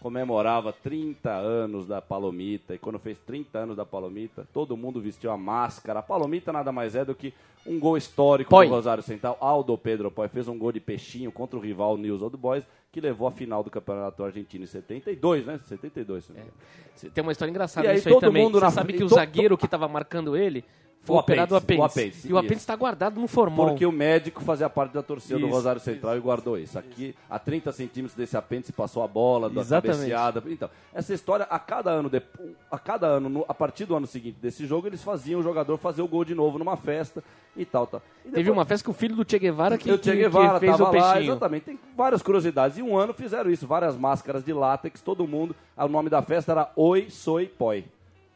comemorava 0.00 0.72
30 0.72 1.30
anos 1.30 1.86
da 1.86 2.00
Palomita. 2.00 2.74
E 2.74 2.78
quando 2.78 2.98
fez 2.98 3.18
30 3.18 3.58
anos 3.58 3.76
da 3.76 3.84
Palomita, 3.84 4.46
todo 4.52 4.76
mundo 4.76 5.00
vestiu 5.00 5.30
a 5.30 5.36
máscara. 5.36 6.00
A 6.00 6.02
Palomita 6.02 6.52
nada 6.52 6.72
mais 6.72 6.94
é 6.94 7.04
do 7.04 7.14
que 7.14 7.32
um 7.66 7.78
gol 7.78 7.96
histórico 7.96 8.50
Poi. 8.50 8.66
do 8.66 8.72
Rosário 8.72 9.02
Central. 9.02 9.36
Aldo 9.40 9.76
Pedro 9.76 10.10
Poi 10.10 10.28
fez 10.28 10.48
um 10.48 10.58
gol 10.58 10.72
de 10.72 10.80
peixinho 10.80 11.30
contra 11.30 11.58
o 11.58 11.62
rival 11.62 11.96
News 11.96 12.22
Old 12.22 12.36
Boys, 12.36 12.64
que 12.90 13.00
levou 13.00 13.28
à 13.28 13.30
final 13.30 13.62
do 13.62 13.70
Campeonato 13.70 14.24
Argentino 14.24 14.64
em 14.64 14.66
72, 14.66 15.46
né? 15.46 15.60
72, 15.66 16.24
se 16.24 16.32
não 16.32 16.40
me 16.40 16.46
engano. 16.46 17.12
Tem 17.14 17.22
uma 17.22 17.32
história 17.32 17.50
engraçada 17.50 17.86
E 17.86 17.90
aí 17.90 17.96
nisso 17.96 18.08
aí 18.08 18.14
todo 18.14 18.22
também. 18.22 18.42
mundo 18.42 18.58
Você 18.58 18.64
na 18.64 18.70
sabe 18.70 18.94
que 18.94 19.04
o 19.04 19.08
zagueiro 19.08 19.56
que 19.56 19.66
estava 19.66 19.86
marcando 19.86 20.36
ele 20.36 20.64
foi 21.02 21.16
O 21.16 21.18
operado 21.18 21.56
apêndice, 21.56 21.82
apêndice. 21.82 21.98
o 21.98 22.02
apêndice, 22.02 22.28
E 22.28 22.32
o 22.32 22.36
apêndice 22.38 22.54
isso. 22.56 22.62
está 22.64 22.76
guardado 22.76 23.18
no 23.20 23.26
formol. 23.26 23.68
Porque 23.68 23.86
o 23.86 23.92
médico 23.92 24.42
fazia 24.44 24.68
parte 24.68 24.92
da 24.92 25.02
torcida 25.02 25.38
do 25.38 25.46
Isso, 25.46 25.54
Rosário 25.54 25.80
Central 25.80 26.16
e 26.16 26.20
guardou 26.20 26.58
isso. 26.58 26.78
Aqui, 26.78 27.14
a 27.28 27.38
30 27.38 27.72
centímetros 27.72 28.14
desse 28.16 28.36
apêndice, 28.36 28.70
passou 28.72 29.02
a 29.02 29.08
bola, 29.08 29.48
da 29.48 29.62
Exatamente. 29.62 29.96
cabeceada. 29.98 30.42
Então, 30.46 30.68
essa 30.94 31.14
história, 31.14 31.46
a 31.48 31.58
cada 31.58 31.90
ano, 31.90 32.10
de- 32.10 32.22
a 32.70 32.78
cada 32.78 33.06
ano, 33.06 33.28
no- 33.30 33.44
a 33.48 33.54
partir 33.54 33.86
do 33.86 33.96
ano 33.96 34.06
seguinte 34.06 34.36
desse 34.42 34.66
jogo, 34.66 34.86
eles 34.88 35.02
faziam 35.02 35.40
o 35.40 35.42
jogador 35.42 35.78
fazer 35.78 36.02
o 36.02 36.08
gol 36.08 36.24
de 36.24 36.34
novo 36.34 36.58
numa 36.58 36.76
festa 36.76 37.24
e 37.56 37.64
tal, 37.64 37.86
tal. 37.86 38.02
E 38.20 38.24
Teve 38.24 38.36
depois- 38.44 38.58
uma 38.58 38.64
festa 38.66 38.84
que 38.84 38.90
o 38.90 38.94
filho 38.94 39.16
do 39.16 39.24
Che 39.28 39.38
Guevara 39.38 39.78
que, 39.78 39.90
o 39.90 39.96
Che 40.02 40.14
Guevara 40.14 40.60
que 40.60 40.66
fez 40.66 40.78
o 40.78 40.82
lá, 40.84 40.90
peixinho. 40.90 41.32
exatamente. 41.32 41.64
Tem 41.64 41.78
várias 41.96 42.22
curiosidades. 42.22 42.76
E 42.76 42.82
um 42.82 42.96
ano 42.96 43.14
fizeram 43.14 43.50
isso, 43.50 43.66
várias 43.66 43.96
máscaras 43.96 44.44
de 44.44 44.52
látex, 44.52 45.00
todo 45.00 45.26
mundo. 45.26 45.56
O 45.78 45.88
nome 45.88 46.10
da 46.10 46.20
festa 46.20 46.52
era 46.52 46.70
Oi, 46.76 47.08
Soy 47.08 47.46
Poi. 47.46 47.84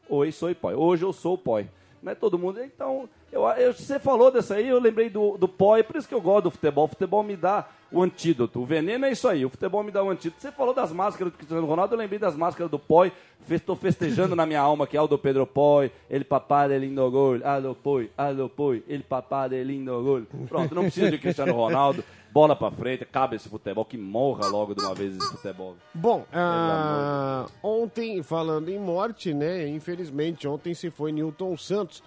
Oi, 0.08 0.32
Soy 0.32 0.54
Poi. 0.54 0.74
Hoje 0.74 1.04
eu 1.04 1.12
sou 1.12 1.34
o 1.34 1.38
Poi. 1.38 1.68
Não 2.04 2.12
é 2.12 2.14
todo 2.14 2.38
mundo. 2.38 2.62
Então, 2.62 3.08
eu, 3.32 3.42
eu- 3.48 3.72
você 3.72 3.98
falou 3.98 4.30
dessa 4.30 4.54
aí, 4.56 4.68
eu 4.68 4.78
lembrei 4.78 5.08
do, 5.08 5.38
do 5.38 5.48
Poi, 5.48 5.82
por 5.82 5.96
isso 5.96 6.06
que 6.06 6.14
eu 6.14 6.20
gosto 6.20 6.44
do 6.44 6.50
futebol. 6.50 6.84
O 6.84 6.88
futebol 6.88 7.22
me 7.22 7.34
dá 7.34 7.66
o 7.94 8.02
antídoto. 8.02 8.60
O 8.60 8.66
veneno 8.66 9.06
é 9.06 9.12
isso 9.12 9.28
aí, 9.28 9.44
o 9.44 9.48
futebol 9.48 9.82
me 9.82 9.90
dá 9.90 10.02
o 10.02 10.10
antídoto. 10.10 10.42
Você 10.42 10.50
falou 10.50 10.74
das 10.74 10.92
máscaras 10.92 11.32
do 11.32 11.36
Cristiano 11.36 11.66
Ronaldo, 11.66 11.94
eu 11.94 11.98
lembrei 11.98 12.18
das 12.18 12.36
máscaras 12.36 12.70
do 12.70 12.78
Poi. 12.78 13.12
Estou 13.48 13.76
festejando 13.76 14.34
na 14.34 14.46
minha 14.46 14.60
alma 14.60 14.86
que 14.86 14.96
é 14.96 15.00
o 15.00 15.06
do 15.06 15.18
Pedro 15.18 15.46
Poi. 15.46 15.92
Ele 16.10 16.24
papá 16.24 16.66
de 16.66 16.78
lindo 16.78 17.08
gol. 17.10 17.38
Alô 17.44 17.74
Poi, 17.74 18.10
alô 18.16 18.48
Poi. 18.48 18.82
Ele 18.88 19.02
papá 19.02 19.48
de 19.48 19.62
lindo 19.62 20.02
gol. 20.02 20.22
Pronto, 20.48 20.74
não 20.74 20.82
precisa 20.82 21.10
de 21.10 21.18
Cristiano 21.18 21.52
Ronaldo. 21.52 22.02
Bola 22.32 22.56
pra 22.56 22.68
frente, 22.68 23.04
cabe 23.04 23.36
esse 23.36 23.48
futebol, 23.48 23.84
que 23.84 23.96
morra 23.96 24.48
logo 24.48 24.74
de 24.74 24.82
uma 24.82 24.92
vez 24.92 25.16
esse 25.16 25.30
futebol. 25.30 25.76
Bom, 25.94 26.26
ah, 26.32 27.46
ontem, 27.62 28.24
falando 28.24 28.68
em 28.70 28.78
morte, 28.78 29.32
né? 29.32 29.68
Infelizmente, 29.68 30.48
ontem 30.48 30.74
se 30.74 30.90
foi 30.90 31.12
Newton 31.12 31.56
Santos, 31.56 32.02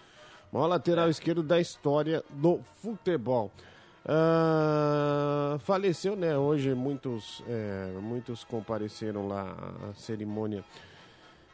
maior 0.51 0.67
lateral 0.67 1.09
esquerdo 1.09 1.41
da 1.41 1.61
história 1.61 2.21
do 2.29 2.59
futebol. 2.81 3.49
Ah, 4.07 5.57
faleceu, 5.59 6.15
né? 6.15 6.37
Hoje 6.37 6.73
muitos, 6.73 7.43
é, 7.47 7.91
muitos 8.01 8.43
compareceram 8.43 9.27
lá 9.27 9.55
à 9.89 9.93
cerimônia, 9.93 10.63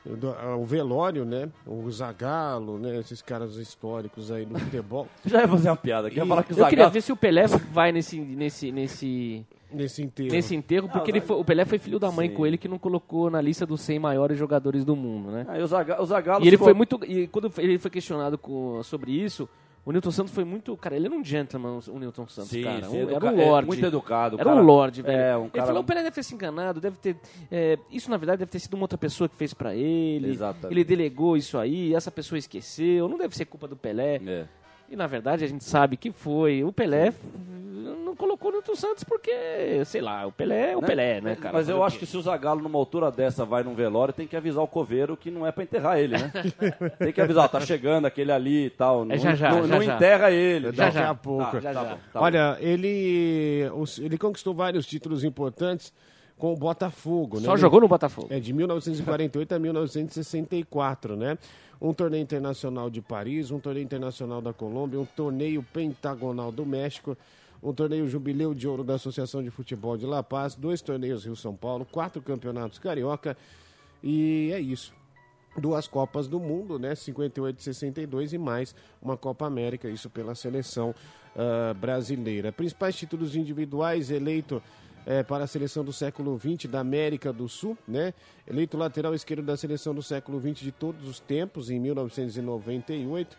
do, 0.05 0.29
ao 0.33 0.63
velório, 0.65 1.23
né? 1.25 1.49
O 1.65 1.89
Zagallo, 1.89 2.77
né? 2.77 2.99
Esses 2.99 3.21
caras 3.21 3.55
históricos 3.55 4.31
aí 4.31 4.45
do 4.45 4.57
futebol. 4.59 5.07
Já 5.25 5.41
ia 5.41 5.47
fazer 5.47 5.69
uma 5.69 5.75
piada 5.75 6.07
aqui, 6.07 6.17
ia 6.17 6.25
falar 6.25 6.43
que 6.43 6.53
o 6.53 6.59
Eu 6.59 6.67
queria 6.67 6.89
ver 6.89 7.01
se 7.01 7.11
o 7.11 7.15
Pelé 7.17 7.47
vai 7.47 7.91
nesse, 7.91 8.19
nesse, 8.19 8.71
nesse, 8.71 9.45
Nesse 9.71 10.03
enterro. 10.03 10.31
nesse 10.31 10.55
enterro, 10.55 10.87
porque 10.89 11.09
ele 11.09 11.19
foi- 11.21 11.37
o 11.37 11.43
Pelé 11.43 11.65
foi 11.65 11.79
filho 11.79 11.97
da 11.97 12.11
mãe 12.11 12.29
Sim. 12.29 12.35
com 12.35 12.45
ele 12.45 12.57
que 12.59 12.67
não 12.67 12.77
colocou 12.77 13.29
na 13.31 13.41
lista 13.41 13.65
dos 13.65 13.81
100 13.81 13.97
maiores 13.97 14.37
jogadores 14.37 14.85
do 14.85 14.95
mundo, 14.95 15.31
né? 15.31 15.45
Ah, 15.49 15.57
e 15.57 15.63
o 15.63 15.67
Zaga- 15.67 15.99
o 16.01 16.05
Zagallo 16.05 16.43
E 16.45 16.47
ele 16.47 16.57
se 16.57 16.63
foi 16.63 16.73
muito. 16.73 16.99
E 17.07 17.25
quando 17.27 17.51
ele 17.57 17.79
foi 17.79 17.89
questionado 17.89 18.37
com- 18.37 18.83
sobre 18.83 19.11
isso, 19.11 19.49
o 19.85 19.91
Newton 19.91 20.11
Santos 20.11 20.33
foi 20.33 20.43
muito. 20.43 20.75
Cara, 20.77 20.95
ele 20.95 21.07
era 21.07 21.15
um 21.15 21.23
gentleman, 21.23 21.79
o 21.87 21.99
Newton 21.99 22.27
Santos, 22.27 22.51
Sim, 22.51 22.63
cara. 22.63 22.85
sim, 22.87 22.97
era 23.11 23.25
um 23.25 23.39
é, 23.41 23.45
lorde. 23.45 23.67
muito 23.67 23.85
educado, 23.85 24.35
Era 24.37 24.43
cara- 24.45 24.61
um 24.61 24.63
lorde, 24.65 25.01
velho. 25.01 25.17
é, 25.21 25.37
um 25.37 25.41
Ele 25.43 25.49
cara- 25.51 25.65
falou: 25.67 25.81
o 25.81 25.85
Pelé 25.85 26.03
deve 26.03 26.15
ter 26.15 26.23
se 26.23 26.33
enganado, 26.33 26.79
deve 26.79 26.97
ter. 26.97 27.17
é, 27.51 27.77
isso, 27.91 28.09
na 28.09 28.17
verdade, 28.17 28.39
deve 28.39 28.51
ter 28.51 28.59
sido 28.59 28.73
uma 28.75 28.83
outra 28.83 28.97
pessoa 28.97 29.27
que 29.27 29.35
fez 29.35 29.53
pra 29.53 29.75
ele. 29.75 30.29
Exatamente. 30.29 30.73
Ele 30.73 30.83
delegou 30.83 31.35
isso 31.35 31.57
aí, 31.57 31.93
essa 31.93 32.09
pessoa 32.11 32.39
esqueceu. 32.39 33.07
Não 33.09 33.17
deve 33.17 33.35
ser 33.35 33.45
culpa 33.45 33.67
do 33.67 33.75
Pelé. 33.75 34.21
É. 34.25 34.45
E 34.93 34.95
na 34.95 35.07
verdade 35.07 35.43
a 35.43 35.47
gente 35.47 35.63
sabe 35.63 35.97
que 35.97 36.11
foi. 36.11 36.63
O 36.63 36.71
Pelé 36.71 37.11
não 38.05 38.15
colocou 38.15 38.51
o 38.51 38.53
Newton 38.53 38.75
Santos 38.75 39.03
porque, 39.03 39.31
sei 39.85 40.01
lá, 40.01 40.23
o 40.27 40.31
Pelé 40.31 40.73
é 40.73 40.77
o 40.77 40.81
Né? 40.81 40.87
Pelé, 40.87 41.19
né, 41.19 41.35
cara? 41.35 41.51
Mas 41.51 41.67
eu 41.67 41.83
acho 41.83 41.97
que 41.97 42.05
se 42.05 42.15
o 42.15 42.21
Zagallo 42.21 42.61
numa 42.61 42.77
altura 42.77 43.09
dessa 43.11 43.43
vai 43.43 43.63
num 43.63 43.73
velório, 43.73 44.13
tem 44.13 44.27
que 44.27 44.37
avisar 44.37 44.63
o 44.63 44.67
coveiro 44.67 45.17
que 45.17 45.31
não 45.31 45.47
é 45.47 45.51
pra 45.51 45.63
enterrar 45.63 45.97
ele, 45.97 46.15
né? 46.15 46.31
tem 46.99 47.11
que 47.11 47.19
avisar, 47.19 47.45
ó, 47.45 47.47
tá 47.47 47.59
chegando 47.61 48.05
aquele 48.05 48.31
ali 48.31 48.65
e 48.65 48.69
tal. 48.69 49.03
Não, 49.03 49.15
É 49.15 49.17
já 49.17 49.33
já, 49.33 49.49
não, 49.51 49.67
já 49.67 49.75
não 49.75 49.81
já. 49.81 49.95
enterra 49.95 50.29
ele. 50.31 50.67
Já 50.73 50.85
Daqui 50.85 50.97
já. 50.99 51.09
a 51.09 51.15
pouco. 51.15 51.59
Já, 51.59 51.73
tá 51.73 51.83
já. 51.83 51.89
bom, 51.95 51.97
tá 52.13 52.21
Olha, 52.21 52.57
ele, 52.59 53.67
ele 53.99 54.17
conquistou 54.19 54.53
vários 54.53 54.85
títulos 54.85 55.23
importantes 55.23 55.91
com 56.43 56.51
o 56.51 56.57
Botafogo, 56.57 57.39
né? 57.39 57.45
Só 57.45 57.53
Ele- 57.53 57.61
jogou 57.61 57.79
no 57.79 57.87
Botafogo. 57.87 58.27
É, 58.29 58.37
de 58.37 58.51
1948 58.51 59.55
a 59.55 59.59
1964, 59.59 61.15
né? 61.15 61.37
Um 61.81 61.93
torneio 61.93 62.21
internacional 62.21 62.89
de 62.89 62.99
Paris, 62.99 63.49
um 63.49 63.61
torneio 63.61 63.85
internacional 63.85 64.41
da 64.41 64.51
Colômbia, 64.51 64.99
um 64.99 65.05
torneio 65.05 65.63
pentagonal 65.71 66.51
do 66.51 66.65
México, 66.65 67.17
um 67.63 67.71
torneio 67.71 68.09
jubileu 68.09 68.53
de 68.53 68.67
ouro 68.67 68.83
da 68.83 68.95
Associação 68.95 69.41
de 69.41 69.49
Futebol 69.49 69.95
de 69.95 70.05
La 70.05 70.21
Paz, 70.21 70.53
dois 70.53 70.81
torneios 70.81 71.23
Rio-São 71.23 71.55
Paulo, 71.55 71.87
quatro 71.89 72.21
campeonatos 72.21 72.77
carioca 72.77 73.37
e 74.03 74.51
é 74.53 74.59
isso. 74.59 74.93
Duas 75.57 75.87
Copas 75.87 76.27
do 76.27 76.41
Mundo, 76.41 76.77
né? 76.77 76.93
58 76.93 77.57
e 77.57 77.63
62 77.63 78.33
e 78.33 78.37
mais 78.37 78.75
uma 79.01 79.15
Copa 79.15 79.45
América, 79.45 79.87
isso 79.87 80.09
pela 80.09 80.35
seleção 80.35 80.93
ah, 81.37 81.73
brasileira. 81.73 82.51
Principais 82.51 82.97
títulos 82.97 83.33
individuais, 83.33 84.11
eleito 84.11 84.61
eh, 85.05 85.23
para 85.23 85.43
a 85.43 85.47
seleção 85.47 85.83
do 85.83 85.91
século 85.93 86.37
XX 86.39 86.69
da 86.69 86.79
América 86.79 87.31
do 87.33 87.47
Sul, 87.49 87.77
né? 87.87 88.13
Eleito 88.47 88.77
lateral 88.77 89.13
esquerdo 89.13 89.43
da 89.43 89.55
seleção 89.57 89.93
do 89.93 90.01
século 90.03 90.39
XX 90.39 90.59
de 90.59 90.71
todos 90.71 91.07
os 91.07 91.19
tempos, 91.19 91.69
em 91.69 91.79
1998. 91.79 93.37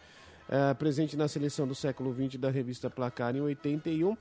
ah, 0.48 0.74
presente 0.74 1.16
na 1.16 1.26
seleção 1.26 1.66
do 1.66 1.74
século 1.74 2.12
XX 2.14 2.36
da 2.38 2.50
revista 2.50 2.90
Placar 2.90 3.34
em 3.34 3.40
81 3.40 4.14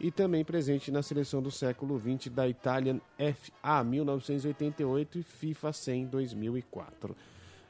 e 0.00 0.10
também 0.10 0.44
presente 0.44 0.90
na 0.90 1.02
seleção 1.02 1.40
do 1.40 1.50
século 1.52 1.98
XX 2.00 2.32
da 2.32 2.48
Italian 2.48 3.00
FA 3.16 3.84
1988 3.84 5.18
e 5.18 5.22
FIFA 5.22 5.72
100 5.72 6.06
2004. 6.06 7.16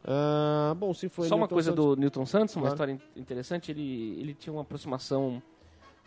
Ah, 0.04 0.74
bom, 0.78 0.94
se 0.94 1.08
foi 1.10 1.28
Só 1.28 1.34
uma 1.34 1.40
Newton 1.42 1.54
coisa 1.54 1.70
Santos- 1.70 1.84
do 1.84 1.96
Newton 2.00 2.24
Santos, 2.26 2.56
uma 2.56 2.62
Claro. 2.62 2.74
história 2.74 2.92
in- 3.16 3.20
interessante, 3.20 3.72
ele, 3.72 4.16
ele 4.20 4.32
tinha 4.34 4.52
uma 4.54 4.62
aproximação 4.62 5.42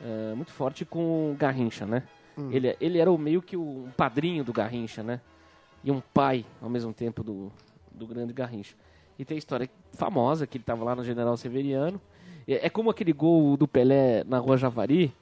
eh, 0.04 0.34
muito 0.36 0.52
forte 0.52 0.84
com 0.84 1.32
o 1.32 1.36
Garrincha, 1.36 1.86
né? 1.86 2.02
Hum. 2.38 2.50
Ele, 2.52 2.76
ele 2.80 2.98
era 3.00 3.12
o 3.12 3.18
meio 3.18 3.42
que 3.42 3.58
o 3.58 3.86
um 3.86 3.92
padrinho 3.96 4.44
do 4.44 4.54
Garrincha, 4.54 5.04
né? 5.04 5.20
E 5.84 5.92
um 5.92 6.02
pai, 6.14 6.46
ao 6.62 6.70
mesmo 6.70 6.94
tempo, 6.94 7.24
do, 7.24 7.52
do 7.92 8.06
grande 8.06 8.34
Garrincha. 8.34 8.76
E 9.18 9.26
tem 9.26 9.36
a 9.36 9.38
história 9.38 9.70
famosa, 9.94 10.48
que 10.48 10.58
ele 10.58 10.64
estava 10.64 10.84
lá 10.84 10.96
no 10.96 11.04
General 11.04 11.36
Severiano. 11.38 12.00
É, 12.48 12.68
é 12.68 12.70
como 12.70 12.90
aquele 12.90 13.14
gol 13.14 13.56
do 13.58 13.68
Pelé 13.68 14.24
na 14.24 14.40
Rua 14.40 14.58
Javari, 14.58 15.14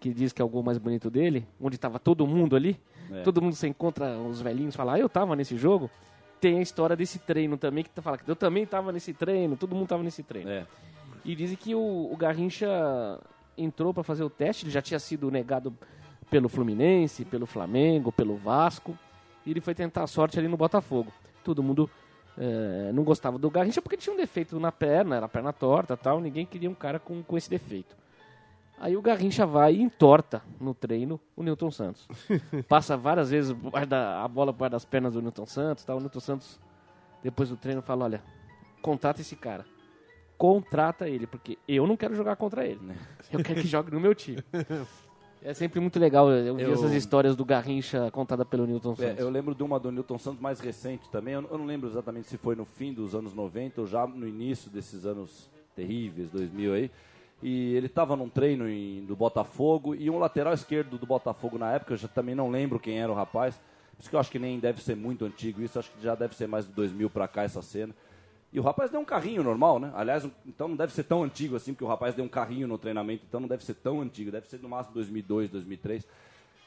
que 0.00 0.12
diz 0.12 0.32
que 0.32 0.40
é 0.40 0.44
o 0.44 0.48
gol 0.48 0.62
mais 0.62 0.78
bonito 0.78 1.10
dele, 1.10 1.46
onde 1.60 1.76
estava 1.76 1.98
todo 1.98 2.26
mundo 2.26 2.54
ali. 2.54 2.78
É. 3.10 3.22
Todo 3.22 3.40
mundo 3.40 3.54
se 3.54 3.66
encontra, 3.66 4.18
os 4.18 4.40
velhinhos 4.40 4.76
falam, 4.76 4.94
ah, 4.94 4.98
eu 4.98 5.08
tava 5.08 5.34
nesse 5.34 5.56
jogo. 5.56 5.90
Tem 6.40 6.58
a 6.58 6.62
história 6.62 6.94
desse 6.94 7.18
treino 7.18 7.56
também, 7.56 7.82
que 7.82 7.90
tá 7.90 8.00
falando 8.00 8.20
que 8.20 8.30
eu 8.30 8.36
também 8.36 8.64
tava 8.64 8.92
nesse 8.92 9.12
treino, 9.12 9.56
todo 9.56 9.74
mundo 9.74 9.88
tava 9.88 10.02
nesse 10.02 10.22
treino. 10.22 10.50
É. 10.50 10.66
E 11.24 11.34
dizem 11.34 11.56
que 11.56 11.74
o, 11.74 12.12
o 12.12 12.16
Garrincha 12.16 13.20
entrou 13.56 13.92
para 13.92 14.04
fazer 14.04 14.22
o 14.22 14.30
teste, 14.30 14.64
ele 14.64 14.70
já 14.70 14.80
tinha 14.80 15.00
sido 15.00 15.30
negado 15.30 15.76
pelo 16.30 16.48
Fluminense, 16.48 17.24
pelo 17.24 17.46
Flamengo, 17.46 18.12
pelo 18.12 18.36
Vasco, 18.36 18.96
e 19.44 19.50
ele 19.50 19.60
foi 19.60 19.74
tentar 19.74 20.02
a 20.02 20.06
sorte 20.06 20.38
ali 20.38 20.48
no 20.48 20.56
Botafogo. 20.56 21.12
Todo 21.42 21.62
mundo 21.62 21.88
eh, 22.36 22.90
não 22.92 23.02
gostava 23.02 23.38
do 23.38 23.50
Garrincha 23.50 23.80
porque 23.80 23.96
ele 23.96 24.02
tinha 24.02 24.14
um 24.14 24.18
defeito 24.18 24.60
na 24.60 24.70
perna, 24.70 25.16
era 25.16 25.26
a 25.26 25.28
perna 25.28 25.52
torta 25.52 25.96
tal, 25.96 26.20
ninguém 26.20 26.46
queria 26.46 26.70
um 26.70 26.74
cara 26.74 26.98
com, 26.98 27.22
com 27.22 27.36
esse 27.36 27.48
defeito. 27.48 27.96
Aí 28.80 28.96
o 28.96 29.02
Garrincha 29.02 29.44
vai 29.44 29.74
e 29.74 29.82
entorta 29.82 30.40
no 30.60 30.72
treino 30.72 31.20
o 31.34 31.42
Newton 31.42 31.70
Santos. 31.70 32.06
Passa 32.68 32.96
várias 32.96 33.30
vezes 33.30 33.56
a 33.90 34.28
bola 34.28 34.52
por 34.52 34.70
das 34.70 34.84
pernas 34.84 35.14
do 35.14 35.22
Newton 35.22 35.46
Santos. 35.46 35.84
Tal. 35.84 35.96
O 35.96 36.00
Newton 36.00 36.20
Santos, 36.20 36.60
depois 37.22 37.48
do 37.48 37.56
treino, 37.56 37.82
fala: 37.82 38.04
Olha, 38.04 38.22
contrata 38.80 39.20
esse 39.20 39.34
cara. 39.34 39.66
Contrata 40.36 41.08
ele, 41.08 41.26
porque 41.26 41.58
eu 41.66 41.88
não 41.88 41.96
quero 41.96 42.14
jogar 42.14 42.36
contra 42.36 42.64
ele. 42.64 42.78
Eu 43.32 43.42
quero 43.42 43.60
que 43.60 43.66
jogue 43.66 43.90
no 43.90 43.98
meu 43.98 44.14
time. 44.14 44.44
É 45.42 45.54
sempre 45.54 45.78
muito 45.80 45.98
legal 45.98 46.30
eu 46.30 46.52
ouvir 46.52 46.64
Eu- 46.64 46.72
essas 46.72 46.92
histórias 46.92 47.36
do 47.36 47.44
Garrincha 47.44 48.10
contada 48.10 48.44
pelo 48.44 48.66
Newton 48.66 48.92
É, 48.92 48.96
Santos. 48.96 49.18
eu 49.20 49.30
lembro 49.30 49.54
de 49.54 49.62
uma 49.62 49.78
do 49.78 49.90
Newton 49.92 50.18
Santos 50.18 50.40
mais 50.40 50.58
recente 50.60 51.08
também. 51.10 51.34
Eu, 51.34 51.42
não- 51.42 51.50
eu 51.50 51.58
não 51.58 51.64
lembro 51.66 51.88
exatamente 51.88 52.28
se 52.28 52.36
foi 52.36 52.56
no 52.56 52.64
fim 52.64 52.92
dos 52.92 53.14
anos 53.14 53.32
90 53.34 53.80
ou 53.80 53.86
já 53.86 54.06
no 54.06 54.26
início 54.26 54.70
desses 54.70 55.06
anos 55.06 55.48
terríveis, 55.76 56.30
2000 56.30 56.74
aí. 56.74 56.90
E 57.40 57.72
ele 57.74 57.86
estava 57.86 58.16
num 58.16 58.28
treino 58.28 58.68
em- 58.68 59.04
do 59.04 59.14
Botafogo 59.14 59.94
e 59.94 60.10
um 60.10 60.18
lateral 60.18 60.52
esquerdo 60.52 60.98
do 60.98 61.06
Botafogo 61.06 61.56
na 61.56 61.72
época, 61.72 61.92
eu 61.94 61.96
já 61.96 62.08
também 62.08 62.34
não 62.34 62.50
lembro 62.50 62.80
quem 62.80 62.98
era 63.00 63.10
o 63.10 63.14
rapaz. 63.14 63.54
Por 63.96 64.00
isso 64.02 64.10
que 64.10 64.16
eu 64.16 64.20
acho 64.20 64.30
que 64.30 64.38
nem 64.40 64.58
deve 64.58 64.82
ser 64.82 64.96
muito 64.96 65.24
antigo 65.24 65.62
isso, 65.62 65.78
acho 65.78 65.90
que 65.92 66.02
já 66.02 66.14
deve 66.16 66.34
ser 66.34 66.48
mais 66.48 66.66
de 66.66 66.72
2000 66.72 67.08
pra 67.08 67.28
cá 67.28 67.44
essa 67.44 67.62
cena. 67.62 67.94
E 68.52 68.58
o 68.58 68.62
rapaz 68.62 68.90
deu 68.90 69.00
um 69.00 69.04
carrinho 69.04 69.42
normal, 69.42 69.78
né? 69.78 69.92
Aliás, 69.94 70.24
um- 70.24 70.30
então 70.46 70.68
não 70.68 70.76
deve 70.76 70.92
ser 70.92 71.04
tão 71.04 71.22
antigo 71.22 71.54
assim, 71.56 71.74
porque 71.74 71.84
o 71.84 71.88
rapaz 71.88 72.14
deu 72.14 72.24
um 72.24 72.28
carrinho 72.28 72.66
no 72.66 72.78
treinamento, 72.78 73.24
então 73.28 73.40
não 73.40 73.48
deve 73.48 73.64
ser 73.64 73.74
tão 73.74 74.00
antigo, 74.00 74.30
deve 74.30 74.48
ser 74.48 74.58
no 74.60 74.68
máximo 74.68 74.94
2002, 74.94 75.50
2003. 75.50 76.06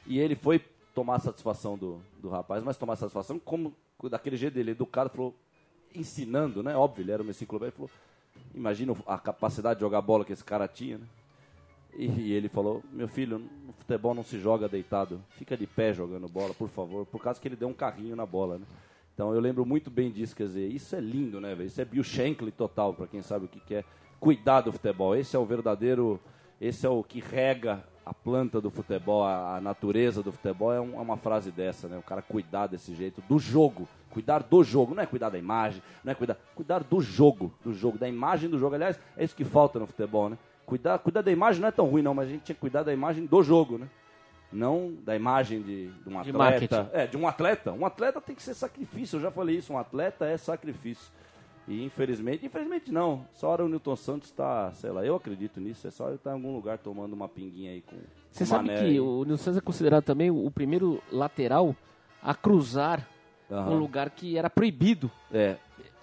E 0.06 0.20
ele 0.20 0.36
foi 0.36 0.60
tomar 0.94 1.20
satisfação 1.20 1.78
do, 1.78 2.00
do 2.22 2.30
rapaz, 2.30 2.64
mas 2.64 2.78
tomar 2.78 2.96
satisfação 2.96 3.40
como 3.40 3.74
daquele 4.10 4.36
jeito 4.36 4.54
dele, 4.54 4.72
educado, 4.72 5.10
falou, 5.10 5.36
ensinando, 5.96 6.62
né? 6.64 6.76
Óbvio, 6.76 7.04
ele 7.04 7.12
era 7.12 7.22
uma 7.24 7.32
enciclopédia, 7.32 7.72
falou, 7.72 7.90
imagina 8.54 8.96
a 9.08 9.18
capacidade 9.18 9.76
de 9.80 9.82
jogar 9.82 10.02
bola 10.02 10.26
que 10.26 10.34
esse 10.34 10.44
cara 10.44 10.68
tinha, 10.68 10.98
né? 10.98 11.06
E 11.94 12.32
ele 12.32 12.48
falou, 12.48 12.82
meu 12.92 13.08
filho, 13.08 13.38
no 13.40 13.74
futebol 13.74 14.14
não 14.14 14.24
se 14.24 14.40
joga 14.40 14.70
deitado, 14.70 15.22
fica 15.32 15.58
de 15.58 15.68
pé 15.68 15.94
jogando 15.94 16.28
bola, 16.28 16.54
por 16.54 16.70
favor, 16.70 17.06
por 17.06 17.22
causa 17.22 17.40
que 17.40 17.48
ele 17.48 17.56
deu 17.56 17.68
um 17.68 17.74
carrinho 17.74 18.16
na 18.16 18.26
bola, 18.26 18.58
né? 18.58 18.66
Então 19.14 19.34
eu 19.34 19.40
lembro 19.40 19.66
muito 19.66 19.90
bem 19.92 20.12
disso, 20.12 20.36
quer 20.36 20.46
dizer, 20.46 20.68
isso 20.72 20.96
é 20.96 21.00
lindo, 21.00 21.40
né, 21.40 21.54
velho? 21.54 21.68
Isso 21.68 21.82
é 21.82 21.86
Bill 21.86 22.04
Shankly 22.04 22.52
total, 22.52 22.94
para 22.94 23.08
quem 23.08 23.22
sabe 23.22 23.46
o 23.46 23.48
que, 23.48 23.60
que 23.60 23.76
é 23.76 23.84
cuidar 24.20 24.62
do 24.62 24.72
futebol. 24.72 25.16
Esse 25.16 25.36
é 25.36 25.40
o 25.40 25.46
verdadeiro, 25.46 26.20
esse 26.60 26.86
é 26.86 26.90
o 26.90 27.04
que 27.04 27.20
rega 27.20 27.84
a 28.04 28.14
planta 28.14 28.60
do 28.60 28.72
futebol, 28.72 29.24
a, 29.24 29.58
a 29.58 29.62
natureza 29.62 30.24
do 30.24 30.32
futebol, 30.32 30.74
é, 30.74 30.82
um- 30.82 30.96
é 30.98 31.02
uma 31.02 31.18
frase 31.18 31.52
dessa, 31.52 31.88
né? 31.88 31.98
O 31.98 32.02
cara 32.02 32.22
cuidar 32.22 32.68
desse 32.68 32.96
jeito, 32.96 33.22
do 33.30 33.38
jogo, 33.38 33.88
cuidar 34.10 34.42
do 34.44 34.64
jogo, 34.64 34.96
não 34.96 35.04
é 35.04 35.06
cuidar 35.06 35.30
da 35.30 35.38
imagem, 35.38 35.84
não 36.04 36.12
é 36.12 36.16
cuidar, 36.16 36.36
cuidar 36.56 36.84
do 36.84 37.00
jogo, 37.00 37.54
do 37.64 37.74
jogo, 37.74 37.98
da 38.00 38.10
imagem 38.10 38.50
do 38.50 38.58
jogo. 38.58 38.74
Aliás, 38.76 39.00
é 39.16 39.24
isso 39.24 39.36
que 39.36 39.44
falta 39.46 39.78
no 39.78 39.86
futebol, 39.86 40.30
né? 40.30 40.38
Cuidar, 40.66 40.98
cuidar 41.00 41.22
da 41.22 41.32
imagem 41.32 41.62
não 41.62 41.68
é 41.68 41.72
tão 41.72 41.86
ruim, 41.86 42.02
não, 42.02 42.14
mas 42.14 42.28
a 42.28 42.32
gente 42.32 42.42
tinha 42.44 42.56
que 42.56 42.62
cuidar 42.62 42.82
da 42.84 42.94
imagem 42.94 43.26
do 43.26 43.44
jogo, 43.44 43.78
né? 43.78 43.88
Não 44.52 44.94
da 45.06 45.16
imagem 45.16 45.62
de, 45.62 45.88
de 45.88 46.10
um 46.10 46.12
De 46.12 46.18
atleta. 46.18 46.38
marketing. 46.38 46.88
É, 46.94 47.08
de 47.08 47.18
um 47.18 47.28
atleta. 47.28 47.72
Um 47.72 47.86
atleta 47.86 48.20
tem 48.20 48.36
que 48.36 48.44
ser 48.44 48.54
sacrifício, 48.54 49.18
eu 49.18 49.22
já 49.22 49.32
falei 49.32 49.58
isso, 49.58 49.72
um 49.74 49.78
atleta 49.78 50.26
é 50.26 50.36
sacrifício. 50.38 51.12
E 51.68 51.86
infelizmente, 51.86 52.46
infelizmente 52.46 52.92
não. 52.92 53.26
Essa 53.34 53.48
hora 53.48 53.64
o 53.64 53.70
Newton 53.70 53.96
Santos 53.96 54.30
está, 54.30 54.72
sei 54.74 54.90
lá, 54.90 55.06
eu 55.06 55.16
acredito 55.16 55.60
nisso, 55.62 55.88
essa 55.88 56.04
hora 56.04 56.14
ele 56.14 56.18
está 56.20 56.32
em 56.32 56.34
algum 56.34 56.54
lugar 56.54 56.78
tomando 56.80 57.14
uma 57.14 57.30
pinguinha 57.30 57.72
aí 57.72 57.82
com. 57.82 57.96
Você 58.32 58.44
com 58.44 58.50
sabe 58.50 58.70
que 58.70 58.76
aí. 58.76 59.00
o 59.00 59.24
Nilson 59.24 59.44
Santos 59.44 59.58
é 59.58 59.62
considerado 59.62 60.04
também 60.04 60.30
o 60.32 60.50
primeiro 60.52 61.02
lateral 61.12 61.76
a 62.22 62.34
cruzar 62.36 63.08
Aham. 63.50 63.72
um 63.72 63.78
lugar 63.78 64.10
que 64.10 64.38
era 64.38 64.50
proibido. 64.50 65.10
É. 65.32 65.56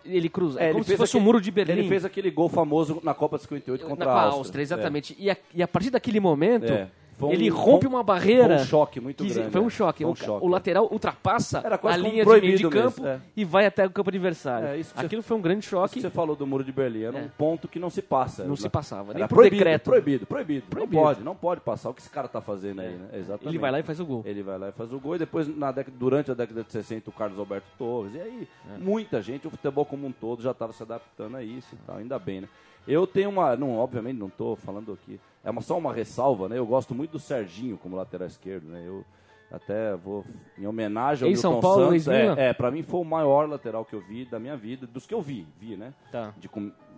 Ele 0.04 0.28
cruza. 0.30 0.58
É, 0.58 0.70
É, 0.70 0.72
como 0.72 0.84
se 0.84 0.96
fosse 0.96 1.14
o 1.14 1.18
aquele- 1.18 1.24
muro 1.24 1.40
de 1.40 1.50
Berlim. 1.50 1.72
Ele 1.80 1.88
fez 1.88 2.02
aquele 2.04 2.30
gol 2.30 2.48
famoso 2.48 2.98
na 3.04 3.12
Copa 3.12 3.36
58 3.36 3.82
na, 3.82 3.88
contra 3.90 4.04
com 4.06 4.10
a 4.10 4.14
Áustria. 4.22 4.38
Áustria, 4.38 4.62
exatamente. 4.62 5.16
E, 5.18 5.30
a, 5.30 5.36
e 5.54 5.62
a 5.62 5.68
partir 5.68 5.90
daquele 5.90 6.18
momento, 6.20 6.72
É. 6.72 6.88
Ele 7.30 7.48
rompe 7.48 7.86
um- 7.86 7.90
uma 7.90 8.02
barreira. 8.02 8.56
foi 8.56 8.64
um 8.64 8.66
choque 8.66 9.00
muito 9.00 9.24
que- 9.24 9.32
grande, 9.32 9.50
Foi 9.50 9.60
um 9.60 9.66
é. 9.66 9.70
choque. 9.70 10.02
Foi 10.04 10.10
um 10.10 10.12
o, 10.12 10.16
choque, 10.16 10.44
o 10.44 10.48
é. 10.48 10.52
lateral 10.52 10.88
ultrapassa 10.90 11.62
a 11.82 11.96
linha 11.96 12.24
de 12.24 12.40
meio 12.40 12.56
de 12.58 12.68
campo 12.68 13.00
mesmo, 13.02 13.06
é. 13.06 13.20
e 13.36 13.44
vai 13.44 13.66
até 13.66 13.86
o 13.86 13.90
campo 13.90 14.10
adversário. 14.10 14.68
É, 14.68 14.76
que 14.76 14.84
você- 14.84 14.92
Aquilo 15.06 15.22
foi 15.22 15.36
um 15.36 15.40
grande 15.40 15.64
choque. 15.66 15.94
que 15.94 16.00
você 16.00 16.10
falou 16.10 16.36
do 16.36 16.46
muro 16.46 16.62
de 16.64 16.72
Berlim, 16.72 17.02
era 17.02 17.18
É. 17.18 17.22
um 17.22 17.28
ponto 17.28 17.66
que 17.68 17.78
não 17.78 17.90
se 17.90 18.02
passa. 18.02 18.44
Não 18.44 18.56
se 18.56 18.68
passava, 18.68 19.12
nem 19.14 19.22
por 19.26 19.34
proibido, 19.36 19.56
decreto. 19.64 19.84
Proibido, 19.84 20.26
proibido, 20.26 20.66
Proibido. 20.68 20.96
Não 20.96 21.02
pode, 21.02 21.20
não 21.24 21.34
pode 21.36 21.60
passar 21.60 21.90
o 21.90 21.94
que 21.94 22.00
esse 22.00 22.10
cara 22.10 22.28
tá 22.28 22.40
fazendo 22.40 22.80
aí, 22.80 22.90
né? 22.94 23.08
Exatamente. 23.14 23.48
Ele 23.48 23.58
vai 23.58 23.70
lá 23.70 23.80
e 23.80 23.82
faz 23.82 24.00
o 24.00 24.06
gol. 24.06 24.22
Ele 24.24 24.42
vai 24.42 24.58
lá 24.58 24.68
e 24.68 24.72
faz 24.72 24.92
o 24.92 24.98
gol 25.00 25.16
e 25.16 25.18
depois, 25.18 25.48
na 25.48 25.72
década, 25.72 25.96
durante 25.98 26.30
a 26.30 26.34
década 26.34 26.62
de 26.62 26.72
60, 26.72 27.10
o 27.10 27.12
Carlos 27.12 27.38
Alberto 27.38 27.66
Torres. 27.78 28.14
E 28.14 28.20
aí, 28.20 28.48
É. 28.74 28.78
muita 28.78 29.20
gente, 29.22 29.46
o 29.46 29.50
futebol 29.50 29.84
como 29.84 30.06
um 30.06 30.12
todo, 30.12 30.42
já 30.42 30.50
estava 30.52 30.72
se 30.72 30.82
adaptando 30.82 31.36
a 31.36 31.42
isso 31.42 31.74
e 31.74 31.78
tal, 31.86 31.96
ainda 31.96 32.18
bem, 32.18 32.42
né? 32.42 32.48
Eu 32.88 33.06
tenho 33.06 33.28
uma, 33.30 33.54
não, 33.56 33.76
obviamente 33.76 34.16
não 34.16 34.28
estou 34.28 34.56
falando 34.56 34.92
aqui, 34.92 35.20
é 35.44 35.50
uma, 35.50 35.60
só 35.60 35.76
uma 35.78 35.92
ressalva, 35.92 36.48
né? 36.48 36.58
Eu 36.58 36.66
gosto 36.66 36.94
muito 36.94 37.12
do 37.12 37.18
Serginho 37.18 37.76
como 37.76 37.94
lateral 37.96 38.26
esquerdo, 38.26 38.64
né? 38.64 38.82
Eu 38.86 39.04
até 39.50 39.94
vou, 39.96 40.24
em 40.58 40.66
homenagem 40.66 41.26
ao 41.26 41.32
Em 41.32 41.36
São 41.36 41.52
Milton 41.52 41.66
Paulo, 41.68 42.00
Santos, 42.00 42.08
é, 42.08 42.48
é, 42.48 42.52
pra 42.52 42.70
mim 42.70 42.82
foi 42.82 43.00
o 43.00 43.04
maior 43.04 43.48
lateral 43.48 43.84
que 43.84 43.94
eu 43.94 44.00
vi 44.00 44.24
da 44.24 44.38
minha 44.38 44.56
vida, 44.56 44.86
dos 44.86 45.06
que 45.06 45.14
eu 45.14 45.22
vi, 45.22 45.46
vi, 45.58 45.76
né? 45.76 45.94
Tá. 46.12 46.34
de 46.38 46.48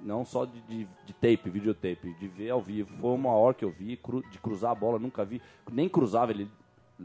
não 0.03 0.25
só 0.25 0.47
de, 0.47 0.61
de, 0.63 0.89
de 1.07 1.13
tape, 1.13 1.51
videotape, 1.51 2.15
de 2.15 2.27
ver 2.27 2.51
ao 2.51 2.61
vivo. 2.61 2.91
Foi 3.01 3.11
o 3.11 3.19
maior 3.19 3.55
que 3.55 3.65
eu 3.65 3.71
vi, 3.71 3.97
cru- 3.97 4.23
de 4.31 4.39
cruzar 4.39 4.71
a 4.73 4.75
bola, 4.75 4.99
nunca 4.99 5.25
vi. 5.25 5.43
Nem 5.71 5.89
cruzava, 5.89 6.33
ele, 6.33 6.51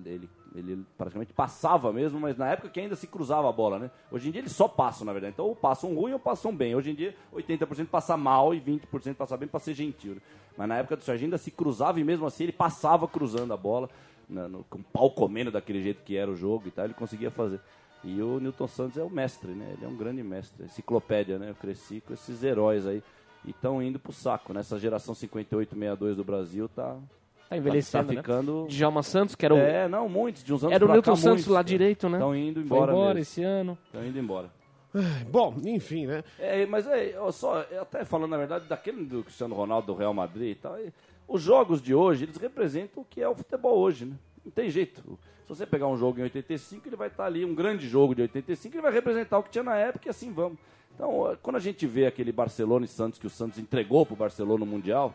ele, 0.05 0.29
ele 0.59 0.85
praticamente 0.97 1.33
passava 1.33 1.91
mesmo, 1.93 2.19
mas 2.19 2.37
na 2.37 2.47
época 2.47 2.69
que 2.69 2.79
ainda 2.79 2.95
se 2.95 3.07
cruzava 3.07 3.49
a 3.49 3.51
bola, 3.51 3.77
né? 3.79 3.91
Hoje 4.11 4.29
em 4.29 4.31
dia 4.31 4.41
eles 4.41 4.51
só 4.51 4.67
passam, 4.67 5.05
na 5.05 5.11
verdade. 5.13 5.33
Então 5.33 5.45
ou 5.47 5.55
passam 5.55 5.93
ruim 5.95 6.13
ou 6.13 6.19
passam 6.19 6.55
bem. 6.55 6.75
Hoje 6.75 6.91
em 6.91 6.95
dia, 6.95 7.15
80% 7.33 7.87
passa 7.87 8.15
mal 8.17 8.53
e 8.53 8.59
20% 8.59 9.15
passa 9.15 9.35
bem 9.37 9.47
para 9.47 9.59
ser 9.59 9.73
gentil. 9.73 10.15
né? 10.15 10.21
Mas 10.57 10.67
na 10.69 10.77
época 10.77 10.95
do 10.97 11.03
Serginho 11.03 11.27
ainda 11.27 11.37
se 11.37 11.51
cruzava 11.51 11.99
e 11.99 12.03
mesmo 12.03 12.25
assim 12.25 12.43
ele 12.43 12.51
passava 12.53 13.07
cruzando 13.07 13.53
a 13.53 13.57
bola, 13.57 13.89
na- 14.29 14.47
no- 14.47 14.63
com 14.69 14.79
o 14.79 14.83
pau 14.83 15.11
comendo 15.11 15.51
daquele 15.51 15.81
jeito 15.81 16.01
que 16.03 16.15
era 16.15 16.31
o 16.31 16.35
jogo 16.35 16.67
e 16.67 16.71
tal, 16.71 16.85
ele 16.85 16.93
conseguia 16.93 17.29
fazer. 17.29 17.59
E 18.03 18.21
o 18.21 18.39
Newton 18.39 18.67
Santos 18.67 18.97
é 18.97 19.03
o 19.03 19.09
mestre, 19.09 19.51
né? 19.51 19.73
Ele 19.75 19.85
é 19.85 19.87
um 19.87 19.95
grande 19.97 20.21
mestre, 20.23 20.63
enciclopédia, 20.65 21.37
né? 21.39 21.49
Eu 21.49 21.55
cresci 21.55 22.01
com 22.01 22.13
esses 22.13 22.43
heróis 22.43 22.85
aí 22.87 23.03
e 23.43 23.49
estão 23.49 23.81
indo 23.83 23.99
pro 23.99 24.13
saco, 24.13 24.53
né? 24.53 24.59
Essa 24.61 24.79
geração 24.79 25.13
58-62 25.15 26.15
do 26.15 26.23
Brasil 26.23 26.69
tá 26.69 26.97
Tá 27.49 27.57
envelhecendo, 27.57 28.07
tá 28.07 28.13
né? 28.13 28.21
ficando 28.21 28.65
Djalma 28.67 29.03
Santos, 29.03 29.35
que 29.35 29.45
era 29.45 29.53
o, 29.53 29.57
É, 29.57 29.87
não, 29.87 30.09
muitos, 30.09 30.43
de 30.43 30.53
uns 30.53 30.63
anos 30.63 30.75
era 30.75 30.85
o 30.85 30.87
Newton 30.87 31.11
cá, 31.11 31.15
Santos 31.15 31.27
muitos, 31.27 31.47
lá 31.47 31.61
direito, 31.61 32.09
né? 32.09 32.17
Estão 32.17 32.35
indo 32.35 32.55
Foi 32.55 32.63
embora, 32.63 32.91
embora 32.91 33.07
mesmo. 33.15 33.21
esse 33.21 33.43
ano. 33.43 33.77
Estão 33.85 34.05
indo 34.05 34.17
embora. 34.17 34.49
Bom, 35.29 35.55
enfim, 35.63 36.07
né? 36.07 36.23
É, 36.39 36.65
mas 36.65 36.87
é, 36.87 37.15
só, 37.31 37.61
é, 37.69 37.79
até 37.79 38.05
falando 38.05 38.31
na 38.31 38.37
verdade 38.37 38.65
daquele 38.65 39.03
do 39.05 39.23
Cristiano 39.23 39.53
Ronaldo 39.53 39.87
do 39.87 39.95
Real 39.95 40.13
Madrid 40.13 40.51
e 40.51 40.55
tal, 40.55 40.77
os 41.27 41.41
jogos 41.41 41.81
de 41.81 41.93
hoje, 41.93 42.23
eles 42.25 42.37
representam 42.37 43.03
o 43.03 43.05
que 43.05 43.21
é 43.21 43.27
o 43.27 43.35
futebol 43.35 43.77
hoje, 43.77 44.05
né? 44.05 44.15
Não 44.43 44.51
tem 44.51 44.69
jeito. 44.69 45.01
Se 45.43 45.49
você 45.49 45.65
pegar 45.65 45.87
um 45.87 45.97
jogo 45.97 46.19
em 46.19 46.23
85, 46.23 46.87
ele 46.87 46.95
vai 46.95 47.07
estar 47.07 47.25
ali, 47.25 47.45
um 47.45 47.53
grande 47.53 47.87
jogo 47.87 48.15
de 48.15 48.21
85, 48.23 48.75
ele 48.75 48.81
vai 48.81 48.91
representar 48.91 49.37
o 49.37 49.43
que 49.43 49.49
tinha 49.49 49.63
na 49.63 49.75
época 49.75 50.07
e 50.07 50.09
assim 50.09 50.31
vamos. 50.31 50.57
Então, 50.93 51.37
quando 51.41 51.57
a 51.57 51.59
gente 51.59 51.85
vê 51.85 52.05
aquele 52.05 52.31
Barcelona 52.31 52.85
e 52.85 52.87
Santos 52.87 53.19
que 53.19 53.27
o 53.27 53.29
Santos 53.29 53.59
entregou 53.59 54.05
pro 54.05 54.15
Barcelona 54.15 54.59
no 54.59 54.65
Mundial, 54.65 55.13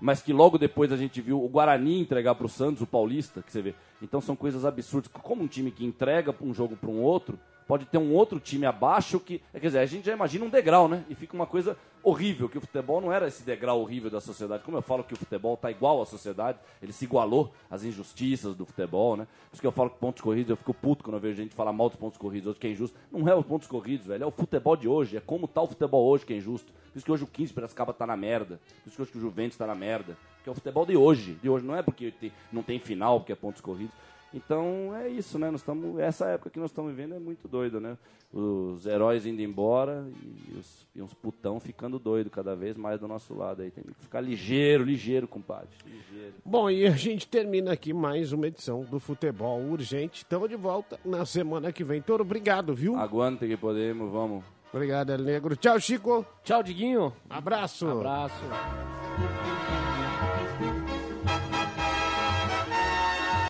mas 0.00 0.22
que 0.22 0.32
logo 0.32 0.58
depois 0.58 0.92
a 0.92 0.96
gente 0.96 1.20
viu 1.20 1.42
o 1.42 1.48
Guarani 1.48 2.00
entregar 2.00 2.34
pro 2.34 2.48
Santos, 2.48 2.82
o 2.82 2.86
Paulista, 2.86 3.42
que 3.42 3.52
você 3.52 3.62
vê. 3.62 3.74
Então 4.02 4.20
são 4.20 4.36
coisas 4.36 4.64
absurdas. 4.64 5.10
Como 5.22 5.42
um 5.42 5.46
time 5.46 5.70
que 5.70 5.84
entrega 5.84 6.34
um 6.40 6.52
jogo 6.52 6.76
para 6.76 6.90
um 6.90 7.02
outro, 7.02 7.38
pode 7.66 7.86
ter 7.86 7.98
um 7.98 8.12
outro 8.12 8.38
time 8.38 8.66
abaixo 8.66 9.18
que. 9.18 9.40
Quer 9.52 9.60
dizer, 9.60 9.78
a 9.78 9.86
gente 9.86 10.06
já 10.06 10.12
imagina 10.12 10.44
um 10.44 10.50
degrau, 10.50 10.88
né? 10.88 11.04
E 11.08 11.14
fica 11.14 11.34
uma 11.34 11.46
coisa 11.46 11.76
horrível, 12.08 12.48
que 12.48 12.56
o 12.56 12.60
futebol 12.60 13.00
não 13.00 13.12
era 13.12 13.26
esse 13.26 13.42
degrau 13.42 13.80
horrível 13.80 14.08
da 14.08 14.20
sociedade. 14.20 14.62
Como 14.62 14.76
eu 14.76 14.82
falo 14.82 15.02
que 15.02 15.12
o 15.12 15.16
futebol 15.16 15.56
tá 15.56 15.72
igual 15.72 16.00
à 16.00 16.06
sociedade, 16.06 16.56
ele 16.80 16.92
se 16.92 17.04
igualou 17.04 17.52
às 17.68 17.82
injustiças 17.82 18.54
do 18.54 18.64
futebol, 18.64 19.16
né? 19.16 19.26
Por 19.50 19.54
isso 19.54 19.60
que 19.60 19.66
eu 19.66 19.72
falo 19.72 19.90
que 19.90 19.98
pontos 19.98 20.22
corridos, 20.22 20.50
eu 20.50 20.56
fico 20.56 20.72
puto 20.72 21.02
quando 21.02 21.14
eu 21.16 21.20
vejo 21.20 21.42
gente 21.42 21.52
falar 21.52 21.72
mal 21.72 21.88
dos 21.88 21.98
pontos 21.98 22.16
corridos 22.16 22.50
hoje, 22.50 22.60
que 22.60 22.66
é 22.68 22.70
injusto. 22.70 22.96
Não 23.10 23.28
é 23.28 23.34
os 23.34 23.44
pontos 23.44 23.66
corridos, 23.66 24.06
velho. 24.06 24.22
É 24.22 24.26
o 24.26 24.30
futebol 24.30 24.76
de 24.76 24.86
hoje. 24.86 25.16
É 25.16 25.20
como 25.20 25.48
tá 25.48 25.60
o 25.60 25.66
futebol 25.66 26.06
hoje 26.06 26.24
que 26.24 26.32
é 26.32 26.36
injusto. 26.36 26.72
Por 26.72 26.96
isso 26.96 27.04
que 27.04 27.10
hoje 27.10 27.24
o 27.24 27.26
15 27.26 27.52
Piracicaba 27.52 27.92
tá 27.92 28.06
na 28.06 28.16
merda. 28.16 28.60
Por 28.84 28.88
isso 28.88 28.96
que 28.96 29.02
hoje 29.02 29.10
o 29.16 29.20
Juventus 29.20 29.58
tá 29.58 29.66
na 29.66 29.74
merda. 29.74 30.16
Que 30.44 30.48
é 30.48 30.52
o 30.52 30.54
futebol 30.54 30.86
de 30.86 30.96
hoje. 30.96 31.32
De 31.42 31.50
hoje 31.50 31.66
não 31.66 31.74
é 31.74 31.82
porque 31.82 32.14
não 32.52 32.62
tem 32.62 32.78
final, 32.78 33.18
porque 33.18 33.32
é 33.32 33.36
pontos 33.36 33.60
corridos. 33.60 33.94
Então 34.34 34.94
é 34.94 35.08
isso, 35.08 35.38
né? 35.38 35.50
Nós 35.50 35.60
estamos 35.60 35.98
essa 35.98 36.26
época 36.26 36.50
que 36.50 36.58
nós 36.58 36.70
estamos 36.70 36.90
vivendo 36.90 37.14
é 37.14 37.18
muito 37.18 37.48
doido, 37.48 37.80
né? 37.80 37.96
Os 38.32 38.84
heróis 38.84 39.24
indo 39.24 39.40
embora 39.40 40.06
e 40.22 40.58
os, 40.58 40.86
e 40.94 41.00
uns 41.00 41.14
putão 41.14 41.58
ficando 41.58 41.98
doido 41.98 42.28
cada 42.28 42.54
vez 42.54 42.76
mais 42.76 43.00
do 43.00 43.08
nosso 43.08 43.34
lado 43.34 43.62
aí. 43.62 43.70
Tem 43.70 43.84
que 43.84 43.94
ficar 44.02 44.20
ligeiro, 44.20 44.84
ligeiro, 44.84 45.26
compadre. 45.26 45.68
Ligeiro. 45.86 46.34
Bom, 46.44 46.68
e 46.68 46.86
a 46.86 46.90
gente 46.90 47.26
termina 47.26 47.72
aqui 47.72 47.92
mais 47.92 48.32
uma 48.32 48.46
edição 48.48 48.82
do 48.82 48.98
Futebol 48.98 49.60
Urgente. 49.62 50.18
Estamos 50.18 50.48
de 50.48 50.56
volta 50.56 50.98
na 51.04 51.24
semana 51.24 51.72
que 51.72 51.84
vem. 51.84 52.02
Toro, 52.02 52.22
obrigado, 52.22 52.74
viu? 52.74 52.96
Aguanta 52.96 53.46
que 53.46 53.56
podemos, 53.56 54.10
vamos. 54.12 54.44
Obrigado, 54.72 55.10
El 55.10 55.22
Negro. 55.22 55.56
Tchau, 55.56 55.80
Chico. 55.80 56.26
Tchau, 56.42 56.62
Diguinho. 56.62 57.12
Abraço. 57.30 57.88
Abraço. 57.88 58.44